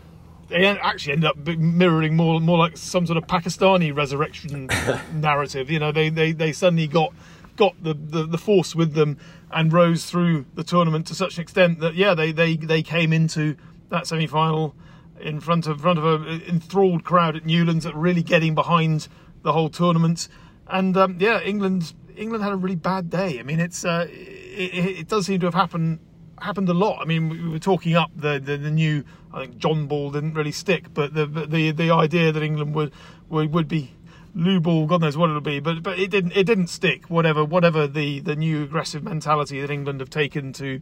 they 0.47 0.65
actually 0.65 1.13
end 1.13 1.25
up 1.25 1.37
mirroring 1.37 2.15
more 2.15 2.39
more 2.39 2.57
like 2.57 2.75
some 2.75 3.05
sort 3.05 3.17
of 3.17 3.27
Pakistani 3.27 3.95
resurrection 3.95 4.67
narrative. 5.13 5.69
You 5.69 5.77
know, 5.77 5.91
they, 5.91 6.09
they, 6.09 6.31
they 6.31 6.51
suddenly 6.51 6.87
got 6.87 7.13
got 7.55 7.81
the, 7.81 7.93
the, 7.93 8.25
the, 8.25 8.37
force 8.37 8.75
with 8.75 8.93
them 8.93 9.17
and 9.51 9.71
rose 9.71 10.05
through 10.05 10.45
the 10.55 10.63
tournament 10.63 11.07
to 11.07 11.15
such 11.15 11.37
an 11.37 11.41
extent 11.41 11.79
that 11.79 11.95
yeah 11.95 12.13
they 12.13 12.31
they, 12.31 12.55
they 12.55 12.83
came 12.83 13.13
into 13.13 13.55
that 13.89 14.07
semi 14.07 14.27
final 14.27 14.75
in 15.19 15.39
front 15.39 15.67
of 15.67 15.81
front 15.81 15.99
of 15.99 16.27
an 16.27 16.41
enthralled 16.47 17.03
crowd 17.03 17.35
at 17.35 17.45
Newlands 17.45 17.85
that 17.85 17.95
really 17.95 18.23
getting 18.23 18.53
behind 18.55 19.07
the 19.43 19.53
whole 19.53 19.69
tournament. 19.69 20.27
And 20.67 20.95
um, 20.97 21.17
yeah 21.19 21.41
England 21.41 21.93
England 22.15 22.43
had 22.43 22.53
a 22.53 22.57
really 22.57 22.75
bad 22.75 23.09
day. 23.09 23.39
I 23.39 23.43
mean 23.43 23.59
it's 23.59 23.85
uh, 23.85 24.07
it, 24.09 24.99
it, 24.99 25.07
does 25.07 25.25
seem 25.27 25.39
to 25.41 25.47
have 25.47 25.53
happened 25.53 25.99
happened 26.39 26.69
a 26.69 26.73
lot. 26.73 26.99
I 27.01 27.05
mean 27.05 27.29
we 27.29 27.49
were 27.49 27.59
talking 27.59 27.95
up 27.95 28.11
the 28.15 28.39
the, 28.39 28.57
the 28.57 28.71
new 28.71 29.03
I 29.33 29.41
think 29.41 29.57
John 29.57 29.87
Ball 29.87 30.11
didn't 30.11 30.33
really 30.33 30.51
stick 30.51 30.93
but 30.93 31.13
the 31.13 31.25
the 31.25 31.71
the 31.71 31.91
idea 31.91 32.31
that 32.31 32.43
England 32.43 32.75
would 32.75 32.91
would, 33.29 33.53
would 33.53 33.67
be 33.67 33.91
loo 34.35 34.59
ball, 34.59 34.85
God 34.85 35.01
knows 35.01 35.17
what 35.17 35.29
it'll 35.29 35.41
be, 35.41 35.59
but 35.59 35.81
but 35.81 35.97
it 35.97 36.11
didn't 36.11 36.33
it 36.35 36.43
didn't 36.43 36.67
stick. 36.67 37.09
Whatever 37.09 37.43
whatever 37.43 37.87
the 37.87 38.19
the 38.19 38.35
new 38.35 38.63
aggressive 38.63 39.03
mentality 39.03 39.61
that 39.61 39.71
England 39.71 40.01
have 40.01 40.09
taken 40.09 40.53
to 40.53 40.81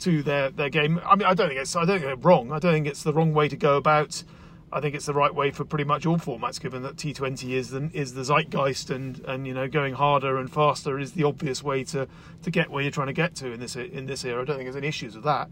to 0.00 0.22
their 0.22 0.50
their 0.50 0.68
game. 0.68 1.00
I 1.04 1.16
mean, 1.16 1.26
I 1.26 1.34
don't 1.34 1.48
think 1.48 1.60
it's 1.60 1.74
I 1.76 1.84
don't 1.84 2.00
think 2.00 2.12
it's 2.12 2.24
wrong. 2.24 2.52
I 2.52 2.58
don't 2.58 2.72
think 2.72 2.86
it's 2.86 3.02
the 3.02 3.12
wrong 3.12 3.32
way 3.32 3.48
to 3.48 3.56
go 3.56 3.76
about. 3.76 4.24
I 4.70 4.80
think 4.80 4.94
it's 4.94 5.06
the 5.06 5.14
right 5.14 5.34
way 5.34 5.50
for 5.50 5.64
pretty 5.64 5.84
much 5.84 6.04
all 6.04 6.18
formats, 6.18 6.60
given 6.60 6.82
that 6.82 6.96
T20 6.96 7.50
is 7.50 7.70
the 7.70 7.88
is 7.94 8.14
the 8.14 8.22
zeitgeist, 8.22 8.90
and 8.90 9.20
and 9.26 9.46
you 9.46 9.54
know 9.54 9.68
going 9.68 9.94
harder 9.94 10.36
and 10.36 10.52
faster 10.52 10.98
is 10.98 11.12
the 11.12 11.24
obvious 11.24 11.62
way 11.62 11.84
to 11.84 12.06
to 12.42 12.50
get 12.50 12.70
where 12.70 12.82
you're 12.82 12.92
trying 12.92 13.06
to 13.06 13.12
get 13.12 13.34
to 13.36 13.52
in 13.52 13.60
this 13.60 13.76
in 13.76 14.06
this 14.06 14.24
era. 14.24 14.42
I 14.42 14.44
don't 14.44 14.56
think 14.56 14.66
there's 14.66 14.76
any 14.76 14.88
issues 14.88 15.14
with 15.14 15.24
that. 15.24 15.48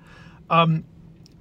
Um, 0.51 0.85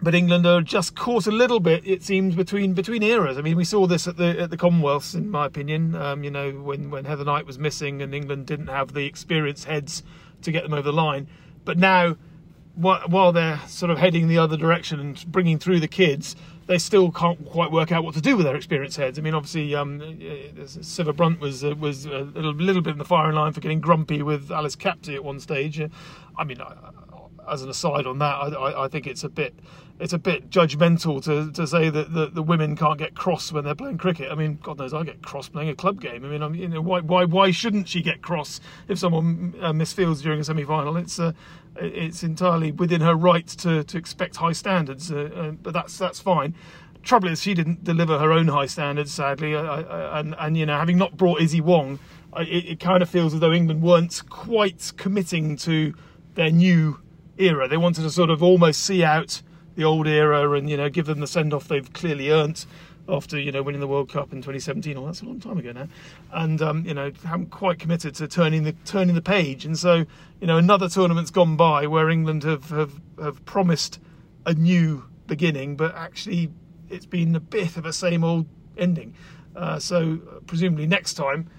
but 0.05 0.13
England 0.13 0.45
are 0.45 0.61
just 0.61 0.95
caught 0.95 1.25
a 1.25 1.31
little 1.31 1.59
bit, 1.59 1.81
it 1.83 2.03
seems, 2.03 2.35
between 2.35 2.73
between 2.73 3.01
eras. 3.01 3.39
I 3.39 3.41
mean, 3.41 3.57
we 3.57 3.65
saw 3.65 3.87
this 3.87 4.07
at 4.07 4.17
the 4.17 4.39
at 4.39 4.51
the 4.51 4.55
Commonwealths, 4.55 5.15
in 5.15 5.31
my 5.31 5.47
opinion. 5.47 5.95
Um, 5.95 6.23
you 6.23 6.29
know, 6.29 6.51
when 6.51 6.91
when 6.91 7.05
Heather 7.05 7.25
Knight 7.25 7.47
was 7.47 7.57
missing 7.57 8.03
and 8.03 8.13
England 8.13 8.45
didn't 8.45 8.67
have 8.67 8.93
the 8.93 9.07
experienced 9.07 9.65
heads 9.65 10.03
to 10.43 10.51
get 10.51 10.61
them 10.61 10.73
over 10.73 10.83
the 10.83 10.93
line. 10.93 11.27
But 11.65 11.79
now, 11.79 12.17
while 12.75 13.31
they're 13.31 13.59
sort 13.67 13.89
of 13.89 13.97
heading 13.97 14.27
the 14.27 14.37
other 14.37 14.55
direction 14.55 14.99
and 14.99 15.25
bringing 15.31 15.57
through 15.57 15.79
the 15.79 15.87
kids, 15.87 16.35
they 16.67 16.77
still 16.77 17.11
can't 17.11 17.43
quite 17.43 17.71
work 17.71 17.91
out 17.91 18.03
what 18.03 18.13
to 18.13 18.21
do 18.21 18.37
with 18.37 18.45
their 18.45 18.55
experienced 18.55 18.97
heads. 18.97 19.17
I 19.17 19.23
mean, 19.23 19.33
obviously, 19.33 19.73
um, 19.73 20.01
Sciver 20.01 21.15
Brunt 21.15 21.39
was 21.39 21.63
uh, 21.63 21.73
was 21.79 22.05
a 22.05 22.19
little, 22.19 22.53
little, 22.53 22.83
bit 22.83 22.91
in 22.91 22.99
the 22.99 23.05
firing 23.05 23.35
line 23.35 23.53
for 23.53 23.59
getting 23.59 23.81
grumpy 23.81 24.21
with 24.21 24.51
Alice 24.51 24.75
Capsey 24.75 25.15
at 25.15 25.23
one 25.23 25.39
stage. 25.39 25.81
Uh, 25.81 25.87
I 26.37 26.43
mean, 26.43 26.59
as 27.49 27.61
an 27.61 27.69
aside 27.69 28.05
on 28.05 28.19
that, 28.19 28.35
I, 28.35 28.85
I, 28.85 28.87
think 28.87 29.07
it's 29.07 29.23
a 29.23 29.29
bit 29.29 29.53
it's 29.99 30.13
a 30.13 30.17
bit 30.17 30.49
judgmental 30.49 31.23
to, 31.23 31.51
to 31.53 31.65
say 31.65 31.89
that 31.89 32.13
the, 32.13 32.27
the 32.27 32.43
women 32.43 32.75
can't 32.75 32.99
get 32.99 33.15
cross 33.15 33.51
when 33.51 33.63
they're 33.63 33.75
playing 33.75 33.97
cricket. 33.97 34.29
I 34.29 34.35
mean, 34.35 34.59
God 34.61 34.77
knows 34.77 34.93
I 34.93 35.03
get 35.03 35.21
cross 35.21 35.47
playing 35.47 35.69
a 35.69 35.75
club 35.75 36.01
game. 36.01 36.25
I 36.25 36.27
mean, 36.27 36.41
I'm, 36.41 36.53
you 36.53 36.67
know, 36.67 36.81
why 36.81 36.99
why 36.99 37.23
why 37.23 37.51
shouldn't 37.51 37.87
she 37.87 38.01
get 38.01 38.21
cross 38.21 38.59
if 38.89 38.99
someone 38.99 39.55
uh, 39.61 39.71
misfields 39.71 40.21
during 40.21 40.41
a 40.41 40.43
semi 40.43 40.65
final? 40.65 40.97
It's 40.97 41.17
uh, 41.17 41.31
it's 41.77 42.23
entirely 42.23 42.71
within 42.71 43.01
her 43.01 43.15
right 43.15 43.47
to, 43.47 43.83
to 43.83 43.97
expect 43.97 44.35
high 44.37 44.51
standards, 44.51 45.11
uh, 45.11 45.29
uh, 45.33 45.51
but 45.51 45.73
that's 45.73 45.97
that's 45.97 46.19
fine. 46.19 46.55
Trouble 47.03 47.29
is, 47.29 47.41
she 47.41 47.53
didn't 47.53 47.83
deliver 47.83 48.17
her 48.17 48.31
own 48.31 48.47
high 48.47 48.65
standards, 48.65 49.13
sadly, 49.13 49.53
and 49.53 50.35
and 50.37 50.57
you 50.57 50.65
know, 50.65 50.77
having 50.77 50.97
not 50.97 51.15
brought 51.15 51.39
Issy 51.39 51.61
Wong, 51.61 51.99
it, 52.35 52.65
it 52.65 52.79
kind 52.79 53.01
of 53.01 53.09
feels 53.09 53.33
as 53.33 53.39
though 53.39 53.53
England 53.53 53.81
weren't 53.81 54.21
quite 54.29 54.91
committing 54.97 55.55
to 55.57 55.93
their 56.33 56.51
new 56.51 56.99
era. 57.37 57.67
They 57.67 57.77
wanted 57.77 58.01
to 58.01 58.09
sort 58.09 58.29
of 58.29 58.41
almost 58.43 58.83
see 58.83 59.03
out 59.03 59.41
the 59.75 59.83
old 59.83 60.07
era 60.07 60.51
and 60.51 60.69
you 60.69 60.77
know 60.77 60.89
give 60.89 61.05
them 61.05 61.19
the 61.19 61.27
send 61.27 61.53
off 61.53 61.67
they've 61.67 61.91
clearly 61.93 62.29
earned 62.29 62.65
after 63.07 63.39
you 63.39 63.51
know 63.51 63.61
winning 63.61 63.81
the 63.81 63.87
World 63.87 64.09
Cup 64.09 64.33
in 64.33 64.39
2017. 64.39 64.97
Oh, 64.97 65.05
that's 65.05 65.21
a 65.21 65.25
long 65.25 65.39
time 65.39 65.57
ago 65.57 65.71
now, 65.71 65.87
and 66.31 66.61
um, 66.61 66.85
you 66.85 66.93
know 66.93 67.11
haven't 67.23 67.51
quite 67.51 67.79
committed 67.79 68.15
to 68.15 68.27
turning 68.27 68.63
the 68.63 68.73
turning 68.85 69.15
the 69.15 69.21
page. 69.21 69.65
And 69.65 69.77
so 69.77 70.05
you 70.39 70.47
know 70.47 70.57
another 70.57 70.89
tournament's 70.89 71.31
gone 71.31 71.55
by 71.55 71.87
where 71.87 72.09
England 72.09 72.43
have 72.43 72.69
have, 72.69 73.01
have 73.21 73.45
promised 73.45 73.99
a 74.45 74.53
new 74.53 75.03
beginning, 75.27 75.75
but 75.75 75.95
actually 75.95 76.51
it's 76.89 77.05
been 77.05 77.35
a 77.35 77.39
bit 77.39 77.77
of 77.77 77.85
a 77.85 77.93
same 77.93 78.23
old 78.23 78.45
ending. 78.77 79.13
Uh, 79.55 79.79
so 79.79 80.17
presumably 80.47 80.85
next 80.85 81.13
time 81.13 81.49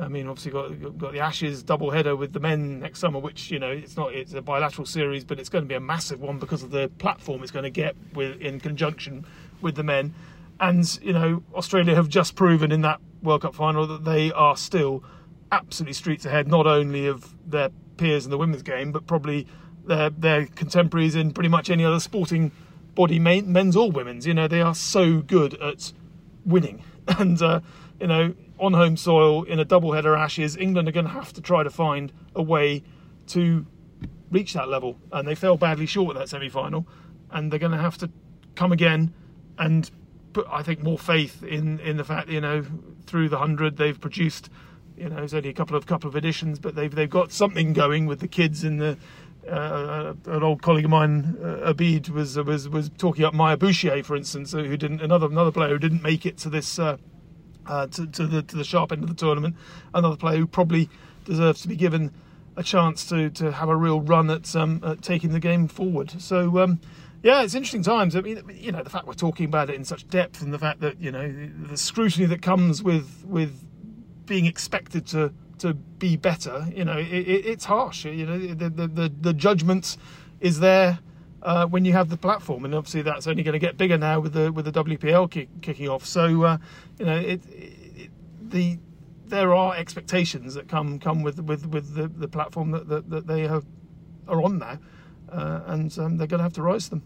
I 0.00 0.08
mean, 0.08 0.28
obviously 0.28 0.52
got 0.52 0.98
got 0.98 1.12
the 1.12 1.20
Ashes 1.20 1.62
double 1.62 1.90
header 1.90 2.16
with 2.16 2.32
the 2.32 2.40
men 2.40 2.80
next 2.80 3.00
summer, 3.00 3.18
which 3.18 3.50
you 3.50 3.58
know 3.58 3.70
it's 3.70 3.96
not 3.96 4.14
it's 4.14 4.34
a 4.34 4.42
bilateral 4.42 4.86
series, 4.86 5.24
but 5.24 5.38
it's 5.38 5.48
going 5.48 5.64
to 5.64 5.68
be 5.68 5.74
a 5.74 5.80
massive 5.80 6.20
one 6.20 6.38
because 6.38 6.62
of 6.62 6.70
the 6.70 6.88
platform 6.98 7.42
it's 7.42 7.52
going 7.52 7.64
to 7.64 7.70
get 7.70 7.96
with 8.14 8.40
in 8.40 8.60
conjunction 8.60 9.26
with 9.60 9.74
the 9.74 9.82
men. 9.82 10.14
And 10.60 10.98
you 11.02 11.12
know, 11.12 11.42
Australia 11.54 11.94
have 11.94 12.08
just 12.08 12.34
proven 12.34 12.72
in 12.72 12.82
that 12.82 13.00
World 13.22 13.42
Cup 13.42 13.54
final 13.54 13.86
that 13.86 14.04
they 14.04 14.32
are 14.32 14.56
still 14.56 15.02
absolutely 15.52 15.94
streets 15.94 16.24
ahead, 16.24 16.48
not 16.48 16.66
only 16.66 17.06
of 17.06 17.34
their 17.48 17.70
peers 17.96 18.24
in 18.24 18.30
the 18.30 18.38
women's 18.38 18.62
game, 18.62 18.92
but 18.92 19.06
probably 19.06 19.46
their 19.86 20.10
their 20.10 20.46
contemporaries 20.46 21.14
in 21.14 21.32
pretty 21.32 21.48
much 21.48 21.70
any 21.70 21.84
other 21.84 22.00
sporting 22.00 22.52
body, 22.94 23.18
men's 23.18 23.76
or 23.76 23.90
women's. 23.90 24.26
You 24.26 24.34
know, 24.34 24.48
they 24.48 24.60
are 24.60 24.74
so 24.74 25.20
good 25.20 25.54
at 25.60 25.92
winning, 26.44 26.82
and 27.08 27.40
uh, 27.40 27.60
you 28.00 28.06
know 28.06 28.34
on 28.58 28.72
home 28.72 28.96
soil 28.96 29.42
in 29.42 29.60
a 29.60 29.64
double 29.64 29.92
header 29.92 30.16
Ashes, 30.16 30.56
England 30.56 30.88
are 30.88 30.92
going 30.92 31.06
to 31.06 31.12
have 31.12 31.32
to 31.34 31.40
try 31.40 31.62
to 31.62 31.70
find 31.70 32.12
a 32.34 32.42
way 32.42 32.82
to 33.28 33.66
reach 34.30 34.54
that 34.54 34.68
level. 34.68 34.98
And 35.12 35.26
they 35.26 35.34
fell 35.34 35.56
badly 35.56 35.86
short 35.86 36.16
of 36.16 36.20
that 36.20 36.28
semi 36.28 36.48
final. 36.48 36.86
And 37.30 37.50
they're 37.50 37.58
going 37.58 37.72
to 37.72 37.78
have 37.78 37.98
to 37.98 38.10
come 38.54 38.72
again 38.72 39.12
and 39.58 39.90
put, 40.32 40.46
I 40.50 40.62
think, 40.62 40.82
more 40.82 40.98
faith 40.98 41.42
in, 41.42 41.80
in 41.80 41.96
the 41.96 42.04
fact, 42.04 42.28
you 42.28 42.40
know, 42.40 42.64
through 43.06 43.28
the 43.28 43.36
100 43.36 43.76
they've 43.76 44.00
produced, 44.00 44.50
you 44.96 45.08
know, 45.08 45.18
it's 45.18 45.34
only 45.34 45.48
a 45.48 45.54
couple 45.54 45.76
of 45.76 45.86
couple 45.86 46.08
of 46.08 46.16
editions, 46.16 46.58
but 46.58 46.74
they've, 46.74 46.94
they've 46.94 47.10
got 47.10 47.32
something 47.32 47.72
going 47.72 48.06
with 48.06 48.20
the 48.20 48.28
kids 48.28 48.64
in 48.64 48.78
the. 48.78 48.96
Uh, 49.48 50.14
an 50.26 50.42
old 50.42 50.60
colleague 50.60 50.86
of 50.86 50.90
mine, 50.90 51.36
uh, 51.40 51.72
Abid, 51.72 52.08
was 52.08 52.36
was 52.36 52.68
was 52.68 52.90
talking 52.98 53.24
up 53.24 53.32
Maya 53.32 53.56
Bouchier, 53.56 54.04
for 54.04 54.16
instance, 54.16 54.50
who 54.50 54.76
didn't 54.76 55.00
another 55.00 55.26
another 55.26 55.52
player 55.52 55.68
who 55.68 55.78
didn't 55.78 56.02
make 56.02 56.26
it 56.26 56.36
to 56.38 56.50
this 56.50 56.80
uh, 56.80 56.96
uh, 57.66 57.86
to, 57.88 58.06
to, 58.06 58.26
the 58.26 58.42
to 58.42 58.56
the 58.56 58.64
sharp 58.64 58.92
end 58.92 59.02
of 59.02 59.08
the 59.08 59.14
tournament. 59.14 59.56
Another 59.94 60.16
player 60.16 60.38
who 60.38 60.46
probably 60.46 60.88
deserves 61.24 61.62
to 61.62 61.68
be 61.68 61.76
given 61.76 62.12
a 62.56 62.62
chance 62.62 63.06
to, 63.08 63.28
to 63.30 63.52
have 63.52 63.68
a 63.68 63.76
real 63.76 64.00
run 64.00 64.30
at, 64.30 64.54
um, 64.56 64.80
at 64.84 65.02
taking 65.02 65.32
the 65.32 65.40
game 65.40 65.68
forward. 65.68 66.20
So 66.20 66.58
um, 66.58 66.80
yeah, 67.22 67.42
it's 67.42 67.54
interesting 67.54 67.82
times. 67.82 68.16
I 68.16 68.20
mean, 68.20 68.42
you 68.54 68.72
know, 68.72 68.82
the 68.82 68.90
fact 68.90 69.06
we're 69.06 69.14
talking 69.14 69.46
about 69.46 69.68
it 69.68 69.74
in 69.74 69.84
such 69.84 70.08
depth, 70.08 70.42
and 70.42 70.52
the 70.52 70.58
fact 70.58 70.80
that 70.80 71.00
you 71.00 71.10
know 71.10 71.32
the 71.68 71.76
scrutiny 71.76 72.26
that 72.26 72.42
comes 72.42 72.82
with 72.82 73.24
with 73.26 73.64
being 74.26 74.46
expected 74.46 75.06
to 75.08 75.32
to 75.58 75.74
be 75.74 76.16
better. 76.16 76.66
You 76.74 76.84
know, 76.84 76.98
it, 76.98 77.06
it, 77.06 77.46
it's 77.46 77.64
harsh. 77.64 78.04
You 78.04 78.26
know, 78.26 78.38
the 78.38 78.70
the 78.70 78.86
the, 78.86 79.12
the 79.20 79.32
judgment 79.32 79.96
is 80.40 80.60
there 80.60 80.98
uh, 81.46 81.64
when 81.64 81.84
you 81.84 81.92
have 81.92 82.08
the 82.08 82.16
platform, 82.16 82.64
and 82.64 82.74
obviously 82.74 83.02
that's 83.02 83.28
only 83.28 83.44
going 83.44 83.52
to 83.52 83.60
get 83.60 83.76
bigger 83.76 83.96
now 83.96 84.18
with 84.18 84.32
the 84.32 84.52
with 84.52 84.64
the 84.64 84.72
WPL 84.72 85.30
kick, 85.30 85.48
kicking 85.62 85.88
off. 85.88 86.04
So 86.04 86.42
uh, 86.42 86.58
you 86.98 87.06
know, 87.06 87.16
it, 87.16 87.40
it, 87.48 88.10
the 88.42 88.78
there 89.26 89.54
are 89.54 89.76
expectations 89.76 90.54
that 90.54 90.68
come 90.68 90.98
come 90.98 91.22
with 91.22 91.40
with 91.40 91.66
with 91.66 91.94
the, 91.94 92.08
the 92.08 92.26
platform 92.26 92.72
that, 92.72 92.88
that, 92.88 93.10
that 93.10 93.26
they 93.28 93.42
have 93.42 93.64
are 94.26 94.42
on 94.42 94.58
now, 94.58 94.80
uh, 95.30 95.60
and 95.66 95.96
um, 96.00 96.16
they're 96.16 96.26
going 96.26 96.38
to 96.38 96.44
have 96.44 96.54
to 96.54 96.62
rise 96.62 96.84
to 96.84 96.90
them. 96.90 97.02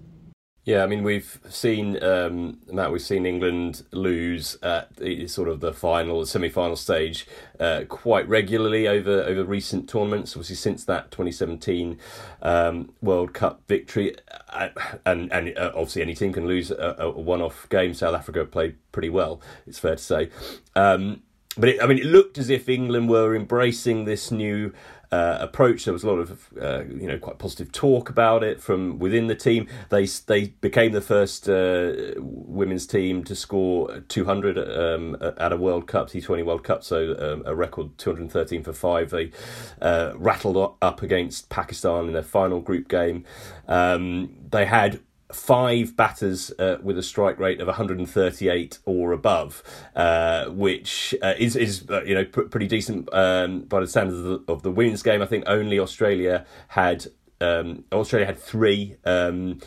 Yeah, 0.65 0.83
I 0.85 0.87
mean 0.87 1.03
we've 1.03 1.41
seen 1.49 2.03
um, 2.03 2.59
Matt. 2.71 2.93
We've 2.93 3.01
seen 3.01 3.25
England 3.25 3.83
lose 3.93 4.59
at 4.63 4.91
sort 5.29 5.49
of 5.49 5.61
the 5.61 5.73
final, 5.73 6.27
semi-final 6.27 6.77
stage 6.77 7.27
uh, 7.59 7.85
quite 7.89 8.29
regularly 8.29 8.87
over 8.87 9.23
over 9.23 9.43
recent 9.43 9.89
tournaments. 9.89 10.33
Obviously, 10.33 10.57
since 10.57 10.85
that 10.85 11.11
2017 11.13 11.99
um, 12.43 12.93
World 13.01 13.33
Cup 13.33 13.63
victory, 13.69 14.15
uh, 14.51 14.69
and 15.07 15.33
and 15.33 15.57
uh, 15.57 15.73
obviously 15.75 16.03
any 16.03 16.15
team 16.15 16.33
can 16.33 16.47
lose 16.47 16.71
a, 16.71 16.95
a, 16.99 17.11
one-off 17.11 17.67
game. 17.71 17.95
South 17.95 18.15
Africa 18.15 18.45
played 18.45 18.77
pretty 18.93 19.11
well. 19.11 19.41
It's 19.67 19.79
fair 19.79 19.97
to 19.97 20.03
say, 20.03 20.29
um, 20.77 21.23
but 21.57 21.71
it, 21.71 21.83
I 21.83 21.87
mean 21.87 21.99
it 21.99 22.07
looked 22.07 22.37
as 22.37 22.51
if 22.51 22.69
England 22.69 23.09
were 23.09 23.35
embracing 23.35 24.05
this 24.05 24.31
new 24.31 24.75
uh, 25.13 25.39
approach. 25.41 25.85
There 25.85 25.93
was 25.93 26.05
a 26.05 26.11
lot 26.11 26.19
of 26.19 26.49
uh, 26.61 26.85
you 26.85 27.07
know 27.07 27.19
quite 27.19 27.39
positive 27.39 27.73
talk 27.73 28.09
about 28.09 28.43
it 28.43 28.61
from 28.61 28.99
within 28.99 29.27
the 29.27 29.35
team. 29.35 29.69
They 29.89 30.07
they 30.07 30.49
became 30.61 30.93
the 30.93 31.01
first 31.01 31.49
uh, 31.49 32.15
women's 32.19 32.87
team 32.87 33.25
to 33.25 33.35
score 33.35 34.01
200 34.09 34.59
um, 34.59 35.17
at 35.39 35.53
a 35.53 35.57
World 35.57 35.87
Cup, 35.87 36.09
T20 36.09 36.45
World 36.45 36.65
Cup, 36.65 36.85
so 36.85 37.17
um, 37.19 37.43
a 37.47 37.55
record 37.55 37.97
213 37.99 38.63
for 38.63 38.73
five. 38.73 39.11
They 39.11 39.31
uh, 39.83 40.13
rattled 40.17 40.77
up 40.81 41.03
against 41.03 41.49
Pakistan 41.49 42.07
in 42.07 42.13
their 42.13 42.23
final 42.23 42.61
group 42.61 42.89
game. 42.89 43.25
Um, 43.69 44.37
they 44.51 44.67
had 44.67 45.01
five 45.33 45.97
batters 45.97 46.53
uh, 46.59 46.79
with 46.83 46.99
a 46.99 47.03
strike 47.03 47.39
rate 47.39 47.61
of 47.61 47.67
138 47.67 48.79
or 48.85 49.13
above, 49.13 49.63
uh, 49.97 50.47
which 50.47 51.15
uh, 51.23 51.35
is 51.39 51.57
is 51.57 51.85
uh, 51.91 52.03
you 52.03 52.15
know 52.15 52.25
pr- 52.25 52.43
pretty 52.43 52.67
decent 52.67 53.09
um, 53.13 53.63
by 53.63 53.81
the 53.81 53.87
standards 53.87 54.19
of 54.19 54.25
the, 54.25 54.53
of 54.53 54.63
the, 54.63 54.71
women's 54.71 55.03
game. 55.03 55.23
I 55.23 55.27
think 55.27 55.45
only 55.47 55.79
Australia 55.79 56.47
had 56.69 57.07
um, 57.41 57.85
Australia 57.93 58.27
had 58.27 58.39
three. 58.39 58.97
Um, 59.05 59.61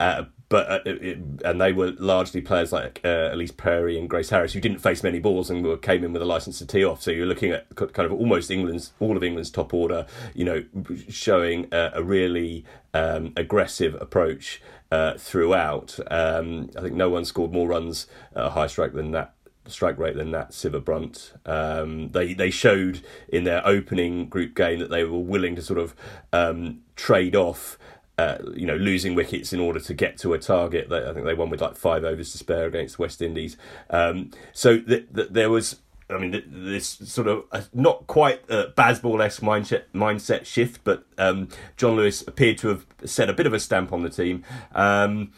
uh, 0.00 0.24
but 0.48 0.70
uh, 0.70 0.80
it, 0.84 1.18
and 1.44 1.60
they 1.60 1.72
were 1.72 1.92
largely 1.98 2.40
players 2.40 2.72
like 2.72 3.00
uh, 3.02 3.32
Ellyse 3.32 3.56
Perry 3.56 3.98
and 3.98 4.08
Grace 4.08 4.30
Harris 4.30 4.52
who 4.52 4.60
didn't 4.60 4.78
face 4.78 5.02
many 5.02 5.18
balls 5.18 5.50
and 5.50 5.64
were, 5.64 5.76
came 5.76 6.04
in 6.04 6.12
with 6.12 6.22
a 6.22 6.26
license 6.26 6.58
to 6.58 6.66
tee 6.66 6.84
off. 6.84 7.02
So 7.02 7.10
you're 7.10 7.26
looking 7.26 7.50
at 7.50 7.74
kind 7.74 8.06
of 8.06 8.12
almost 8.12 8.50
England's 8.50 8.92
all 9.00 9.16
of 9.16 9.24
England's 9.24 9.50
top 9.50 9.72
order, 9.72 10.06
you 10.34 10.44
know, 10.44 10.64
showing 11.08 11.66
a, 11.72 11.92
a 11.94 12.02
really 12.02 12.64
um, 12.92 13.32
aggressive 13.36 13.96
approach 14.00 14.60
uh, 14.94 15.18
throughout. 15.18 15.98
Um, 16.08 16.70
I 16.78 16.80
think 16.80 16.94
no 16.94 17.10
one 17.10 17.24
scored 17.24 17.52
more 17.52 17.66
runs 17.66 18.06
at 18.36 18.46
a 18.46 18.50
high 18.50 18.68
strike 18.68 18.92
than 18.92 19.10
that 19.10 19.34
strike 19.66 19.98
rate 19.98 20.14
than 20.14 20.30
that 20.30 20.50
Sciver 20.50 20.84
Brunt. 20.84 21.32
Um, 21.44 22.10
they 22.10 22.32
they 22.32 22.50
showed 22.50 23.02
in 23.28 23.42
their 23.42 23.66
opening 23.66 24.28
group 24.28 24.54
game 24.54 24.78
that 24.78 24.90
they 24.90 25.02
were 25.02 25.18
willing 25.18 25.56
to 25.56 25.62
sort 25.62 25.80
of 25.80 25.96
um, 26.32 26.82
trade 26.94 27.34
off. 27.34 27.76
Uh, 28.16 28.38
you 28.54 28.64
know, 28.64 28.76
losing 28.76 29.16
wickets 29.16 29.52
in 29.52 29.58
order 29.58 29.80
to 29.80 29.92
get 29.92 30.16
to 30.16 30.34
a 30.34 30.38
target. 30.38 30.92
I 30.92 31.12
think 31.12 31.26
they 31.26 31.34
won 31.34 31.50
with 31.50 31.60
like 31.60 31.74
five 31.74 32.04
overs 32.04 32.30
to 32.30 32.38
spare 32.38 32.66
against 32.66 32.96
West 32.96 33.20
Indies. 33.20 33.56
Um, 33.90 34.30
so 34.52 34.78
th- 34.78 35.06
th- 35.12 35.30
there 35.32 35.50
was 35.50 35.80
I 36.10 36.18
mean, 36.18 36.42
this 36.46 36.86
sort 36.86 37.28
of 37.28 37.44
uh, 37.50 37.62
not 37.72 38.06
quite 38.06 38.42
a 38.50 38.72
Bazball 38.76 39.24
esque 39.24 39.40
mindset 39.40 39.84
mindset 39.94 40.44
shift, 40.44 40.82
but 40.84 41.04
um, 41.16 41.48
Jon 41.76 41.96
Lewis 41.96 42.22
appeared 42.26 42.58
to 42.58 42.68
have 42.68 42.86
set 43.04 43.30
a 43.30 43.32
bit 43.32 43.46
of 43.46 43.54
a 43.54 43.60
stamp 43.60 43.92
on 43.92 44.02
the 44.02 44.10
team. 44.10 44.44
Um, 44.74 45.32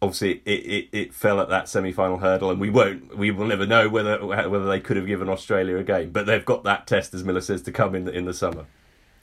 obviously, 0.00 0.42
it, 0.46 0.50
it, 0.50 0.88
it 0.92 1.14
fell 1.14 1.38
at 1.40 1.50
that 1.50 1.68
semi 1.68 1.92
final 1.92 2.18
hurdle, 2.18 2.50
and 2.50 2.60
we 2.60 2.70
won't, 2.70 3.16
we 3.16 3.30
will 3.30 3.46
never 3.46 3.66
know 3.66 3.88
whether 3.88 4.24
whether 4.24 4.66
they 4.66 4.80
could 4.80 4.96
have 4.96 5.06
given 5.06 5.28
Australia 5.28 5.76
a 5.76 5.84
game. 5.84 6.10
But 6.10 6.26
they've 6.26 6.44
got 6.44 6.64
that 6.64 6.86
test, 6.86 7.12
as 7.12 7.22
Miller 7.22 7.42
says, 7.42 7.62
to 7.62 7.72
come 7.72 7.94
in 7.94 8.04
the, 8.06 8.12
in 8.12 8.24
the 8.24 8.34
summer. 8.34 8.66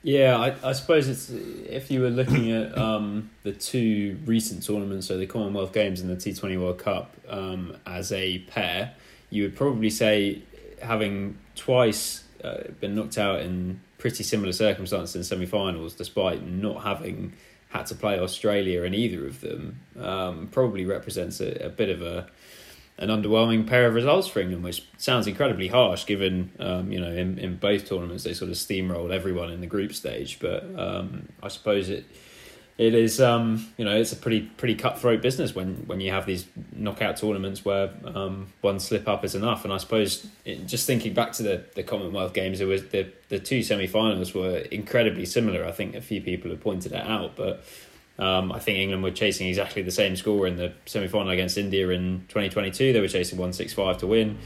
Yeah, 0.03 0.38
I, 0.38 0.69
I 0.69 0.71
suppose 0.73 1.07
it's 1.07 1.32
if 1.32 1.89
you 1.89 2.01
were 2.01 2.11
looking 2.11 2.51
at 2.51 2.78
um, 2.78 3.32
the 3.41 3.51
two 3.51 4.19
recent 4.25 4.63
tournaments, 4.63 5.07
so 5.07 5.17
the 5.17 5.25
Commonwealth 5.25 5.73
Games 5.73 6.01
and 6.01 6.09
the 6.09 6.15
T 6.15 6.34
Twenty 6.34 6.55
World 6.55 6.78
Cup, 6.78 7.11
um, 7.28 7.75
as 7.86 8.11
a 8.11 8.39
pair, 8.39 8.93
you 9.32 9.43
would 9.43 9.55
probably 9.55 9.89
say 9.89 10.43
having 10.82 11.38
twice 11.55 12.23
uh, 12.43 12.63
been 12.80 12.95
knocked 12.95 13.17
out 13.17 13.41
in 13.41 13.82
pretty 13.97 14.23
similar 14.23 14.51
circumstances 14.51 15.15
in 15.15 15.23
semi-finals, 15.23 15.93
despite 15.93 16.45
not 16.45 16.84
having 16.84 17.34
had 17.69 17.86
to 17.88 17.95
play 17.95 18.19
Australia 18.19 18.84
in 18.84 18.93
either 18.93 19.25
of 19.28 19.41
them, 19.41 19.80
um, 19.99 20.47
probably 20.51 20.86
represents 20.86 21.39
a, 21.41 21.65
a, 21.65 21.69
bit 21.69 21.89
of 21.89 22.01
a 22.01 22.28
an 22.99 23.09
underwhelming 23.09 23.67
pair 23.67 23.88
of 23.88 23.93
results 23.93 24.28
for 24.28 24.39
England, 24.39 24.63
which 24.63 24.88
sounds 24.97 25.28
incredibly 25.28 25.67
harsh 25.67 26.05
given 26.05 26.51
um, 26.59 26.91
you 26.91 26.99
know 26.99 27.11
in, 27.11 27.38
in 27.38 27.57
both 27.57 27.88
tournaments 27.88 28.23
they 28.23 28.34
sort 28.34 28.49
of 28.49 28.57
steamrolled 28.57 29.11
everyone 29.11 29.51
in 29.51 29.61
the 29.61 29.67
group 29.67 29.93
stage. 29.93 30.39
But 30.39 30.63
um, 30.78 31.28
I 31.43 31.49
suppose 31.49 31.89
it 31.89 32.05
it 32.78 32.93
is 32.93 33.19
um, 33.19 33.67
you 33.78 33.86
know 33.86 33.95
it's 33.95 34.11
a 34.11 34.15
pretty 34.15 34.41
pretty 34.41 34.75
cutthroat 34.75 35.21
business 35.21 35.55
when 35.55 35.75
when 35.88 35.99
you 35.99 36.11
have 36.11 36.25
these 36.25 36.45
knockout 36.75 37.17
tournaments 37.17 37.65
where 37.65 37.91
um, 38.05 38.53
one 38.61 38.80
slip 38.80 39.07
up 39.07 39.25
is 39.25 39.34
enough. 39.34 39.63
And 39.63 39.73
I 39.73 39.78
suppose 39.78 40.28
it, 40.45 40.67
just 40.67 40.86
thinking 40.86 41.13
back 41.13 41.32
to 41.34 41.43
the, 41.43 41.65
the 41.75 41.84
Commonwealth 41.84 42.34
Games 42.34 42.61
it 42.61 42.65
was 42.65 42.86
the 42.89 43.11
the 43.30 43.39
two 43.39 43.63
semi-finals 43.63 44.34
were 44.34 44.57
incredibly 44.57 45.25
similar. 45.25 45.65
I 45.65 45.71
think 45.71 45.95
a 45.95 46.01
few 46.01 46.21
people 46.21 46.51
have 46.51 46.61
pointed 46.61 46.91
it 46.91 47.03
out 47.03 47.36
but 47.36 47.63
um, 48.19 48.51
I 48.51 48.59
think 48.59 48.78
England 48.78 49.03
were 49.03 49.11
chasing 49.11 49.47
exactly 49.47 49.82
the 49.82 49.91
same 49.91 50.15
score 50.15 50.47
in 50.47 50.55
the 50.55 50.73
semi-final 50.86 51.30
against 51.30 51.57
India 51.57 51.89
in 51.89 52.25
2022 52.30 52.93
they 52.93 52.99
were 52.99 53.07
chasing 53.07 53.38
165 53.38 53.99
to 53.99 54.07
win 54.07 54.38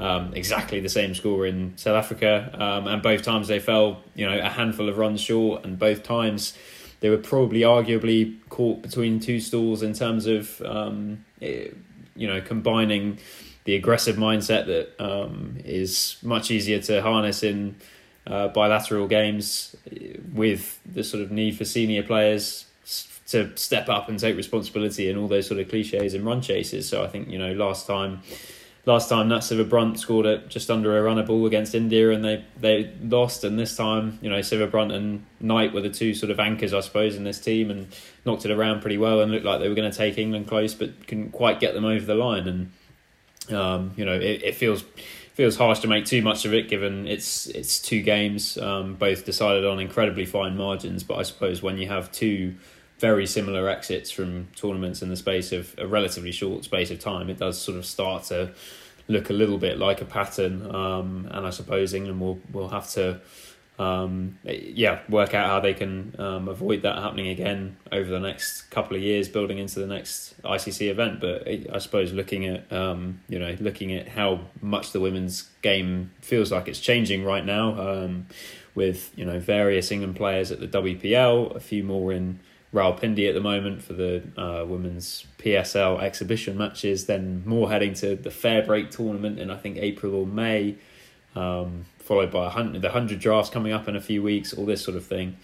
um, 0.00 0.32
exactly 0.34 0.80
the 0.80 0.88
same 0.88 1.14
score 1.14 1.46
in 1.46 1.76
South 1.76 1.96
Africa. 1.96 2.50
Um, 2.54 2.88
and 2.88 3.02
both 3.02 3.22
times 3.22 3.48
they 3.48 3.58
fell 3.58 4.02
you 4.14 4.26
know 4.26 4.38
a 4.38 4.48
handful 4.48 4.88
of 4.88 4.96
runs 4.96 5.20
short. 5.20 5.64
And 5.64 5.78
both 5.78 6.02
times 6.02 6.56
they 7.00 7.10
were 7.10 7.18
probably 7.18 7.60
arguably 7.60 8.36
caught 8.48 8.82
between 8.82 9.20
two 9.20 9.40
stools 9.40 9.82
in 9.82 9.92
terms 9.92 10.26
of 10.26 10.60
um, 10.62 11.24
it, 11.40 11.76
you 12.14 12.26
know 12.26 12.40
combining 12.40 13.18
the 13.64 13.74
aggressive 13.74 14.16
mindset 14.16 14.66
that 14.66 15.04
um, 15.04 15.56
is 15.64 16.16
much 16.22 16.50
easier 16.50 16.80
to 16.80 17.02
harness 17.02 17.42
in 17.42 17.76
uh, 18.26 18.48
bilateral 18.48 19.06
games 19.06 19.76
with 20.32 20.80
the 20.86 21.04
sort 21.04 21.22
of 21.22 21.30
need 21.30 21.56
for 21.56 21.64
senior 21.64 22.02
players 22.02 22.66
to 23.26 23.56
step 23.56 23.88
up 23.88 24.08
and 24.08 24.18
take 24.18 24.36
responsibility 24.36 25.08
and 25.08 25.18
all 25.18 25.28
those 25.28 25.46
sort 25.46 25.60
of 25.60 25.68
cliches 25.68 26.14
and 26.14 26.24
run 26.24 26.40
chases. 26.40 26.88
So 26.88 27.04
I 27.04 27.08
think 27.08 27.28
you 27.28 27.38
know 27.38 27.52
last 27.52 27.86
time 27.86 28.22
last 28.90 29.08
time 29.08 29.28
Nat 29.28 29.38
Sciver-Brunt 29.38 29.98
scored 29.98 30.26
it 30.26 30.48
just 30.48 30.70
under 30.70 30.98
a 30.98 31.02
runner 31.02 31.22
ball 31.22 31.46
against 31.46 31.74
India 31.74 32.10
and 32.10 32.24
they, 32.24 32.44
they 32.58 32.92
lost. 33.02 33.44
And 33.44 33.58
this 33.58 33.76
time 33.76 34.18
you 34.20 34.28
know 34.28 34.40
Sciver-Brunt 34.40 34.92
and 34.92 35.24
Knight 35.40 35.72
were 35.72 35.80
the 35.80 35.90
two 35.90 36.14
sort 36.14 36.30
of 36.30 36.40
anchors 36.40 36.74
I 36.74 36.80
suppose 36.80 37.16
in 37.16 37.24
this 37.24 37.40
team 37.40 37.70
and 37.70 37.88
knocked 38.24 38.44
it 38.44 38.50
around 38.50 38.80
pretty 38.80 38.98
well 38.98 39.20
and 39.20 39.30
looked 39.30 39.44
like 39.44 39.60
they 39.60 39.68
were 39.68 39.74
going 39.74 39.90
to 39.90 39.96
take 39.96 40.18
England 40.18 40.48
close 40.48 40.74
but 40.74 41.06
couldn't 41.06 41.32
quite 41.32 41.60
get 41.60 41.74
them 41.74 41.84
over 41.84 42.04
the 42.04 42.14
line. 42.14 42.48
And 42.48 43.56
um, 43.56 43.92
you 43.96 44.04
know 44.04 44.14
it, 44.14 44.42
it 44.42 44.54
feels 44.54 44.84
feels 45.34 45.56
harsh 45.56 45.78
to 45.80 45.88
make 45.88 46.04
too 46.04 46.20
much 46.22 46.44
of 46.44 46.52
it 46.52 46.68
given 46.68 47.06
it's 47.06 47.46
it's 47.46 47.80
two 47.80 48.02
games 48.02 48.58
um, 48.58 48.94
both 48.94 49.24
decided 49.24 49.64
on 49.64 49.78
incredibly 49.78 50.26
fine 50.26 50.56
margins. 50.56 51.02
But 51.02 51.18
I 51.18 51.22
suppose 51.22 51.62
when 51.62 51.78
you 51.78 51.88
have 51.88 52.12
two 52.12 52.56
very 53.00 53.26
similar 53.26 53.68
exits 53.68 54.10
from 54.10 54.48
tournaments 54.54 55.00
in 55.00 55.08
the 55.08 55.16
space 55.16 55.52
of 55.52 55.74
a 55.78 55.86
relatively 55.86 56.30
short 56.30 56.64
space 56.64 56.90
of 56.90 56.98
time, 56.98 57.30
it 57.30 57.38
does 57.38 57.58
sort 57.58 57.78
of 57.78 57.86
start 57.86 58.24
to 58.24 58.52
look 59.08 59.30
a 59.30 59.32
little 59.32 59.56
bit 59.56 59.78
like 59.78 60.02
a 60.02 60.04
pattern. 60.04 60.72
Um, 60.72 61.26
and 61.30 61.46
I 61.46 61.50
suppose 61.50 61.94
England 61.94 62.20
will 62.20 62.38
will 62.52 62.68
have 62.68 62.88
to, 62.90 63.20
um, 63.78 64.38
yeah, 64.44 65.00
work 65.08 65.32
out 65.32 65.48
how 65.48 65.60
they 65.60 65.72
can 65.72 66.14
um, 66.18 66.46
avoid 66.46 66.82
that 66.82 66.98
happening 66.98 67.28
again 67.28 67.78
over 67.90 68.10
the 68.10 68.20
next 68.20 68.70
couple 68.70 68.98
of 68.98 69.02
years, 69.02 69.28
building 69.28 69.56
into 69.56 69.80
the 69.80 69.86
next 69.86 70.40
ICC 70.42 70.90
event. 70.90 71.20
But 71.20 71.48
I 71.48 71.78
suppose 71.78 72.12
looking 72.12 72.44
at 72.44 72.70
um, 72.70 73.20
you 73.30 73.38
know 73.38 73.56
looking 73.60 73.94
at 73.94 74.08
how 74.08 74.40
much 74.60 74.92
the 74.92 75.00
women's 75.00 75.48
game 75.62 76.10
feels 76.20 76.52
like 76.52 76.68
it's 76.68 76.80
changing 76.80 77.24
right 77.24 77.46
now. 77.46 77.80
Um, 77.80 78.26
with 78.74 79.10
you 79.16 79.24
know 79.24 79.40
various 79.40 79.90
England 79.90 80.16
players 80.16 80.52
at 80.52 80.60
the 80.60 80.68
WPL, 80.68 81.56
a 81.56 81.60
few 81.60 81.82
more 81.82 82.12
in 82.12 82.38
Rawalpindi 82.72 83.28
at 83.28 83.34
the 83.34 83.40
moment 83.40 83.82
for 83.82 83.94
the 83.94 84.22
uh, 84.36 84.64
women's 84.64 85.26
PSL 85.38 86.00
exhibition 86.00 86.56
matches. 86.56 87.06
Then 87.06 87.42
more 87.44 87.68
heading 87.68 87.94
to 87.94 88.14
the 88.14 88.30
Fair 88.30 88.62
Break 88.62 88.90
tournament 88.90 89.40
in 89.40 89.50
I 89.50 89.56
think 89.56 89.76
April 89.78 90.14
or 90.14 90.26
May, 90.26 90.76
um, 91.34 91.86
followed 91.98 92.30
by 92.30 92.48
hundred, 92.48 92.82
the 92.82 92.90
hundred 92.90 93.18
drafts 93.18 93.50
coming 93.50 93.72
up 93.72 93.88
in 93.88 93.96
a 93.96 94.00
few 94.00 94.22
weeks. 94.22 94.52
All 94.52 94.66
this 94.66 94.82
sort 94.82 94.96
of 94.96 95.04
thing. 95.04 95.36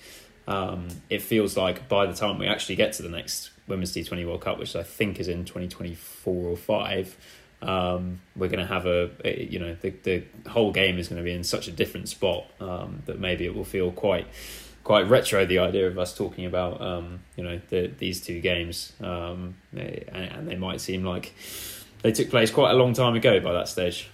Um, 0.49 0.87
it 1.11 1.23
feels 1.23 1.57
like 1.57 1.89
by 1.89 2.07
the 2.07 2.15
time 2.15 2.39
we 2.39 2.47
actually 2.47 2.77
get 2.77 2.93
to 2.95 3.03
the 3.03 3.09
next 3.09 3.51
Women's 3.67 3.93
T20 3.93 4.25
World 4.25 4.43
Cup, 4.43 4.61
which 4.61 4.77
I 4.77 4.85
think 4.85 5.19
is 5.19 5.27
in 5.27 5.45
2024 5.45 6.47
or 6.49 6.57
5, 6.57 7.17
um, 7.63 8.21
we're 8.37 8.49
going 8.49 8.61
to 8.61 8.67
have 8.67 8.87
a, 8.87 9.11
a, 9.25 9.45
you 9.45 9.59
know, 9.59 9.75
the, 9.81 9.91
the 9.91 10.23
whole 10.49 10.71
game 10.71 10.99
is 10.99 11.09
going 11.09 11.17
to 11.17 11.25
be 11.25 11.33
in 11.33 11.43
such 11.43 11.67
a 11.67 11.73
different 11.73 12.09
spot 12.09 12.47
um, 12.61 13.03
that 13.07 13.19
maybe 13.19 13.45
it 13.45 13.57
will 13.57 13.65
feel 13.65 13.91
quite 13.91 14.29
quite 14.87 15.09
retro 15.09 15.45
the 15.45 15.59
idea 15.59 15.89
of 15.89 15.99
us 15.99 16.17
talking 16.17 16.47
about 16.47 16.81
um, 16.81 17.19
you 17.35 17.43
know 17.43 17.61
the, 17.71 17.91
these 17.99 18.21
two 18.21 18.41
games, 18.41 18.93
um, 19.01 19.57
and, 19.73 20.07
and, 20.13 20.49
they 20.49 20.55
might 20.55 20.81
seem 20.81 21.03
like 21.03 21.35
they 22.03 22.13
took 22.13 22.31
place 22.31 22.53
quite 22.53 22.71
a 22.71 22.75
long 22.75 22.93
time 22.93 23.17
ago 23.17 23.41
by 23.41 23.53
that 23.53 23.67
stage. 23.67 24.09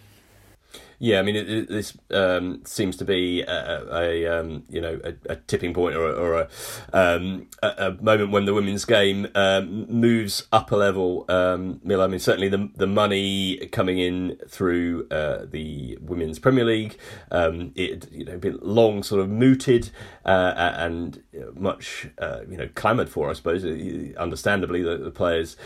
Yeah, 1.03 1.18
I 1.18 1.22
mean, 1.22 1.34
it, 1.34 1.50
it, 1.50 1.68
this 1.68 1.98
um, 2.12 2.62
seems 2.64 2.96
to 2.98 3.05
be 3.05 3.42
a, 3.42 3.92
a 3.92 4.38
um, 4.38 4.62
you 4.68 4.80
know 4.80 5.00
a, 5.03 5.32
a, 5.32 5.34
tipping 5.34 5.74
point 5.74 5.96
or, 5.96 6.09
or 6.09 6.48
um, 6.92 7.48
a, 7.61 7.68
a, 7.76 7.90
moment 8.00 8.30
when 8.30 8.44
the 8.44 8.55
women's 8.55 8.84
game 8.84 9.26
um, 9.34 9.90
moves 9.90 10.46
up 10.53 10.70
a 10.70 10.76
level. 10.76 11.24
Um, 11.28 11.80
I 11.90 12.07
mean, 12.07 12.20
certainly 12.20 12.48
the 12.48 12.70
the 12.76 12.86
money 12.86 13.66
coming 13.72 13.98
in 13.98 14.38
through 14.46 15.09
uh, 15.11 15.46
the 15.50 15.98
women's 16.00 16.38
Premier 16.38 16.64
League, 16.64 16.96
um, 17.32 17.72
it 17.74 18.07
you 18.12 18.24
know 18.24 18.38
been 18.38 18.61
long 18.62 19.03
sort 19.03 19.22
of 19.22 19.28
mooted 19.28 19.90
uh, 20.24 20.55
and 20.76 21.20
much 21.55 22.07
uh, 22.18 22.42
you 22.48 22.57
know 22.57 22.68
clamoured 22.76 23.09
for, 23.09 23.28
I 23.28 23.32
suppose, 23.32 23.64
understandably 24.14 24.82
the, 24.82 24.98
the 24.98 25.11
players 25.11 25.57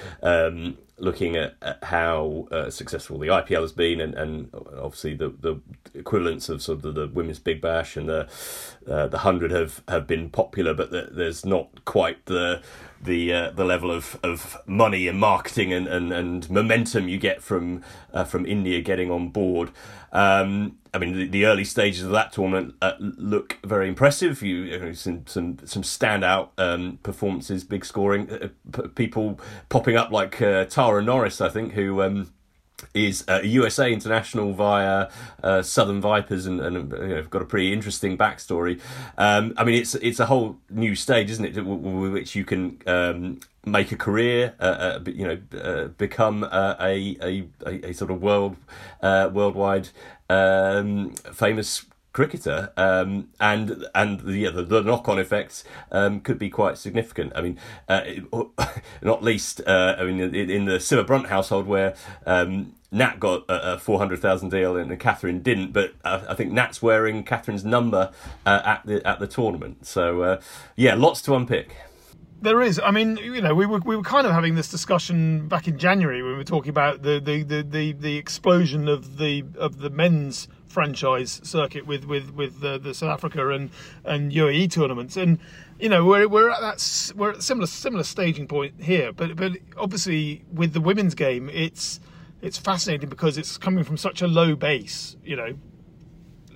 looking 0.98 1.36
at, 1.36 1.56
at 1.60 1.84
how 1.84 2.48
uh, 2.50 2.70
successful 2.70 3.18
the 3.18 3.26
IPL 3.28 3.60
has 3.60 3.72
been, 3.72 4.00
and, 4.00 4.14
and 4.14 4.50
obviously 4.78 5.14
the, 5.14 5.28
the 5.28 5.60
equivalents 5.94 6.48
of 6.48 6.62
sort 6.62 6.76
of 6.76 6.82
the, 6.82 6.92
the 6.92 7.08
women's 7.08 7.38
Big 7.38 7.60
Bash 7.60 7.96
and 7.96 8.08
the 8.08 8.28
uh, 8.88 9.06
the 9.06 9.18
hundred 9.18 9.50
have, 9.50 9.82
have 9.88 10.06
been 10.06 10.30
popular, 10.30 10.72
but 10.72 10.90
the, 10.90 11.08
there's 11.10 11.44
not 11.44 11.84
quite 11.84 12.24
the 12.26 12.62
the 13.02 13.32
uh, 13.32 13.50
the 13.50 13.64
level 13.64 13.90
of, 13.90 14.18
of 14.22 14.56
money 14.66 15.06
and 15.06 15.18
marketing 15.20 15.72
and, 15.72 15.86
and, 15.86 16.12
and 16.12 16.48
momentum 16.50 17.08
you 17.08 17.18
get 17.18 17.42
from 17.42 17.82
uh, 18.12 18.24
from 18.24 18.46
India 18.46 18.80
getting 18.80 19.10
on 19.10 19.28
board. 19.28 19.70
Um, 20.12 20.78
I 20.96 20.98
mean, 20.98 21.14
the, 21.14 21.28
the, 21.28 21.44
early 21.44 21.64
stages 21.64 22.04
of 22.04 22.10
that 22.12 22.32
tournament 22.32 22.74
uh, 22.80 22.94
look 22.98 23.58
very 23.62 23.86
impressive. 23.86 24.42
You, 24.42 24.56
you 24.56 24.78
know, 24.78 24.92
some 24.94 25.26
some 25.26 25.58
some 25.66 25.82
standout 25.82 26.48
um, 26.56 26.98
performances, 27.02 27.64
big 27.64 27.84
scoring, 27.84 28.30
uh, 28.30 28.48
p- 28.72 28.88
people 28.88 29.38
popping 29.68 29.96
up 29.96 30.10
like 30.10 30.40
uh, 30.40 30.64
Tara 30.64 31.02
Norris, 31.02 31.40
I 31.40 31.48
think, 31.50 31.74
who. 31.74 32.02
Um, 32.02 32.32
is 32.92 33.24
a 33.26 33.42
USA 33.46 33.90
international 33.90 34.52
via 34.52 35.08
uh, 35.42 35.62
Southern 35.62 35.98
Vipers 35.98 36.44
and, 36.44 36.60
and 36.60 36.92
you 36.92 37.08
know, 37.08 37.22
got 37.22 37.40
a 37.40 37.46
pretty 37.46 37.72
interesting 37.72 38.18
backstory. 38.18 38.78
Um, 39.16 39.54
I 39.56 39.64
mean, 39.64 39.76
it's 39.76 39.94
it's 39.94 40.20
a 40.20 40.26
whole 40.26 40.58
new 40.68 40.94
stage, 40.94 41.30
isn't 41.30 41.56
it, 41.56 41.64
with 41.64 42.12
which 42.12 42.34
you 42.34 42.44
can 42.44 42.78
um, 42.86 43.40
make 43.66 43.90
a 43.90 43.96
career, 43.96 44.54
uh, 44.60 44.62
uh, 44.62 45.00
you 45.06 45.26
know, 45.26 45.60
uh, 45.60 45.88
become 45.88 46.44
uh, 46.44 46.76
a, 46.80 47.16
a, 47.20 47.48
a, 47.66 47.92
sort 47.92 48.10
of 48.12 48.22
world 48.22 48.56
uh, 49.02 49.28
worldwide 49.32 49.88
um, 50.30 51.10
famous 51.32 51.84
cricketer, 52.12 52.72
um, 52.76 53.28
and 53.40 53.84
and 53.94 54.20
the 54.20 54.48
the, 54.50 54.62
the 54.62 54.82
knock 54.82 55.08
on 55.08 55.18
effects 55.18 55.64
um, 55.90 56.20
could 56.20 56.38
be 56.38 56.48
quite 56.48 56.78
significant. 56.78 57.32
I 57.34 57.42
mean, 57.42 57.58
uh, 57.88 58.02
not 59.02 59.22
least, 59.22 59.60
I 59.66 60.04
mean, 60.04 60.20
in, 60.20 60.48
in 60.48 60.64
the 60.64 60.78
Sciver 60.78 61.06
Brunt 61.06 61.26
household 61.26 61.66
where. 61.66 61.94
Um, 62.24 62.72
Nat 62.92 63.18
got 63.18 63.42
a, 63.48 63.74
a 63.74 63.78
four 63.78 63.98
hundred 63.98 64.20
thousand 64.20 64.50
deal 64.50 64.76
and 64.76 64.98
Catherine 64.98 65.42
didn't, 65.42 65.72
but 65.72 65.94
uh, 66.04 66.22
I 66.28 66.34
think 66.34 66.52
Nat's 66.52 66.80
wearing 66.80 67.24
Catherine's 67.24 67.64
number 67.64 68.12
at 68.46 68.82
the 68.86 69.04
at 69.06 69.18
the 69.18 69.26
tournament. 69.26 69.84
So 69.84 70.38
yeah, 70.76 70.94
lots 70.94 71.20
to 71.22 71.34
unpick. 71.34 71.74
There 72.42 72.60
is. 72.60 72.78
I 72.84 72.90
mean, 72.90 73.16
you 73.16 73.40
know, 73.40 73.54
we 73.54 73.66
were 73.66 73.78
we 73.78 73.96
were 73.96 74.02
kind 74.02 74.26
of 74.26 74.32
having 74.32 74.54
this 74.54 74.68
discussion 74.68 75.48
back 75.48 75.66
in 75.66 75.78
January 75.78 76.22
when 76.22 76.32
we 76.32 76.38
were 76.38 76.44
talking 76.44 76.70
about 76.70 77.02
the 77.02 77.18
the, 77.18 77.42
the, 77.42 77.62
the, 77.62 77.92
the 77.92 78.16
explosion 78.16 78.88
of 78.88 79.16
the 79.16 79.44
of 79.58 79.78
the 79.78 79.90
men's 79.90 80.48
franchise 80.68 81.40
circuit 81.42 81.86
with 81.86 82.04
with 82.04 82.34
with 82.34 82.60
the, 82.60 82.78
the 82.78 82.92
South 82.92 83.10
Africa 83.10 83.48
and 83.48 83.70
and 84.04 84.32
UAE 84.32 84.70
tournaments, 84.70 85.16
and 85.16 85.38
you 85.80 85.88
know 85.88 86.04
we're 86.04 86.28
we're 86.28 86.50
at 86.50 86.60
that 86.60 87.12
we're 87.16 87.30
at 87.30 87.38
a 87.38 87.42
similar 87.42 87.66
similar 87.66 88.04
staging 88.04 88.46
point 88.46 88.74
here, 88.82 89.12
but 89.12 89.36
but 89.36 89.52
obviously 89.78 90.44
with 90.52 90.74
the 90.74 90.80
women's 90.80 91.14
game, 91.14 91.48
it's 91.48 92.00
it's 92.42 92.58
fascinating 92.58 93.08
because 93.08 93.38
it's 93.38 93.56
coming 93.56 93.82
from 93.82 93.96
such 93.96 94.20
a 94.20 94.28
low 94.28 94.54
base, 94.54 95.16
you 95.24 95.36
know. 95.36 95.54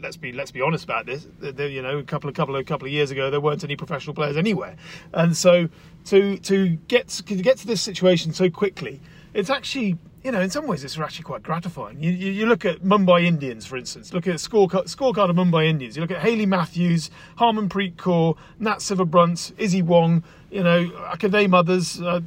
Let's 0.00 0.16
be 0.16 0.32
let's 0.32 0.50
be 0.50 0.60
honest 0.60 0.84
about 0.84 1.06
this. 1.06 1.26
You 1.42 1.82
know, 1.82 1.98
a 1.98 2.02
couple 2.02 2.28
of 2.28 2.36
couple 2.36 2.56
of 2.56 2.66
couple 2.66 2.86
of 2.86 2.92
years 2.92 3.10
ago, 3.10 3.30
there 3.30 3.40
weren't 3.40 3.64
any 3.64 3.76
professional 3.76 4.14
players 4.14 4.36
anywhere, 4.36 4.76
and 5.12 5.36
so 5.36 5.68
to 6.06 6.38
to 6.38 6.68
get 6.88 7.08
to 7.08 7.22
get 7.22 7.58
to 7.58 7.66
this 7.66 7.82
situation 7.82 8.32
so 8.32 8.50
quickly, 8.50 9.00
it's 9.34 9.50
actually 9.50 9.98
you 10.22 10.30
know, 10.30 10.40
in 10.40 10.50
some 10.50 10.66
ways, 10.66 10.84
it's 10.84 10.98
actually 10.98 11.22
quite 11.22 11.42
gratifying. 11.42 12.02
You, 12.02 12.10
you, 12.10 12.30
you, 12.30 12.46
look 12.46 12.66
at 12.66 12.82
Mumbai 12.82 13.24
Indians, 13.24 13.64
for 13.64 13.78
instance. 13.78 14.12
Look 14.12 14.26
at 14.26 14.34
scorecard, 14.34 14.84
scorecard 14.84 15.30
of 15.30 15.36
Mumbai 15.36 15.66
Indians. 15.66 15.96
You 15.96 16.02
look 16.02 16.10
at 16.10 16.18
Hayley 16.20 16.44
Matthews, 16.44 17.10
Harmanpreet 17.38 17.96
Kaur, 17.96 18.36
Nat 18.58 18.78
Sciver-Brunt, 18.78 19.52
Wong. 19.86 20.22
You 20.50 20.62
know, 20.62 20.90
Akaday 21.10 21.48
Mothers, 21.48 22.02
uh, 22.02 22.20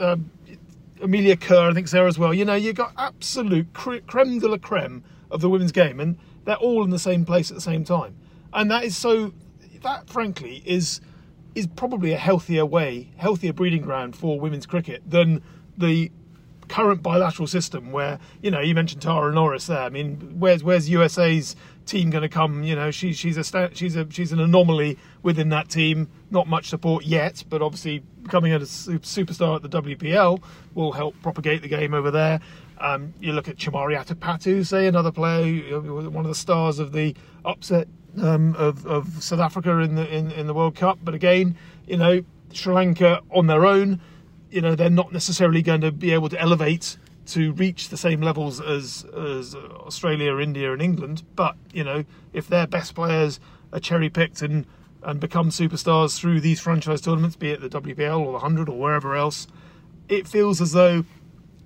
uh, 0.00 0.16
Amelia 1.00 1.36
Kerr, 1.36 1.70
I 1.70 1.74
think 1.74 1.90
there 1.90 2.06
as 2.06 2.18
well. 2.18 2.34
You 2.34 2.44
know, 2.44 2.54
you've 2.54 2.76
got 2.76 2.92
absolute 2.96 3.72
creme 3.72 4.38
de 4.38 4.48
la 4.48 4.56
creme 4.56 5.04
of 5.30 5.40
the 5.40 5.50
women's 5.50 5.72
game, 5.72 6.00
and 6.00 6.18
they're 6.44 6.56
all 6.56 6.84
in 6.84 6.90
the 6.90 6.98
same 6.98 7.24
place 7.24 7.50
at 7.50 7.54
the 7.54 7.62
same 7.62 7.84
time. 7.84 8.16
And 8.52 8.70
that 8.70 8.84
is 8.84 8.96
so. 8.96 9.32
That, 9.82 10.08
frankly, 10.08 10.62
is 10.64 11.00
is 11.54 11.66
probably 11.66 12.12
a 12.12 12.18
healthier 12.18 12.64
way, 12.64 13.10
healthier 13.16 13.52
breeding 13.52 13.82
ground 13.82 14.16
for 14.16 14.38
women's 14.38 14.66
cricket 14.66 15.02
than 15.08 15.42
the 15.76 16.10
current 16.68 17.02
bilateral 17.02 17.46
system 17.46 17.92
where 17.92 18.18
you 18.40 18.50
know 18.50 18.60
you 18.60 18.74
mentioned 18.74 19.02
Tara 19.02 19.32
Norris 19.32 19.66
there. 19.66 19.80
I 19.80 19.90
mean, 19.90 20.36
where's 20.38 20.64
where's 20.64 20.88
USA's 20.88 21.56
team 21.84 22.10
going 22.10 22.22
to 22.22 22.28
come? 22.28 22.62
You 22.62 22.74
know, 22.74 22.90
she, 22.90 23.12
she's 23.12 23.36
a 23.36 23.70
she's 23.74 23.96
a 23.96 24.10
she's 24.10 24.32
an 24.32 24.40
anomaly 24.40 24.98
within 25.22 25.50
that 25.50 25.68
team. 25.68 26.08
Not 26.30 26.46
much 26.46 26.68
support 26.68 27.04
yet, 27.04 27.44
but 27.48 27.60
obviously 27.60 28.02
becoming 28.22 28.52
a 28.52 28.60
superstar 28.60 29.56
at 29.56 29.62
the 29.62 29.82
WPL 29.82 30.42
will 30.74 30.92
help 30.92 31.14
propagate 31.22 31.62
the 31.62 31.68
game 31.68 31.92
over 31.92 32.10
there. 32.10 32.40
Um, 32.82 33.14
you 33.20 33.32
look 33.32 33.48
at 33.48 33.56
Chamari 33.56 33.96
Atapattu, 33.96 34.66
say 34.66 34.86
another 34.86 35.12
player, 35.12 35.80
one 35.80 36.24
of 36.24 36.28
the 36.28 36.34
stars 36.34 36.78
of 36.78 36.92
the 36.92 37.14
upset 37.44 37.88
um, 38.20 38.54
of, 38.56 38.84
of 38.86 39.22
South 39.22 39.40
Africa 39.40 39.78
in 39.78 39.94
the 39.94 40.06
in, 40.14 40.30
in 40.32 40.46
the 40.46 40.54
World 40.54 40.74
Cup. 40.74 40.98
But 41.02 41.14
again, 41.14 41.56
you 41.86 41.96
know, 41.96 42.22
Sri 42.52 42.74
Lanka 42.74 43.20
on 43.30 43.46
their 43.46 43.64
own 43.64 44.00
you 44.52 44.60
know 44.60 44.74
they're 44.74 44.90
not 44.90 45.12
necessarily 45.12 45.62
going 45.62 45.80
to 45.80 45.90
be 45.90 46.12
able 46.12 46.28
to 46.28 46.40
elevate 46.40 46.98
to 47.24 47.52
reach 47.52 47.88
the 47.88 47.96
same 47.96 48.20
levels 48.20 48.60
as 48.60 49.04
as 49.16 49.54
Australia, 49.54 50.38
India, 50.38 50.72
and 50.72 50.82
England. 50.82 51.22
But 51.34 51.56
you 51.72 51.82
know, 51.82 52.04
if 52.32 52.46
their 52.48 52.66
best 52.66 52.94
players 52.94 53.40
are 53.72 53.80
cherry 53.80 54.10
picked 54.10 54.42
and 54.42 54.66
and 55.02 55.18
become 55.18 55.48
superstars 55.50 56.16
through 56.16 56.40
these 56.40 56.60
franchise 56.60 57.00
tournaments, 57.00 57.34
be 57.34 57.50
it 57.50 57.60
the 57.60 57.68
WPL 57.68 58.20
or 58.20 58.32
the 58.32 58.38
Hundred 58.38 58.68
or 58.68 58.78
wherever 58.78 59.16
else, 59.16 59.48
it 60.08 60.28
feels 60.28 60.60
as 60.60 60.72
though 60.72 61.04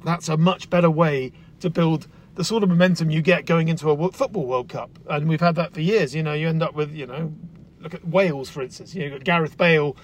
that's 0.06 0.28
a 0.28 0.36
much 0.36 0.70
better 0.70 0.90
way 0.90 1.32
to 1.60 1.70
build 1.70 2.06
the 2.34 2.44
sort 2.44 2.62
of 2.62 2.68
momentum 2.68 3.10
you 3.10 3.22
get 3.22 3.46
going 3.46 3.68
into 3.68 3.90
a 3.90 4.12
football 4.12 4.46
World 4.46 4.68
Cup. 4.68 4.90
And 5.08 5.28
we've 5.28 5.40
had 5.40 5.54
that 5.56 5.72
for 5.72 5.80
years. 5.80 6.14
You 6.14 6.22
know, 6.22 6.34
you 6.34 6.48
end 6.48 6.62
up 6.62 6.74
with 6.74 6.92
you 6.92 7.06
know, 7.06 7.32
look 7.80 7.94
at 7.94 8.06
Wales 8.06 8.50
for 8.50 8.62
instance. 8.62 8.94
You 8.94 9.10
know, 9.10 9.18
Gareth 9.18 9.56
Bale 9.56 9.96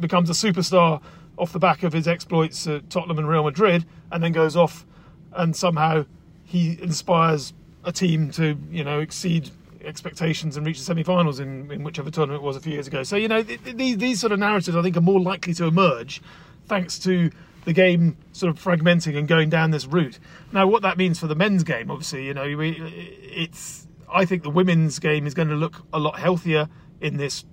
becomes 0.00 0.28
a 0.28 0.34
superstar 0.34 1.00
off 1.38 1.52
the 1.52 1.58
back 1.58 1.82
of 1.82 1.92
his 1.92 2.06
exploits 2.06 2.66
at 2.66 2.90
Tottenham 2.90 3.18
and 3.18 3.28
Real 3.28 3.44
Madrid, 3.44 3.86
and 4.10 4.22
then 4.22 4.32
goes 4.32 4.56
off 4.56 4.86
and 5.34 5.56
somehow 5.56 6.04
he 6.44 6.78
inspires 6.82 7.54
a 7.84 7.92
team 7.92 8.30
to 8.30 8.56
you 8.70 8.84
know 8.84 9.00
exceed 9.00 9.50
expectations 9.84 10.56
and 10.56 10.64
reach 10.64 10.78
the 10.78 10.84
semi-finals 10.84 11.40
in, 11.40 11.70
in 11.72 11.82
whichever 11.82 12.10
tournament 12.10 12.40
it 12.40 12.46
was 12.46 12.56
a 12.56 12.60
few 12.60 12.72
years 12.74 12.86
ago. 12.86 13.02
So 13.02 13.16
you 13.16 13.28
know 13.28 13.42
these 13.42 13.96
these 13.96 14.20
sort 14.20 14.32
of 14.32 14.38
narratives 14.38 14.76
I 14.76 14.82
think 14.82 14.96
are 14.96 15.02
more 15.02 15.20
likely 15.20 15.54
to 15.54 15.64
emerge 15.64 16.22
thanks 16.66 16.98
to 17.00 17.30
the 17.64 17.72
game 17.72 18.16
sort 18.32 18.50
of 18.50 18.62
fragmenting 18.62 19.16
and 19.16 19.28
going 19.28 19.48
down 19.48 19.70
this 19.70 19.86
route. 19.86 20.18
Now 20.52 20.66
what 20.66 20.82
that 20.82 20.98
means 20.98 21.18
for 21.18 21.26
the 21.26 21.34
men's 21.34 21.62
game, 21.62 21.90
obviously, 21.90 22.26
you 22.26 22.34
know, 22.34 22.44
it's 22.46 23.86
I 24.12 24.24
think 24.24 24.42
the 24.42 24.50
women's 24.50 24.98
game 24.98 25.26
is 25.26 25.34
going 25.34 25.48
to 25.48 25.54
look 25.54 25.84
a 25.92 25.98
lot 25.98 26.18
healthier 26.18 26.68
in 27.00 27.16
this 27.16 27.44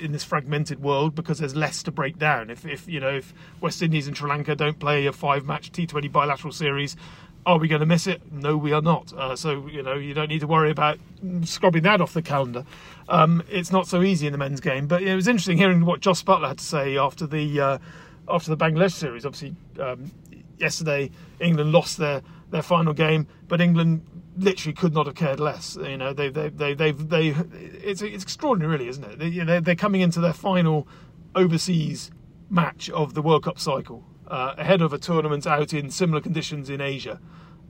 in 0.00 0.12
this 0.12 0.24
fragmented 0.24 0.82
world 0.82 1.14
because 1.14 1.38
there's 1.38 1.56
less 1.56 1.82
to 1.84 1.90
break 1.90 2.18
down. 2.18 2.50
If, 2.50 2.66
if 2.66 2.88
you 2.88 3.00
know 3.00 3.16
if 3.16 3.32
West 3.60 3.82
Indies 3.82 4.06
and 4.06 4.16
Sri 4.16 4.28
Lanka 4.28 4.54
don't 4.54 4.78
play 4.78 5.06
a 5.06 5.12
five-match 5.12 5.72
T20 5.72 6.10
bilateral 6.12 6.52
series, 6.52 6.96
are 7.46 7.58
we 7.58 7.68
going 7.68 7.80
to 7.80 7.86
miss 7.86 8.06
it? 8.06 8.20
No, 8.32 8.56
we 8.56 8.72
are 8.72 8.82
not. 8.82 9.12
Uh, 9.12 9.36
so 9.36 9.66
you 9.68 9.82
know 9.82 9.94
you 9.94 10.14
don't 10.14 10.28
need 10.28 10.40
to 10.40 10.46
worry 10.46 10.70
about 10.70 10.98
scrubbing 11.44 11.82
that 11.84 12.00
off 12.00 12.12
the 12.12 12.22
calendar. 12.22 12.64
Um, 13.08 13.42
it's 13.48 13.70
not 13.70 13.86
so 13.86 14.02
easy 14.02 14.26
in 14.26 14.32
the 14.32 14.38
men's 14.38 14.60
game. 14.60 14.86
But 14.86 15.02
it 15.02 15.14
was 15.14 15.28
interesting 15.28 15.56
hearing 15.56 15.84
what 15.84 16.00
Jos 16.00 16.22
Buttler 16.22 16.48
had 16.48 16.58
to 16.58 16.64
say 16.64 16.96
after 16.98 17.26
the 17.26 17.60
uh, 17.60 17.78
after 18.28 18.54
the 18.54 18.56
Bangladesh 18.56 18.92
series. 18.92 19.24
Obviously, 19.24 19.54
um, 19.80 20.10
yesterday 20.58 21.10
England 21.40 21.72
lost 21.72 21.98
their 21.98 22.22
their 22.50 22.62
final 22.62 22.92
game, 22.92 23.26
but 23.48 23.60
England 23.60 24.06
literally 24.36 24.74
could 24.74 24.94
not 24.94 25.06
have 25.06 25.14
cared 25.14 25.40
less. 25.40 25.76
You 25.76 25.96
know, 25.96 26.12
they 26.12 26.28
they 26.28 26.48
they 26.48 26.74
they've 26.74 27.08
they 27.08 27.28
it's 27.28 28.02
it's 28.02 28.22
extraordinary, 28.22 28.76
really, 28.76 28.88
isn't 28.88 29.04
it? 29.04 29.18
They, 29.18 29.28
you 29.28 29.44
know, 29.44 29.60
they're 29.60 29.74
coming 29.74 30.00
into 30.00 30.20
their 30.20 30.32
final 30.32 30.86
overseas 31.34 32.10
match 32.48 32.88
of 32.90 33.14
the 33.14 33.22
World 33.22 33.44
Cup 33.44 33.58
cycle 33.58 34.04
uh, 34.28 34.54
ahead 34.56 34.80
of 34.82 34.92
a 34.92 34.98
tournament 34.98 35.46
out 35.46 35.72
in 35.72 35.90
similar 35.90 36.20
conditions 36.20 36.70
in 36.70 36.80
Asia, 36.80 37.20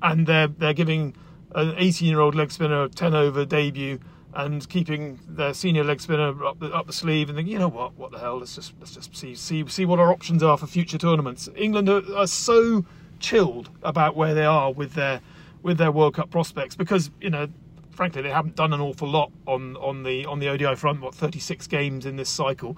and 0.02 0.26
they're 0.26 0.48
they're 0.48 0.74
giving 0.74 1.14
an 1.54 1.74
18 1.76 2.08
year 2.08 2.20
old 2.20 2.34
leg 2.34 2.50
spinner 2.50 2.84
a 2.84 2.88
10 2.88 3.14
over 3.14 3.44
debut 3.44 3.98
and 4.36 4.68
keeping 4.68 5.18
their 5.26 5.54
senior 5.54 5.82
leg 5.82 5.98
spinner 5.98 6.44
up 6.44 6.60
the, 6.60 6.66
up 6.66 6.86
the 6.86 6.92
sleeve 6.92 7.30
and 7.30 7.36
thinking, 7.36 7.54
you 7.54 7.58
know 7.58 7.68
what, 7.68 7.94
what 7.94 8.12
the 8.12 8.18
hell? 8.18 8.38
Let's 8.38 8.54
just 8.54 8.74
let's 8.78 8.92
just 8.92 9.16
see 9.16 9.34
see 9.34 9.66
see 9.66 9.86
what 9.86 9.98
our 9.98 10.12
options 10.12 10.42
are 10.42 10.58
for 10.58 10.66
future 10.66 10.98
tournaments. 10.98 11.48
England 11.56 11.88
are, 11.88 12.02
are 12.14 12.26
so 12.26 12.84
chilled 13.18 13.70
about 13.82 14.14
where 14.14 14.34
they 14.34 14.44
are 14.44 14.70
with 14.70 14.92
their 14.92 15.22
with 15.62 15.78
their 15.78 15.90
World 15.90 16.14
Cup 16.14 16.30
prospects 16.30 16.76
because 16.76 17.10
you 17.18 17.30
know 17.30 17.48
frankly 17.92 18.20
they 18.20 18.30
haven't 18.30 18.56
done 18.56 18.74
an 18.74 18.80
awful 18.80 19.08
lot 19.08 19.32
on 19.46 19.74
on 19.78 20.02
the 20.02 20.26
on 20.26 20.38
the 20.38 20.48
ODI 20.48 20.76
front. 20.76 21.00
What 21.00 21.14
36 21.14 21.66
games 21.66 22.04
in 22.04 22.16
this 22.16 22.28
cycle, 22.28 22.76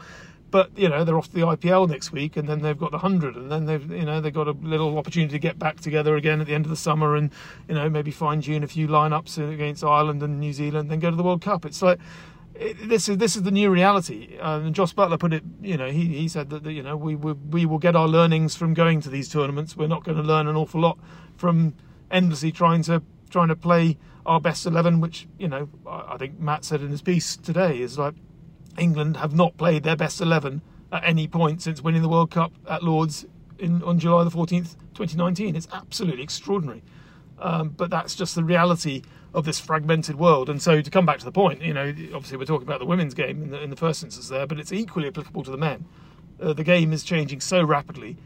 but 0.50 0.70
you 0.76 0.88
know 0.88 1.04
they're 1.04 1.18
off 1.18 1.28
to 1.28 1.34
the 1.34 1.42
IPL 1.42 1.88
next 1.88 2.12
week, 2.12 2.36
and 2.36 2.48
then 2.48 2.62
they've 2.62 2.78
got 2.78 2.90
the 2.90 2.98
hundred, 2.98 3.36
and 3.36 3.50
then 3.50 3.66
they've 3.66 3.90
you 3.90 4.04
know 4.04 4.20
they've 4.20 4.32
got 4.32 4.48
a 4.48 4.52
little 4.52 4.96
opportunity 4.98 5.32
to 5.32 5.38
get 5.38 5.58
back 5.58 5.80
together 5.80 6.16
again 6.16 6.40
at 6.40 6.46
the 6.46 6.54
end 6.54 6.64
of 6.64 6.70
the 6.70 6.76
summer, 6.76 7.16
and 7.16 7.30
you 7.68 7.74
know 7.74 7.88
maybe 7.88 8.10
fine 8.10 8.40
tune 8.40 8.62
a 8.62 8.68
few 8.68 8.88
lineups 8.88 9.52
against 9.52 9.84
Ireland 9.84 10.22
and 10.22 10.40
New 10.40 10.52
Zealand, 10.52 10.90
then 10.90 11.00
go 11.00 11.10
to 11.10 11.16
the 11.16 11.22
World 11.22 11.42
Cup. 11.42 11.64
It's 11.64 11.82
like 11.82 11.98
it, 12.54 12.88
this 12.88 13.08
is 13.08 13.18
this 13.18 13.36
is 13.36 13.42
the 13.42 13.50
new 13.50 13.70
reality. 13.70 14.38
Uh, 14.38 14.60
and 14.60 14.74
Jos 14.74 14.92
Buttler 14.92 15.18
put 15.18 15.32
it. 15.32 15.44
You 15.60 15.76
know, 15.76 15.90
he, 15.90 16.06
he 16.06 16.28
said 16.28 16.50
that, 16.50 16.64
that 16.64 16.72
you 16.72 16.82
know 16.82 16.96
we, 16.96 17.14
we 17.14 17.32
we 17.32 17.66
will 17.66 17.78
get 17.78 17.94
our 17.94 18.08
learnings 18.08 18.56
from 18.56 18.74
going 18.74 19.00
to 19.02 19.10
these 19.10 19.28
tournaments. 19.28 19.76
We're 19.76 19.88
not 19.88 20.04
going 20.04 20.16
to 20.16 20.22
learn 20.22 20.48
an 20.48 20.56
awful 20.56 20.80
lot 20.80 20.98
from 21.36 21.74
endlessly 22.10 22.52
trying 22.52 22.82
to 22.84 23.02
trying 23.30 23.48
to 23.48 23.56
play 23.56 23.98
our 24.26 24.40
best 24.40 24.66
eleven, 24.66 25.00
which 25.00 25.28
you 25.38 25.48
know 25.48 25.68
I, 25.86 26.14
I 26.14 26.16
think 26.16 26.38
Matt 26.40 26.64
said 26.64 26.80
in 26.80 26.88
his 26.88 27.02
piece 27.02 27.36
today 27.36 27.80
is 27.80 27.98
like 27.98 28.14
England 28.78 29.16
have 29.16 29.34
not 29.34 29.56
played 29.56 29.82
their 29.82 29.96
best 29.96 30.20
eleven 30.20 30.62
at 30.92 31.04
any 31.04 31.28
point 31.28 31.62
since 31.62 31.82
winning 31.82 32.02
the 32.02 32.08
World 32.08 32.30
Cup 32.30 32.52
at 32.68 32.82
Lords 32.82 33.26
in 33.58 33.82
on 33.82 33.98
July 33.98 34.24
the 34.24 34.30
fourteenth, 34.30 34.76
twenty 34.94 35.16
nineteen. 35.16 35.56
It's 35.56 35.68
absolutely 35.72 36.22
extraordinary. 36.22 36.82
Um, 37.40 37.68
but 37.68 37.90
that's 37.90 38.16
just 38.16 38.34
the 38.34 38.42
reality 38.42 39.02
of 39.32 39.44
this 39.44 39.60
fragmented 39.60 40.16
world. 40.16 40.48
And 40.48 40.60
so, 40.60 40.80
to 40.80 40.90
come 40.90 41.06
back 41.06 41.18
to 41.18 41.24
the 41.24 41.32
point, 41.32 41.62
you 41.62 41.72
know, 41.72 41.88
obviously 42.14 42.36
we're 42.36 42.46
talking 42.46 42.66
about 42.66 42.80
the 42.80 42.86
women's 42.86 43.14
game 43.14 43.42
in 43.42 43.50
the, 43.50 43.62
in 43.62 43.70
the 43.70 43.76
first 43.76 44.02
instance 44.02 44.28
there, 44.28 44.46
but 44.46 44.58
it's 44.58 44.72
equally 44.72 45.06
applicable 45.06 45.44
to 45.44 45.50
the 45.50 45.56
men. 45.56 45.84
Uh, 46.40 46.52
the 46.52 46.64
game 46.64 46.92
is 46.92 47.04
changing 47.04 47.40
so 47.40 47.62
rapidly. 47.62 48.16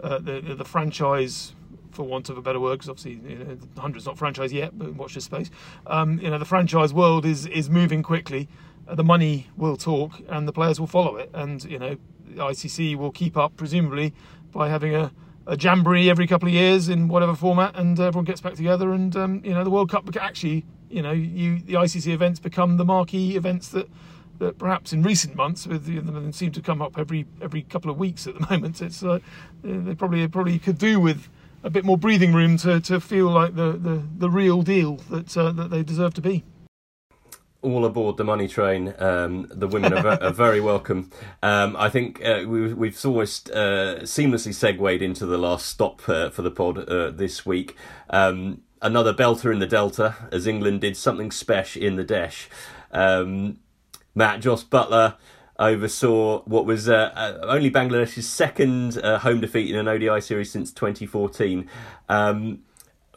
Uh, 0.00 0.18
the, 0.18 0.40
the, 0.40 0.54
the 0.54 0.64
franchise, 0.64 1.54
for 1.90 2.04
want 2.04 2.28
of 2.30 2.38
a 2.38 2.42
better 2.42 2.58
word, 2.58 2.78
because 2.78 2.88
obviously 2.88 3.30
you 3.30 3.38
know, 3.38 3.54
the 3.54 3.80
hundred's 3.80 4.06
not 4.06 4.16
franchise 4.16 4.52
yet, 4.52 4.76
but 4.78 4.94
watch 4.94 5.14
this 5.14 5.24
space. 5.24 5.50
Um, 5.86 6.18
you 6.18 6.30
know, 6.30 6.38
the 6.38 6.44
franchise 6.44 6.94
world 6.94 7.26
is 7.26 7.46
is 7.46 7.68
moving 7.68 8.02
quickly. 8.02 8.48
The 8.90 9.04
money 9.04 9.48
will 9.56 9.76
talk, 9.76 10.20
and 10.28 10.46
the 10.46 10.52
players 10.52 10.78
will 10.78 10.86
follow 10.86 11.16
it. 11.16 11.30
And 11.32 11.62
you 11.64 11.78
know, 11.78 11.96
the 12.26 12.42
ICC 12.42 12.96
will 12.96 13.12
keep 13.12 13.36
up, 13.36 13.56
presumably, 13.56 14.12
by 14.52 14.68
having 14.68 14.94
a 14.94 15.12
a 15.46 15.56
jamboree 15.56 16.08
every 16.08 16.26
couple 16.26 16.48
of 16.48 16.54
years 16.54 16.88
in 16.88 17.08
whatever 17.08 17.34
format, 17.34 17.74
and 17.76 17.98
everyone 17.98 18.24
gets 18.24 18.40
back 18.40 18.54
together. 18.54 18.92
And 18.92 19.14
um, 19.16 19.42
you 19.44 19.52
know, 19.52 19.64
the 19.64 19.70
World 19.70 19.90
Cup 19.90 20.08
actually, 20.16 20.64
you 20.88 21.02
know, 21.02 21.12
you 21.12 21.60
the 21.60 21.74
ICC 21.74 22.12
events 22.12 22.40
become 22.40 22.76
the 22.76 22.84
marquee 22.84 23.36
events 23.36 23.68
that 23.68 23.88
that 24.38 24.58
perhaps 24.58 24.92
in 24.92 25.02
recent 25.02 25.36
months, 25.36 25.66
with 25.66 25.86
them 25.86 26.32
seem 26.32 26.52
to 26.52 26.62
come 26.62 26.82
up 26.82 26.98
every 26.98 27.26
every 27.40 27.62
couple 27.62 27.90
of 27.90 27.98
weeks 27.98 28.26
at 28.26 28.34
the 28.34 28.46
moment. 28.50 28.80
It's 28.80 29.02
uh, 29.02 29.18
they 29.62 29.94
probably 29.94 30.26
probably 30.28 30.58
could 30.58 30.78
do 30.78 31.00
with 31.00 31.28
a 31.64 31.70
bit 31.70 31.84
more 31.84 31.96
breathing 31.96 32.32
room 32.32 32.56
to, 32.56 32.80
to 32.80 32.98
feel 32.98 33.28
like 33.28 33.54
the, 33.54 33.72
the, 33.72 34.02
the 34.18 34.28
real 34.28 34.62
deal 34.62 34.96
that 35.10 35.36
uh, 35.36 35.52
that 35.52 35.70
they 35.70 35.82
deserve 35.82 36.12
to 36.14 36.20
be 36.20 36.42
all 37.62 37.84
aboard 37.84 38.16
the 38.16 38.24
money 38.24 38.48
train. 38.48 38.94
Um, 38.98 39.46
the 39.50 39.68
women 39.68 39.92
are, 39.92 40.22
are 40.22 40.32
very 40.32 40.60
welcome. 40.60 41.10
Um, 41.42 41.76
I 41.76 41.88
think 41.88 42.22
uh, 42.24 42.44
we, 42.46 42.74
we've 42.74 43.06
almost 43.06 43.50
uh, 43.50 44.00
seamlessly 44.00 44.52
segued 44.52 45.00
into 45.00 45.24
the 45.24 45.38
last 45.38 45.66
stop 45.66 46.06
uh, 46.08 46.30
for 46.30 46.42
the 46.42 46.50
pod 46.50 46.88
uh, 46.88 47.10
this 47.10 47.46
week. 47.46 47.76
Um, 48.10 48.62
another 48.82 49.14
belter 49.14 49.52
in 49.52 49.60
the 49.60 49.66
Delta, 49.66 50.16
as 50.32 50.46
England 50.46 50.80
did 50.80 50.96
something 50.96 51.30
special 51.30 51.82
in 51.82 51.96
the 51.96 52.04
Desh. 52.04 52.48
Um, 52.90 53.58
Matt 54.14 54.40
Jos 54.40 54.64
Buttler 54.64 55.14
oversaw 55.58 56.42
what 56.42 56.66
was 56.66 56.88
uh, 56.88 57.12
uh, 57.14 57.38
only 57.42 57.70
Bangladesh's 57.70 58.28
second 58.28 58.96
home 58.96 59.40
defeat 59.40 59.70
in 59.70 59.78
an 59.78 59.86
ODI 59.86 60.20
series 60.20 60.50
since 60.50 60.72
2014. 60.72 61.68
Um, 62.08 62.64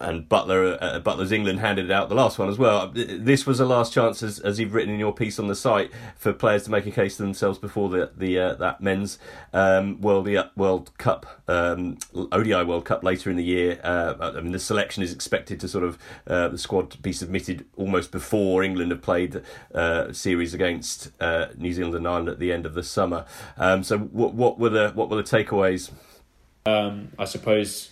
and 0.01 0.27
Buttler, 0.27 0.77
uh, 0.81 0.99
Buttler's 0.99 1.31
England 1.31 1.59
handed 1.59 1.89
out 1.89 2.09
the 2.09 2.15
last 2.15 2.37
one 2.37 2.49
as 2.49 2.57
well. 2.57 2.91
This 2.93 3.45
was 3.45 3.61
a 3.61 3.65
last 3.65 3.93
chance, 3.93 4.21
as, 4.21 4.39
as 4.39 4.59
you've 4.59 4.73
written 4.73 4.93
in 4.93 4.99
your 4.99 5.13
piece 5.13 5.39
on 5.39 5.47
the 5.47 5.55
site, 5.55 5.89
for 6.17 6.33
players 6.33 6.63
to 6.63 6.71
make 6.71 6.85
a 6.85 6.91
case 6.91 7.15
to 7.17 7.23
themselves 7.23 7.57
before 7.57 7.89
the 7.89 8.11
the 8.15 8.37
uh, 8.37 8.53
that 8.55 8.81
men's 8.81 9.17
um, 9.53 10.01
World 10.01 10.27
World 10.57 10.97
Cup, 10.97 11.25
um, 11.47 11.97
ODI 12.13 12.63
World 12.63 12.83
Cup 12.83 13.03
later 13.03 13.29
in 13.29 13.37
the 13.37 13.43
year. 13.43 13.79
Uh, 13.83 14.15
I 14.19 14.41
mean, 14.41 14.51
the 14.51 14.59
selection 14.59 15.01
is 15.01 15.13
expected 15.13 15.59
to 15.61 15.67
sort 15.67 15.85
of 15.85 15.97
uh, 16.27 16.49
the 16.49 16.57
squad 16.57 16.91
to 16.91 16.97
be 16.97 17.13
submitted 17.13 17.65
almost 17.77 18.11
before 18.11 18.63
England 18.63 18.91
have 18.91 19.01
played 19.01 19.43
uh, 19.73 20.11
series 20.11 20.53
against 20.53 21.09
uh, 21.21 21.47
New 21.57 21.71
Zealand 21.71 21.95
and 21.95 22.07
Ireland 22.07 22.29
at 22.29 22.39
the 22.39 22.51
end 22.51 22.65
of 22.65 22.73
the 22.73 22.83
summer. 22.83 23.25
Um, 23.57 23.81
so, 23.81 23.97
what 23.97 24.33
what 24.33 24.59
were 24.59 24.69
the 24.69 24.91
what 24.93 25.09
were 25.09 25.15
the 25.15 25.23
takeaways? 25.23 25.91
Um, 26.65 27.09
I 27.19 27.25
suppose 27.25 27.91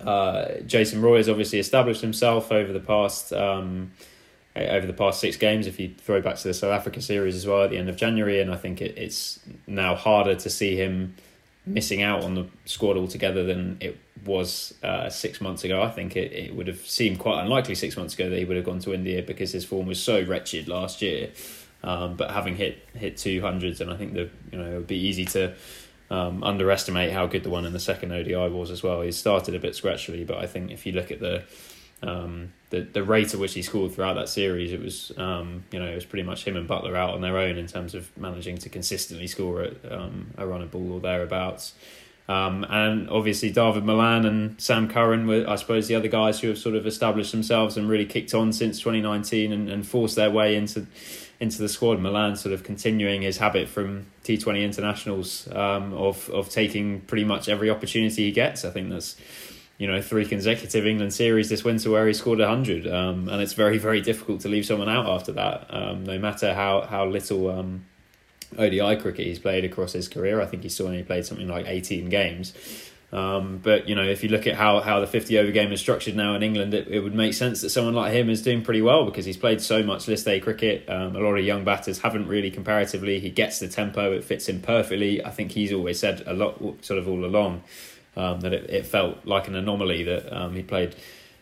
uh, 0.00 0.60
Jason 0.66 1.02
Roy 1.02 1.18
has 1.18 1.28
obviously 1.28 1.58
established 1.58 2.00
himself 2.00 2.52
over 2.52 2.72
the 2.72 2.80
past 2.80 3.32
um, 3.32 3.92
over 4.56 4.86
the 4.86 4.92
past 4.92 5.20
six 5.20 5.36
games. 5.36 5.66
If 5.66 5.78
you 5.78 5.94
throw 5.98 6.20
back 6.20 6.36
to 6.36 6.48
the 6.48 6.54
South 6.54 6.72
Africa 6.72 7.00
series 7.00 7.34
as 7.34 7.46
well 7.46 7.62
at 7.62 7.70
the 7.70 7.78
end 7.78 7.88
of 7.88 7.96
January, 7.96 8.40
and 8.40 8.52
I 8.52 8.56
think 8.56 8.80
it, 8.80 8.96
it's 8.96 9.38
now 9.66 9.94
harder 9.94 10.34
to 10.34 10.50
see 10.50 10.76
him 10.76 11.14
missing 11.66 12.02
out 12.02 12.24
on 12.24 12.34
the 12.34 12.46
squad 12.64 12.96
altogether 12.96 13.44
than 13.44 13.76
it 13.80 13.98
was 14.24 14.74
uh, 14.82 15.08
six 15.10 15.40
months 15.40 15.64
ago. 15.64 15.82
I 15.82 15.90
think 15.90 16.16
it, 16.16 16.32
it 16.32 16.54
would 16.54 16.66
have 16.66 16.80
seemed 16.80 17.18
quite 17.18 17.42
unlikely 17.42 17.74
six 17.74 17.96
months 17.96 18.14
ago 18.14 18.30
that 18.30 18.38
he 18.38 18.44
would 18.44 18.56
have 18.56 18.66
gone 18.66 18.80
to 18.80 18.94
India 18.94 19.22
because 19.22 19.52
his 19.52 19.64
form 19.64 19.86
was 19.86 20.02
so 20.02 20.22
wretched 20.24 20.68
last 20.68 21.02
year. 21.02 21.30
Um, 21.84 22.16
but 22.16 22.32
having 22.32 22.56
hit 22.56 22.84
hit 22.94 23.16
two 23.16 23.40
hundreds, 23.40 23.80
and 23.80 23.90
I 23.90 23.96
think 23.96 24.14
that 24.14 24.30
you 24.50 24.58
know 24.58 24.64
it 24.64 24.74
would 24.74 24.86
be 24.88 24.98
easy 24.98 25.24
to 25.26 25.54
um, 26.10 26.42
underestimate 26.42 27.12
how 27.12 27.26
good 27.26 27.44
the 27.44 27.50
one 27.50 27.64
in 27.64 27.72
the 27.72 27.80
second 27.80 28.12
ODI 28.12 28.48
was 28.48 28.70
as 28.70 28.82
well. 28.82 29.02
He 29.02 29.12
started 29.12 29.54
a 29.54 29.58
bit 29.58 29.74
scratchily, 29.74 30.24
but 30.24 30.38
I 30.38 30.46
think 30.46 30.70
if 30.70 30.86
you 30.86 30.92
look 30.92 31.10
at 31.10 31.20
the 31.20 31.44
um, 32.02 32.52
the 32.70 32.80
the 32.80 33.02
rate 33.02 33.34
at 33.34 33.40
which 33.40 33.54
he 33.54 33.62
scored 33.62 33.92
throughout 33.92 34.14
that 34.14 34.28
series, 34.28 34.72
it 34.72 34.80
was 34.80 35.12
um, 35.16 35.64
you 35.70 35.78
know 35.78 35.86
it 35.86 35.94
was 35.94 36.04
pretty 36.04 36.22
much 36.22 36.44
him 36.44 36.56
and 36.56 36.68
Buttler 36.68 36.96
out 36.96 37.14
on 37.14 37.20
their 37.20 37.36
own 37.36 37.58
in 37.58 37.66
terms 37.66 37.94
of 37.94 38.16
managing 38.16 38.58
to 38.58 38.68
consistently 38.68 39.26
score 39.26 39.62
at 39.62 39.92
um, 39.92 40.28
a 40.36 40.46
run 40.46 40.62
of 40.62 40.70
ball 40.70 40.92
or 40.92 41.00
thereabouts. 41.00 41.74
Um, 42.28 42.66
and 42.68 43.08
obviously 43.08 43.50
David 43.50 43.84
Malan 43.84 44.26
and 44.26 44.60
Sam 44.60 44.86
Curran 44.86 45.26
were, 45.26 45.46
I 45.48 45.56
suppose, 45.56 45.88
the 45.88 45.94
other 45.94 46.08
guys 46.08 46.38
who 46.40 46.48
have 46.48 46.58
sort 46.58 46.74
of 46.74 46.86
established 46.86 47.32
themselves 47.32 47.78
and 47.78 47.88
really 47.88 48.04
kicked 48.04 48.34
on 48.34 48.52
since 48.52 48.78
2019 48.80 49.50
and, 49.50 49.70
and 49.70 49.86
forced 49.86 50.14
their 50.14 50.30
way 50.30 50.54
into 50.54 50.86
into 51.40 51.58
the 51.58 51.68
squad. 51.68 52.00
Malan 52.00 52.36
sort 52.36 52.52
of 52.52 52.64
continuing 52.64 53.22
his 53.22 53.38
habit 53.38 53.68
from 53.68 54.06
T20 54.24 54.62
internationals 54.62 55.48
um, 55.52 55.92
of 55.92 56.28
of 56.30 56.50
taking 56.50 57.00
pretty 57.02 57.24
much 57.24 57.48
every 57.48 57.70
opportunity 57.70 58.24
he 58.24 58.32
gets. 58.32 58.64
I 58.64 58.70
think 58.70 58.90
that's 58.90 59.16
you 59.78 59.86
know 59.86 60.02
three 60.02 60.26
consecutive 60.26 60.86
England 60.86 61.14
series 61.14 61.48
this 61.48 61.64
winter 61.64 61.90
where 61.90 62.06
he 62.06 62.12
scored 62.12 62.40
hundred, 62.40 62.86
um, 62.86 63.28
and 63.28 63.40
it's 63.40 63.54
very 63.54 63.78
very 63.78 64.00
difficult 64.00 64.40
to 64.40 64.48
leave 64.48 64.66
someone 64.66 64.88
out 64.88 65.06
after 65.06 65.32
that, 65.32 65.66
um, 65.70 66.04
no 66.04 66.18
matter 66.18 66.54
how 66.54 66.82
how 66.82 67.06
little. 67.06 67.50
Um, 67.50 67.84
ODI 68.56 68.96
cricket 68.96 69.26
he's 69.26 69.38
played 69.38 69.66
across 69.66 69.92
his 69.92 70.08
career. 70.08 70.40
I 70.40 70.46
think 70.46 70.62
he's 70.62 70.72
still 70.72 70.86
only 70.86 71.02
played 71.02 71.26
something 71.26 71.48
like 71.48 71.66
18 71.66 72.08
games. 72.08 72.54
Um, 73.10 73.58
but 73.62 73.88
you 73.88 73.94
know, 73.94 74.04
if 74.04 74.22
you 74.22 74.28
look 74.28 74.46
at 74.46 74.54
how, 74.54 74.80
how 74.80 75.00
the 75.00 75.06
fifty 75.06 75.38
over 75.38 75.50
game 75.50 75.72
is 75.72 75.80
structured 75.80 76.14
now 76.14 76.34
in 76.34 76.42
England, 76.42 76.74
it, 76.74 76.88
it 76.88 77.00
would 77.00 77.14
make 77.14 77.32
sense 77.32 77.62
that 77.62 77.70
someone 77.70 77.94
like 77.94 78.12
him 78.12 78.28
is 78.28 78.42
doing 78.42 78.62
pretty 78.62 78.82
well 78.82 79.06
because 79.06 79.24
he's 79.24 79.36
played 79.36 79.62
so 79.62 79.82
much 79.82 80.06
List 80.08 80.28
A 80.28 80.40
cricket. 80.40 80.86
Um, 80.90 81.16
a 81.16 81.20
lot 81.20 81.34
of 81.34 81.44
young 81.44 81.64
batters 81.64 82.00
haven't 82.00 82.28
really 82.28 82.50
comparatively. 82.50 83.18
He 83.18 83.30
gets 83.30 83.60
the 83.60 83.68
tempo; 83.68 84.12
it 84.12 84.24
fits 84.24 84.46
him 84.46 84.60
perfectly. 84.60 85.24
I 85.24 85.30
think 85.30 85.52
he's 85.52 85.72
always 85.72 85.98
said 85.98 86.22
a 86.26 86.34
lot, 86.34 86.84
sort 86.84 86.98
of 86.98 87.08
all 87.08 87.24
along, 87.24 87.62
um, 88.14 88.40
that 88.40 88.52
it, 88.52 88.68
it 88.68 88.86
felt 88.86 89.24
like 89.24 89.48
an 89.48 89.54
anomaly 89.54 90.02
that 90.04 90.30
um, 90.30 90.54
he 90.54 90.62
played 90.62 90.94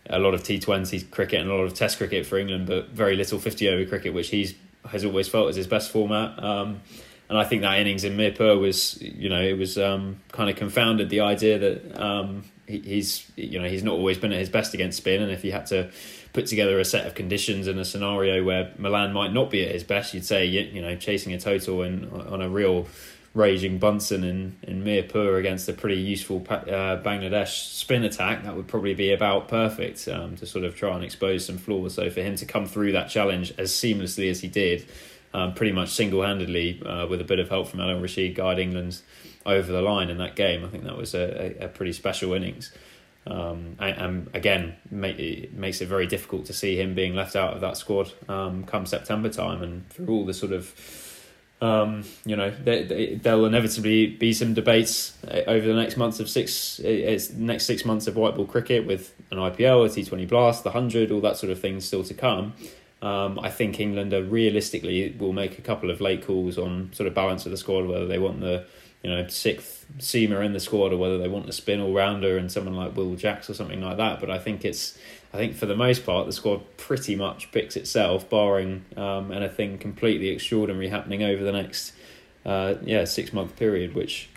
a 0.09 0.21
lot 0.21 0.35
of 0.35 0.45
T 0.45 0.61
Twenty 0.61 1.01
cricket 1.01 1.41
and 1.41 1.51
a 1.51 1.55
lot 1.55 1.65
of 1.65 1.75
Test 1.75 1.99
cricket 1.99 2.27
for 2.27 2.39
England, 2.39 2.69
but 2.69 2.91
very 2.91 3.17
little 3.17 3.41
fifty 3.41 3.69
over 3.69 3.85
cricket, 3.85 4.15
which 4.15 4.29
he's 4.29 4.55
has 4.89 5.05
always 5.05 5.27
felt 5.27 5.49
as 5.49 5.57
his 5.57 5.67
best 5.67 5.91
format. 5.91 6.41
Um, 6.41 6.81
and 7.29 7.37
I 7.37 7.45
think 7.45 7.63
that 7.63 7.79
innings 7.81 8.05
in 8.05 8.17
Mirpur 8.17 8.61
was, 8.61 9.01
you 9.01 9.29
know, 9.29 9.43
it 9.43 9.59
was 9.59 9.79
um, 9.79 10.21
kind 10.33 10.49
of 10.49 10.57
confounded 10.57 11.11
the 11.11 11.21
idea 11.21 11.59
that 11.59 12.01
um, 12.01 12.45
he, 12.67 12.79
he's, 12.81 13.31
you 13.37 13.61
know, 13.61 13.69
he's 13.69 13.83
not 13.83 13.95
always 13.95 14.19
been 14.19 14.33
at 14.33 14.39
his 14.39 14.51
best 14.51 14.75
against 14.75 14.99
spin, 14.99 15.23
and 15.23 15.33
if 15.33 15.43
he 15.43 15.51
had 15.51 15.67
to 15.67 15.91
put 16.33 16.47
together 16.47 16.79
a 16.79 16.85
set 16.85 17.07
of 17.07 17.15
conditions 17.15 17.67
in 17.67 17.79
a 17.79 17.85
scenario 17.85 18.45
where 18.45 18.73
Malan 18.79 19.13
might 19.13 19.33
not 19.33 19.51
be 19.51 19.65
at 19.65 19.73
his 19.73 19.85
best, 19.85 20.15
you'd 20.15 20.25
say, 20.25 20.45
you 20.45 20.83
know, 20.83 20.95
chasing 20.95 21.33
a 21.33 21.41
total 21.41 21.83
in 21.83 22.11
on 22.11 22.43
a 22.43 22.49
real 22.49 22.87
raging 23.35 23.79
Bunsen 23.79 24.25
in 24.25 24.57
in 24.63 24.85
Mirpur 24.85 25.39
against 25.39 25.69
a 25.69 25.73
pretty 25.73 26.01
useful 26.01 26.47
uh, 26.49 27.01
Bangladesh 27.03 27.73
spin 27.73 28.05
attack, 28.05 28.45
that 28.45 28.57
would 28.57 28.67
probably 28.67 28.95
be 28.95 29.13
about 29.13 29.49
perfect 29.49 30.09
um, 30.09 30.37
to 30.37 30.47
sort 30.47 30.65
of 30.65 30.75
try 30.75 30.95
and 30.95 31.05
expose 31.05 31.45
some 31.45 31.59
flaws. 31.59 31.95
So 31.95 32.09
for 32.11 32.23
him 32.23 32.37
to 32.37 32.47
come 32.47 32.67
through 32.67 32.93
that 32.93 33.09
challenge 33.09 33.53
as 33.59 33.73
seamlessly 33.73 34.31
as 34.31 34.41
he 34.41 34.49
did 34.49 34.87
um, 35.37 35.53
pretty 35.53 35.73
much 35.73 35.91
single 35.91 36.23
handedly 36.23 36.83
uh, 36.87 37.07
with 37.07 37.21
a 37.21 37.25
bit 37.25 37.39
of 37.39 37.51
help 37.51 37.69
from 37.69 37.81
Adil 37.81 38.01
Rashid 38.01 38.35
guide 38.35 38.59
England 38.59 39.03
over 39.45 39.71
the 39.71 39.83
line 39.83 40.09
in 40.09 40.17
that 40.17 40.35
game. 40.35 40.65
I 40.65 40.69
think 40.69 40.85
that 40.85 40.97
was 40.97 41.15
a, 41.15 41.59
a, 41.61 41.67
a 41.67 41.69
pretty 41.69 41.93
special 41.93 42.33
innings. 42.33 42.73
Um, 43.27 43.77
and, 43.79 43.99
and, 43.99 44.31
again, 44.35 44.77
make, 44.91 45.19
it 45.19 45.53
makes 45.53 45.83
it 45.83 45.89
very 45.89 46.07
difficult 46.07 46.47
to 46.47 46.55
see 46.55 46.81
him 46.81 46.95
being 46.95 47.15
left 47.15 47.37
out 47.37 47.53
of 47.53 47.61
that 47.61 47.77
squad 47.77 48.13
um, 48.31 48.65
come 48.65 48.87
September 48.87 49.29
time. 49.29 49.63
And 49.63 49.87
through 49.91 50.09
all 50.09 50.25
the 50.25 50.33
sort 50.33 50.53
of, 50.53 50.73
um, 51.61 52.05
you 52.25 52.37
know, 52.37 52.51
there, 52.51 53.37
will 53.37 53.45
inevitably 53.45 54.07
be 54.07 54.33
some 54.33 54.55
debates 54.55 55.19
uh, 55.29 55.43
over 55.49 55.67
the 55.67 55.75
next 55.75 55.99
months 55.99 56.19
of 56.19 56.31
six, 56.31 56.81
uh, 56.81 57.19
next 57.37 57.67
six 57.67 57.85
months 57.85 58.07
of 58.07 58.17
white 58.17 58.37
ball 58.37 58.47
cricket 58.47 58.87
with 58.87 59.13
an 59.31 59.37
IPL, 59.37 59.85
a 59.85 59.89
T20 59.91 60.27
Blast, 60.29 60.65
the 60.65 60.71
hundred, 60.71 61.11
all 61.11 61.21
that 61.21 61.37
sort 61.37 61.53
of 61.53 61.61
thing 61.61 61.81
still 61.81 62.05
to 62.05 62.15
come. 62.15 62.55
Um, 63.03 63.39
I 63.39 63.51
think 63.51 63.79
England 63.79 64.13
are 64.15 64.23
realistically 64.23 65.15
will 65.19 65.33
make 65.33 65.59
a 65.59 65.63
couple 65.63 65.91
of 65.91 66.01
late 66.01 66.27
calls 66.27 66.57
on 66.57 66.91
sort 66.93 67.07
of 67.07 67.15
balance 67.15 67.45
of 67.45 67.51
the 67.51 67.59
squad, 67.59 67.87
whether 67.87 68.07
they 68.07 68.19
want 68.19 68.41
the 68.41 68.67
you 69.03 69.11
know 69.11 69.27
sixth 69.29 69.87
seamer 69.99 70.45
in 70.45 70.53
the 70.53 70.61
squad 70.61 70.93
or 70.93 70.97
whether 70.97 71.19
they 71.19 71.29
want 71.29 71.49
a 71.49 71.53
spin 71.53 71.81
all 71.81 71.93
rounder 71.93 72.37
and 72.39 72.51
someone 72.51 72.75
like 72.75 72.97
Will 72.97 73.15
Jacks 73.15 73.51
or 73.51 73.55
something 73.55 73.81
like 73.81 73.99
that. 73.99 74.19
But 74.19 74.31
I 74.31 74.39
think 74.39 74.65
it's 74.65 74.99
I 75.33 75.37
think 75.37 75.55
for 75.55 75.67
the 75.67 75.77
most 75.77 76.07
part 76.07 76.27
the 76.27 76.33
squad 76.33 76.63
pretty 76.79 77.15
much 77.15 77.53
picks 77.53 77.77
itself, 77.77 78.29
barring 78.31 78.85
um, 78.97 79.31
anything 79.31 79.79
completely 79.79 80.29
extraordinary 80.31 80.89
happening 80.89 81.23
over 81.23 81.45
the 81.45 81.53
next 81.53 81.93
uh, 82.47 82.77
yeah 82.83 83.05
six 83.05 83.33
month 83.33 83.57
period, 83.57 83.95
which 83.95 84.31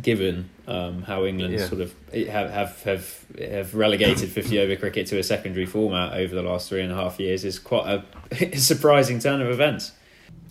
given 0.00 0.50
um, 0.66 1.02
how 1.02 1.24
England 1.24 1.54
yeah. 1.54 1.66
sort 1.66 1.80
of 1.80 1.94
have 2.12 2.50
have 2.50 2.82
have 2.82 3.24
have 3.38 3.74
relegated 3.74 4.30
fifty 4.30 4.58
over 4.58 4.76
cricket 4.76 5.06
to 5.08 5.18
a 5.18 5.22
secondary 5.22 5.66
format 5.66 6.12
over 6.14 6.34
the 6.34 6.42
last 6.42 6.68
three 6.68 6.82
and 6.82 6.92
a 6.92 6.94
half 6.94 7.18
years 7.18 7.44
is 7.44 7.58
quite 7.58 8.02
a 8.32 8.56
surprising 8.58 9.18
turn 9.18 9.40
of 9.40 9.48
events. 9.48 9.92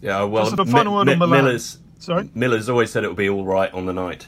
Yeah, 0.01 0.23
well, 0.23 0.49
the 0.51 0.65
final 0.65 0.93
word 0.93 1.09
on 1.09 1.29
Miller's 1.29 1.79
Sorry? 1.99 2.29
Miller's 2.35 2.69
always 2.69 2.91
said 2.91 3.03
it 3.03 3.07
would 3.07 3.17
be 3.17 3.29
all 3.29 3.45
right 3.45 3.73
on 3.73 3.85
the 3.85 3.93
night. 3.93 4.27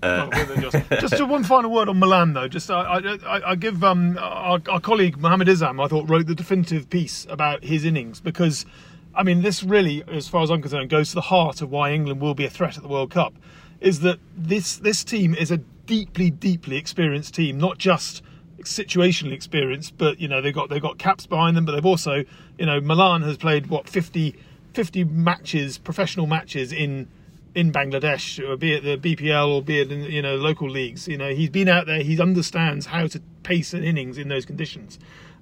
Uh, 0.00 0.30
just, 0.60 0.90
just, 1.00 1.26
one 1.26 1.42
final 1.42 1.72
word 1.72 1.88
on 1.88 1.98
Malan, 1.98 2.32
though. 2.32 2.46
Just 2.46 2.70
I, 2.70 3.00
I, 3.26 3.50
I 3.50 3.54
give 3.56 3.82
um, 3.82 4.16
our, 4.18 4.60
our, 4.68 4.80
colleague 4.80 5.18
Mohammad 5.18 5.48
Isam, 5.48 5.84
I 5.84 5.88
thought, 5.88 6.08
wrote 6.08 6.26
the 6.26 6.36
definitive 6.36 6.88
piece 6.88 7.26
about 7.28 7.64
his 7.64 7.84
innings 7.84 8.20
because, 8.20 8.64
I 9.14 9.24
mean, 9.24 9.42
this 9.42 9.64
really, 9.64 10.04
as 10.06 10.28
far 10.28 10.42
as 10.44 10.50
I'm 10.50 10.62
concerned, 10.62 10.88
goes 10.90 11.08
to 11.08 11.16
the 11.16 11.22
heart 11.22 11.60
of 11.62 11.70
why 11.70 11.90
England 11.90 12.20
will 12.20 12.34
be 12.34 12.44
a 12.44 12.50
threat 12.50 12.76
at 12.76 12.84
the 12.84 12.88
World 12.88 13.10
Cup. 13.10 13.34
Is 13.80 14.00
that 14.00 14.18
this 14.36 14.76
this 14.76 15.04
team 15.04 15.34
is 15.34 15.50
a 15.50 15.58
deeply, 15.86 16.30
deeply 16.30 16.76
experienced 16.76 17.34
team, 17.34 17.58
not 17.58 17.78
just 17.78 18.22
situationally 18.60 19.32
experienced, 19.32 19.96
but 19.98 20.20
you 20.20 20.28
know 20.28 20.40
they've 20.40 20.54
got 20.54 20.68
they've 20.68 20.82
got 20.82 20.98
caps 20.98 21.26
behind 21.26 21.56
them, 21.56 21.64
but 21.64 21.72
they've 21.72 21.86
also, 21.86 22.24
you 22.58 22.66
know, 22.66 22.80
Malan 22.80 23.22
has 23.22 23.36
played 23.36 23.68
what 23.68 23.88
50 23.88 24.36
50 24.74 25.04
matches, 25.04 25.78
professional 25.78 26.26
matches 26.26 26.72
in 26.72 27.08
in 27.54 27.72
Bangladesh, 27.72 28.38
or 28.46 28.56
be 28.56 28.74
it 28.74 28.84
the 28.84 28.96
BPL 28.96 29.48
or 29.48 29.62
be 29.62 29.80
it 29.80 29.90
in 29.90 30.04
you 30.04 30.22
know 30.22 30.36
local 30.36 30.68
leagues. 30.68 31.08
You 31.08 31.18
know, 31.18 31.30
he's 31.30 31.50
been 31.50 31.68
out 31.68 31.86
there. 31.86 32.02
He 32.02 32.20
understands 32.20 32.86
how 32.86 33.06
to 33.08 33.20
pace 33.42 33.74
an 33.74 33.82
innings 33.82 34.18
in 34.18 34.28
those 34.28 34.44
conditions. 34.44 34.98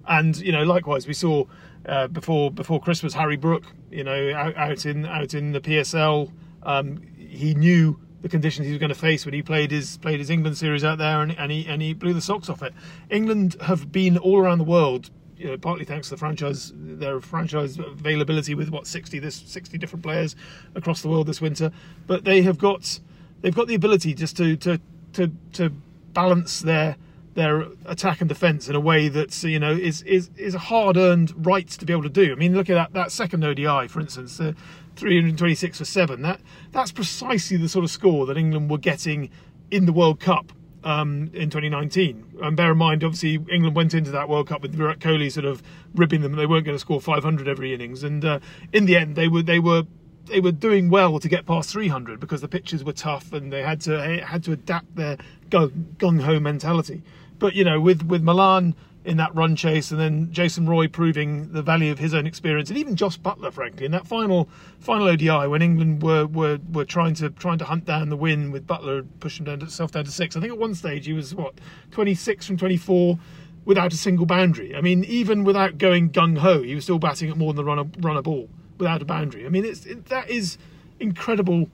And 0.09 0.37
you 0.39 0.53
know, 0.53 0.63
likewise, 0.63 1.07
we 1.07 1.15
saw 1.15 1.45
uh, 1.87 2.07
before 2.09 2.51
before 2.51 2.81
Christmas 2.81 3.13
Harry 3.15 3.37
Brook. 3.37 3.65
You 3.91 4.05
know, 4.05 4.33
out, 4.35 4.57
out 4.57 4.87
in 4.87 5.05
out 5.05 5.35
in 5.35 5.53
the 5.53 5.61
PSL, 5.61 6.31
um, 6.63 7.03
he 7.19 7.55
knew 7.55 7.99
the 8.23 8.29
conditions 8.29 8.67
he 8.67 8.73
was 8.73 8.81
going 8.81 8.89
to 8.89 8.95
face 8.95 9.25
when 9.25 9.35
he 9.35 9.43
played 9.43 9.71
his 9.71 9.99
played 9.99 10.19
his 10.19 10.31
England 10.31 10.57
series 10.57 10.85
out 10.85 10.99
there, 10.99 11.23
and, 11.23 11.37
and 11.39 11.53
he 11.53 11.67
and 11.67 11.83
he 11.83 11.95
blew 11.95 12.15
the 12.15 12.21
socks 12.21 12.49
off 12.49 12.63
it. 12.63 12.73
England 13.11 13.57
have 13.63 13.93
been 13.93 14.19
all 14.19 14.39
around 14.39 14.59
the 14.59 14.65
world 14.65 15.11
you 15.37 15.49
know, 15.49 15.59
partly 15.59 15.85
thanks 15.85 16.09
to 16.09 16.15
the 16.15 16.19
franchise, 16.19 16.73
their 16.75 17.21
franchise 17.21 17.79
availability 17.79 18.55
with 18.55 18.71
what 18.71 18.87
sixty 18.87 19.19
this 19.19 19.37
sixty 19.37 19.79
different 19.79 20.03
players 20.03 20.35
across 20.75 21.03
the 21.03 21.09
world 21.09 21.27
this 21.27 21.41
winter. 21.41 21.71
But 22.07 22.25
they 22.25 22.43
have 22.43 22.59
got 22.59 23.01
they've 23.43 23.55
got 23.55 23.69
the 23.69 23.75
ability 23.75 24.15
just 24.15 24.37
to 24.39 24.57
to 24.57 24.81
to 25.15 25.31
to 25.55 25.71
balance 26.13 26.61
their 26.61 26.97
their 27.35 27.67
attack 27.85 28.23
and 28.23 28.29
defence 28.29 28.69
in 28.69 28.75
a 28.75 28.81
way 28.81 29.09
that 29.09 29.43
you 29.43 29.59
know 29.59 29.73
is 29.73 30.03
is 30.03 30.31
is 30.37 30.55
a 30.55 30.59
hard 30.59 30.97
earned 30.97 31.33
right 31.47 31.69
to 31.69 31.85
be 31.85 31.93
able 31.93 32.05
to 32.05 32.09
do. 32.09 32.33
I 32.33 32.37
mean, 32.37 32.55
look 32.55 32.71
at 32.71 32.75
that 32.75 32.93
that 32.95 33.13
second 33.13 33.45
ODI, 33.45 33.89
for 33.89 34.01
instance, 34.01 34.41
uh, 34.41 34.53
326 34.97 35.79
for 35.79 35.85
seven. 35.85 36.23
That 36.23 36.41
that's 36.73 36.93
precisely 36.93 37.57
the 37.57 37.69
sort 37.69 37.85
of 37.85 37.91
score 37.91 38.27
that 38.27 38.37
England 38.37 38.71
were 38.71 38.79
getting 38.79 39.31
in 39.71 39.87
the 39.87 39.93
World 39.93 40.21
Cup 40.21 40.53
um, 40.85 41.31
in 41.35 41.51
2019. 41.51 42.39
And 42.43 42.57
bear 42.57 42.73
in 42.73 42.79
mind, 42.79 43.05
obviously, 43.05 43.35
England 43.53 43.75
went 43.75 43.95
into 43.95 44.11
that 44.13 44.29
World 44.29 44.49
Cup 44.49 44.63
with 44.63 44.75
Virat 44.75 45.01
Kohli 45.01 45.31
sort 45.31 45.45
of 45.45 45.63
ribbing 45.95 46.23
them. 46.23 46.33
They 46.33 46.47
weren't 46.47 46.65
going 46.65 46.77
to 46.77 46.81
score 46.81 47.01
500 47.01 47.49
every 47.49 47.75
innings, 47.75 48.03
and 48.03 48.25
uh, 48.25 48.41
in 48.73 48.87
the 48.87 48.97
end, 48.97 49.17
they 49.17 49.29
were 49.29 49.43
they 49.43 49.59
were 49.59 49.85
they 50.27 50.41
were 50.41 50.53
doing 50.53 50.91
well 50.91 51.19
to 51.19 51.29
get 51.29 51.47
past 51.47 51.71
300 51.71 52.19
because 52.19 52.41
the 52.41 52.49
pitches 52.49 52.85
were 52.85 52.93
tough 52.93 53.33
and 53.33 53.53
they 53.53 53.63
had 53.63 53.81
to 53.83 54.25
had 54.25 54.43
to 54.45 54.53
adapt 54.53 54.97
their 54.97 55.19
gung 55.51 56.21
ho 56.23 56.41
mentality. 56.41 57.03
But 57.39 57.55
you 57.55 57.65
know, 57.65 57.81
with 57.81 58.03
with 58.03 58.23
Malan 58.23 58.75
in 59.07 59.17
that 59.19 59.35
run 59.35 59.55
chase, 59.55 59.93
and 59.93 60.01
then 60.01 60.31
Jason 60.33 60.69
Roy 60.69 60.89
proving 60.89 61.53
the 61.53 61.63
value 61.63 61.93
of 61.93 61.99
his 61.99 62.13
own 62.13 62.27
experience, 62.27 62.69
and 62.69 62.79
even 62.79 62.97
Jos 62.97 63.17
Buttler, 63.17 63.53
frankly, 63.53 63.87
in 63.87 63.93
that 63.93 64.07
final 64.07 64.49
final 64.81 65.09
ODI 65.09 65.47
when 65.47 65.63
England 65.63 66.03
were 66.03 66.27
were, 66.27 66.59
were 66.73 66.85
trying 66.85 67.15
to 67.15 67.31
trying 67.31 67.59
to 67.59 67.65
hunt 67.65 67.85
down 67.85 68.09
the 68.09 68.17
win 68.17 68.51
with 68.51 68.67
Buttler 68.67 69.07
pushing 69.21 69.47
himself 69.47 69.93
down 69.93 70.05
to 70.05 70.11
six. 70.11 70.37
I 70.37 70.41
think 70.41 70.53
at 70.53 70.59
one 70.59 70.75
stage 70.75 71.07
he 71.07 71.13
was 71.13 71.35
what 71.35 71.55
26 71.93 72.47
from 72.47 72.57
24 72.57 73.19
without 73.65 73.93
a 73.93 73.97
single 73.97 74.27
boundary. 74.27 74.75
I 74.75 74.81
mean, 74.81 75.05
even 75.05 75.45
without 75.45 75.79
going 75.79 76.11
gung 76.11 76.39
ho, 76.39 76.63
he 76.63 76.75
was 76.75 76.85
still 76.85 76.99
batting 76.99 77.31
at 77.31 77.37
more 77.37 77.53
than 77.53 77.65
the 77.65 77.65
run 77.65 77.79
a, 77.79 77.85
run 78.01 78.17
a 78.17 78.23
ball 78.23 78.49
without 78.79 79.03
a 79.03 79.05
boundary. 79.05 79.47
I 79.47 79.49
mean, 79.49 79.65
it's 79.65 79.87
it, 79.87 80.07
that 80.07 80.29
is 80.29 80.59
incredible 80.99 81.71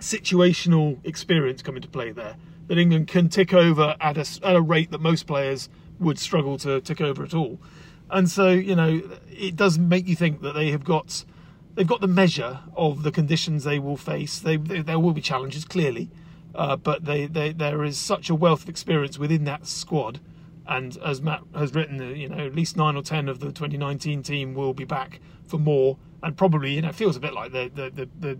situational 0.00 0.98
experience 1.04 1.62
coming 1.62 1.82
to 1.82 1.88
play 1.88 2.12
there. 2.12 2.36
That 2.66 2.76
England 2.76 3.08
can 3.08 3.30
tick 3.30 3.54
over 3.54 3.96
at 4.00 4.18
a, 4.18 4.46
at 4.46 4.54
a 4.54 4.60
rate 4.60 4.90
that 4.90 5.00
most 5.00 5.26
players 5.26 5.70
would 5.98 6.18
struggle 6.18 6.58
to 6.58 6.80
take 6.80 7.00
over 7.00 7.24
at 7.24 7.34
all. 7.34 7.60
And 8.10 8.28
so, 8.28 8.48
you 8.48 8.74
know, 8.74 9.02
it 9.28 9.56
does 9.56 9.78
make 9.78 10.08
you 10.08 10.16
think 10.16 10.40
that 10.42 10.54
they 10.54 10.70
have 10.70 10.84
got 10.84 11.24
they've 11.74 11.86
got 11.86 12.00
the 12.00 12.08
measure 12.08 12.60
of 12.76 13.02
the 13.02 13.12
conditions 13.12 13.64
they 13.64 13.78
will 13.78 13.96
face. 13.96 14.38
They, 14.38 14.56
they 14.56 14.82
there 14.82 14.98
will 14.98 15.12
be 15.12 15.20
challenges 15.20 15.64
clearly, 15.64 16.10
uh, 16.54 16.76
but 16.76 17.04
they, 17.04 17.26
they 17.26 17.52
there 17.52 17.84
is 17.84 17.98
such 17.98 18.30
a 18.30 18.34
wealth 18.34 18.64
of 18.64 18.68
experience 18.68 19.18
within 19.18 19.44
that 19.44 19.66
squad. 19.66 20.20
And 20.66 20.98
as 20.98 21.22
Matt 21.22 21.42
has 21.54 21.74
written, 21.74 22.00
uh, 22.00 22.08
you 22.08 22.28
know, 22.28 22.46
at 22.46 22.54
least 22.54 22.76
nine 22.76 22.96
or 22.96 23.02
ten 23.02 23.28
of 23.28 23.40
the 23.40 23.46
2019 23.46 24.22
team 24.22 24.54
will 24.54 24.74
be 24.74 24.84
back 24.84 25.20
for 25.46 25.58
more, 25.58 25.96
and 26.22 26.36
probably, 26.36 26.74
you 26.74 26.82
know, 26.82 26.88
it 26.88 26.94
feels 26.94 27.16
a 27.16 27.20
bit 27.20 27.32
like 27.32 27.52
the 27.52 27.70
the, 27.74 27.90
the, 27.90 28.08
the 28.18 28.38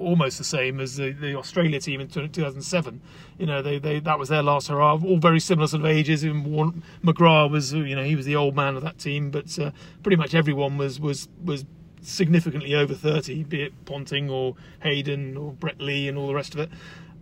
almost 0.00 0.38
the 0.38 0.44
same 0.44 0.80
as 0.80 0.96
the, 0.96 1.12
the 1.12 1.36
Australia 1.36 1.80
team 1.80 2.00
in 2.00 2.08
2007. 2.08 3.00
You 3.38 3.46
know, 3.46 3.62
they, 3.62 3.78
they 3.78 4.00
that 4.00 4.18
was 4.18 4.28
their 4.28 4.42
last 4.42 4.68
hurrah. 4.68 4.94
All 4.94 5.18
very 5.18 5.40
similar 5.40 5.68
sort 5.68 5.82
of 5.82 5.86
ages. 5.86 6.24
Even 6.24 6.82
McGrath 7.04 7.50
was, 7.50 7.72
you 7.72 7.94
know, 7.94 8.04
he 8.04 8.16
was 8.16 8.26
the 8.26 8.36
old 8.36 8.56
man 8.56 8.76
of 8.76 8.82
that 8.82 8.98
team, 8.98 9.30
but 9.30 9.58
uh, 9.58 9.70
pretty 10.02 10.16
much 10.16 10.34
everyone 10.34 10.78
was 10.78 10.98
was 10.98 11.28
was 11.44 11.64
significantly 12.02 12.74
over 12.74 12.94
30, 12.94 13.44
be 13.44 13.62
it 13.62 13.84
Ponting 13.84 14.30
or 14.30 14.56
Hayden 14.82 15.36
or 15.36 15.52
Brett 15.52 15.80
Lee 15.80 16.08
and 16.08 16.16
all 16.16 16.26
the 16.26 16.34
rest 16.34 16.54
of 16.54 16.60
it. 16.60 16.70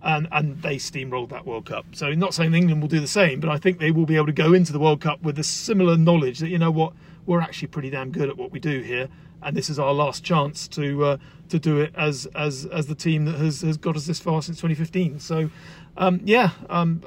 And, 0.01 0.29
and 0.31 0.63
they 0.63 0.77
steamrolled 0.77 1.31
that 1.31 1.45
World 1.45 1.67
Cup. 1.67 1.85
So, 1.91 2.15
not 2.15 2.33
saying 2.33 2.55
England 2.55 2.81
will 2.81 2.89
do 2.89 3.01
the 3.01 3.09
same, 3.09 3.41
but 3.41 3.51
I 3.51 3.59
think 3.59 3.81
they 3.81 3.91
will 3.91 4.07
be 4.07 4.15
able 4.15 4.27
to 4.27 4.33
go 4.33 4.53
into 4.53 4.73
the 4.73 4.79
World 4.79 5.01
Cup 5.01 5.21
with 5.23 5.37
a 5.41 5.43
similar 5.43 5.97
knowledge 5.97 6.39
that, 6.39 6.51
you 6.51 6.59
know 6.59 6.71
what, 6.71 6.93
we're 7.27 7.41
actually 7.41 7.69
pretty 7.69 7.91
damn 7.91 8.13
good 8.13 8.29
at 8.29 8.37
what 8.37 8.53
we 8.53 8.61
do 8.61 8.81
here 8.81 9.09
and 9.43 9.57
this 9.57 9.71
is 9.71 9.79
our 9.79 9.93
last 9.93 10.25
chance 10.25 10.69
to 10.69 11.05
uh, 11.05 11.17
to 11.49 11.59
do 11.59 11.81
it 11.81 11.93
as 11.97 12.27
as 12.35 12.67
as 12.67 12.87
the 12.87 12.95
team 12.95 13.25
that 13.27 13.37
has, 13.37 13.63
has 13.63 13.77
got 13.77 13.97
us 13.97 14.07
this 14.07 14.21
far 14.21 14.43
since 14.43 14.59
2015. 14.59 15.21
So, 15.21 15.51
um, 15.97 16.21
yeah, 16.25 16.51
um, 16.69 17.03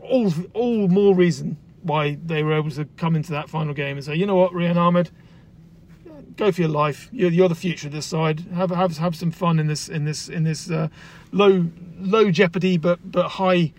all 0.00 0.32
all 0.52 0.88
more 0.88 1.14
reason 1.14 1.56
why 1.82 2.18
they 2.24 2.42
were 2.42 2.54
able 2.54 2.70
to 2.70 2.84
come 2.96 3.14
into 3.14 3.32
that 3.32 3.48
final 3.48 3.74
game 3.74 3.96
and 3.96 4.04
say, 4.04 4.14
you 4.14 4.26
know 4.26 4.36
what, 4.36 4.54
Rehan 4.54 4.78
Ahmed, 4.78 5.10
go 6.36 6.50
for 6.50 6.62
your 6.62 6.70
life. 6.70 7.10
You're, 7.12 7.30
you're 7.30 7.48
the 7.48 7.54
future 7.54 7.88
of 7.88 7.92
this 7.92 8.06
side. 8.06 8.40
Have 8.54 8.70
have 8.70 8.96
have 8.98 9.16
some 9.16 9.30
fun 9.30 9.58
in 9.58 9.66
this 9.66 9.88
in 9.88 10.04
this 10.04 10.28
in 10.28 10.44
this 10.44 10.70
uh, 10.70 10.88
low 11.32 11.66
low 11.98 12.30
jeopardy 12.30 12.76
but 12.78 12.98
but 13.10 13.28
high 13.28 13.72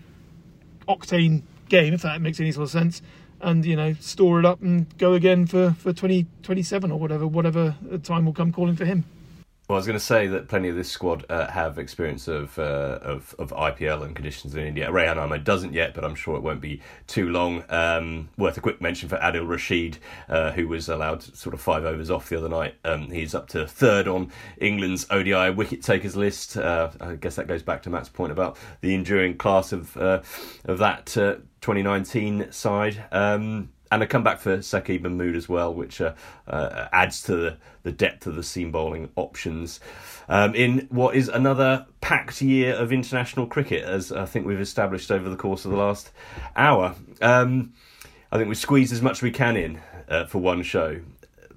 octane 0.88 1.42
game, 1.68 1.94
if 1.94 2.02
that 2.02 2.20
makes 2.20 2.38
any 2.40 2.52
sort 2.52 2.64
of 2.64 2.70
sense 2.70 3.02
and 3.40 3.64
you 3.64 3.76
know 3.76 3.92
store 3.94 4.38
it 4.40 4.46
up 4.46 4.60
and 4.62 4.96
go 4.98 5.14
again 5.14 5.46
for 5.46 5.72
for 5.72 5.92
2027 5.92 6.90
or 6.90 6.98
whatever 6.98 7.26
whatever 7.26 7.74
time 8.02 8.24
will 8.24 8.32
come 8.32 8.52
calling 8.52 8.76
for 8.76 8.84
him 8.84 9.04
well, 9.68 9.76
I 9.76 9.80
was 9.80 9.86
going 9.86 9.98
to 9.98 10.04
say 10.04 10.28
that 10.28 10.46
plenty 10.46 10.68
of 10.68 10.76
this 10.76 10.88
squad 10.88 11.24
uh, 11.28 11.50
have 11.50 11.76
experience 11.76 12.28
of, 12.28 12.56
uh, 12.56 13.00
of 13.02 13.34
of 13.36 13.50
IPL 13.50 14.04
and 14.04 14.14
conditions 14.14 14.54
in 14.54 14.64
India. 14.64 14.92
Rehan 14.92 15.18
Ahmed 15.18 15.42
doesn't 15.42 15.72
yet, 15.72 15.92
but 15.92 16.04
I'm 16.04 16.14
sure 16.14 16.36
it 16.36 16.42
won't 16.42 16.60
be 16.60 16.80
too 17.08 17.30
long. 17.30 17.64
Um, 17.68 18.28
worth 18.38 18.56
a 18.56 18.60
quick 18.60 18.80
mention 18.80 19.08
for 19.08 19.16
Adil 19.16 19.48
Rashid, 19.48 19.98
uh, 20.28 20.52
who 20.52 20.68
was 20.68 20.88
allowed 20.88 21.22
sort 21.22 21.52
of 21.52 21.60
five 21.60 21.84
overs 21.84 22.10
off 22.10 22.28
the 22.28 22.38
other 22.38 22.48
night. 22.48 22.76
Um, 22.84 23.10
he's 23.10 23.34
up 23.34 23.48
to 23.48 23.66
third 23.66 24.06
on 24.06 24.30
England's 24.60 25.04
ODI 25.10 25.50
wicket 25.50 25.82
takers 25.82 26.14
list. 26.14 26.56
Uh, 26.56 26.90
I 27.00 27.16
guess 27.16 27.34
that 27.34 27.48
goes 27.48 27.64
back 27.64 27.82
to 27.82 27.90
Matt's 27.90 28.08
point 28.08 28.30
about 28.30 28.56
the 28.82 28.94
enduring 28.94 29.36
class 29.36 29.72
of 29.72 29.96
uh, 29.96 30.22
of 30.64 30.78
that 30.78 31.16
uh, 31.16 31.36
2019 31.60 32.52
side. 32.52 33.04
Um, 33.10 33.70
and 33.90 34.02
a 34.02 34.06
comeback 34.06 34.40
for 34.40 34.58
Saqib 34.58 35.02
Mahmood 35.02 35.36
as 35.36 35.48
well, 35.48 35.72
which 35.72 36.00
uh, 36.00 36.14
uh, 36.46 36.88
adds 36.92 37.22
to 37.22 37.36
the, 37.36 37.56
the 37.82 37.92
depth 37.92 38.26
of 38.26 38.34
the 38.34 38.42
seam 38.42 38.72
bowling 38.72 39.10
options. 39.16 39.80
Um, 40.28 40.54
in 40.54 40.86
what 40.90 41.14
is 41.14 41.28
another 41.28 41.86
packed 42.00 42.42
year 42.42 42.74
of 42.74 42.92
international 42.92 43.46
cricket, 43.46 43.84
as 43.84 44.10
I 44.10 44.26
think 44.26 44.46
we've 44.46 44.60
established 44.60 45.10
over 45.10 45.28
the 45.28 45.36
course 45.36 45.64
of 45.64 45.70
the 45.70 45.76
last 45.76 46.10
hour. 46.56 46.94
Um, 47.20 47.74
I 48.32 48.36
think 48.36 48.48
we've 48.48 48.58
squeezed 48.58 48.92
as 48.92 49.02
much 49.02 49.18
as 49.18 49.22
we 49.22 49.30
can 49.30 49.56
in 49.56 49.80
uh, 50.08 50.26
for 50.26 50.38
one 50.38 50.62
show. 50.62 51.00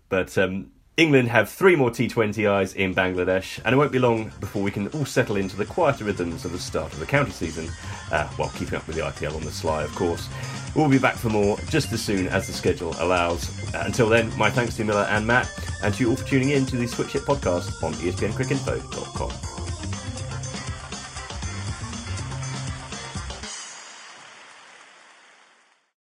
But 0.10 0.38
um, 0.38 0.72
England 0.98 1.30
have 1.30 1.50
three 1.50 1.76
more 1.76 1.90
T20Is 1.90 2.76
in 2.76 2.94
Bangladesh, 2.94 3.60
and 3.64 3.74
it 3.74 3.78
won't 3.78 3.92
be 3.92 4.00
long 4.00 4.32
before 4.40 4.62
we 4.62 4.70
can 4.70 4.88
all 4.90 5.06
settle 5.06 5.38
into 5.38 5.56
the 5.56 5.66
quieter 5.66 6.04
rhythms 6.04 6.46
of 6.46 6.52
the 6.52 6.60
start 6.60 6.92
of 6.94 7.00
the 7.00 7.06
county 7.06 7.32
season, 7.32 7.70
uh, 8.12 8.28
while 8.36 8.50
keeping 8.50 8.76
up 8.76 8.86
with 8.86 8.96
the 8.98 9.02
IPL 9.02 9.36
on 9.36 9.44
the 9.44 9.52
sly, 9.52 9.84
of 9.84 9.96
course. 9.96 10.28
We'll 10.76 10.90
be 10.90 11.00
back 11.00 11.16
for 11.16 11.30
more 11.30 11.58
just 11.70 11.92
as 11.94 12.02
soon 12.02 12.28
as 12.28 12.48
the 12.48 12.54
schedule 12.54 12.96
allows. 13.00 13.50
Uh, 13.74 13.84
until 13.86 14.08
then, 14.10 14.36
my 14.38 14.50
thanks 14.50 14.76
to 14.78 14.84
Miller 14.84 15.08
and 15.10 15.26
Matt, 15.26 15.50
and 15.84 15.94
to 15.94 16.04
you 16.04 16.10
all 16.12 16.16
for 16.16 16.26
tuning 16.26 16.52
in 16.52 16.66
to 16.68 16.78
the 16.78 16.88
Switch 16.88 17.14
Hit 17.14 17.24
podcast 17.24 17.84
on 17.84 17.94
ESPNcricinfo.com. 17.94 19.59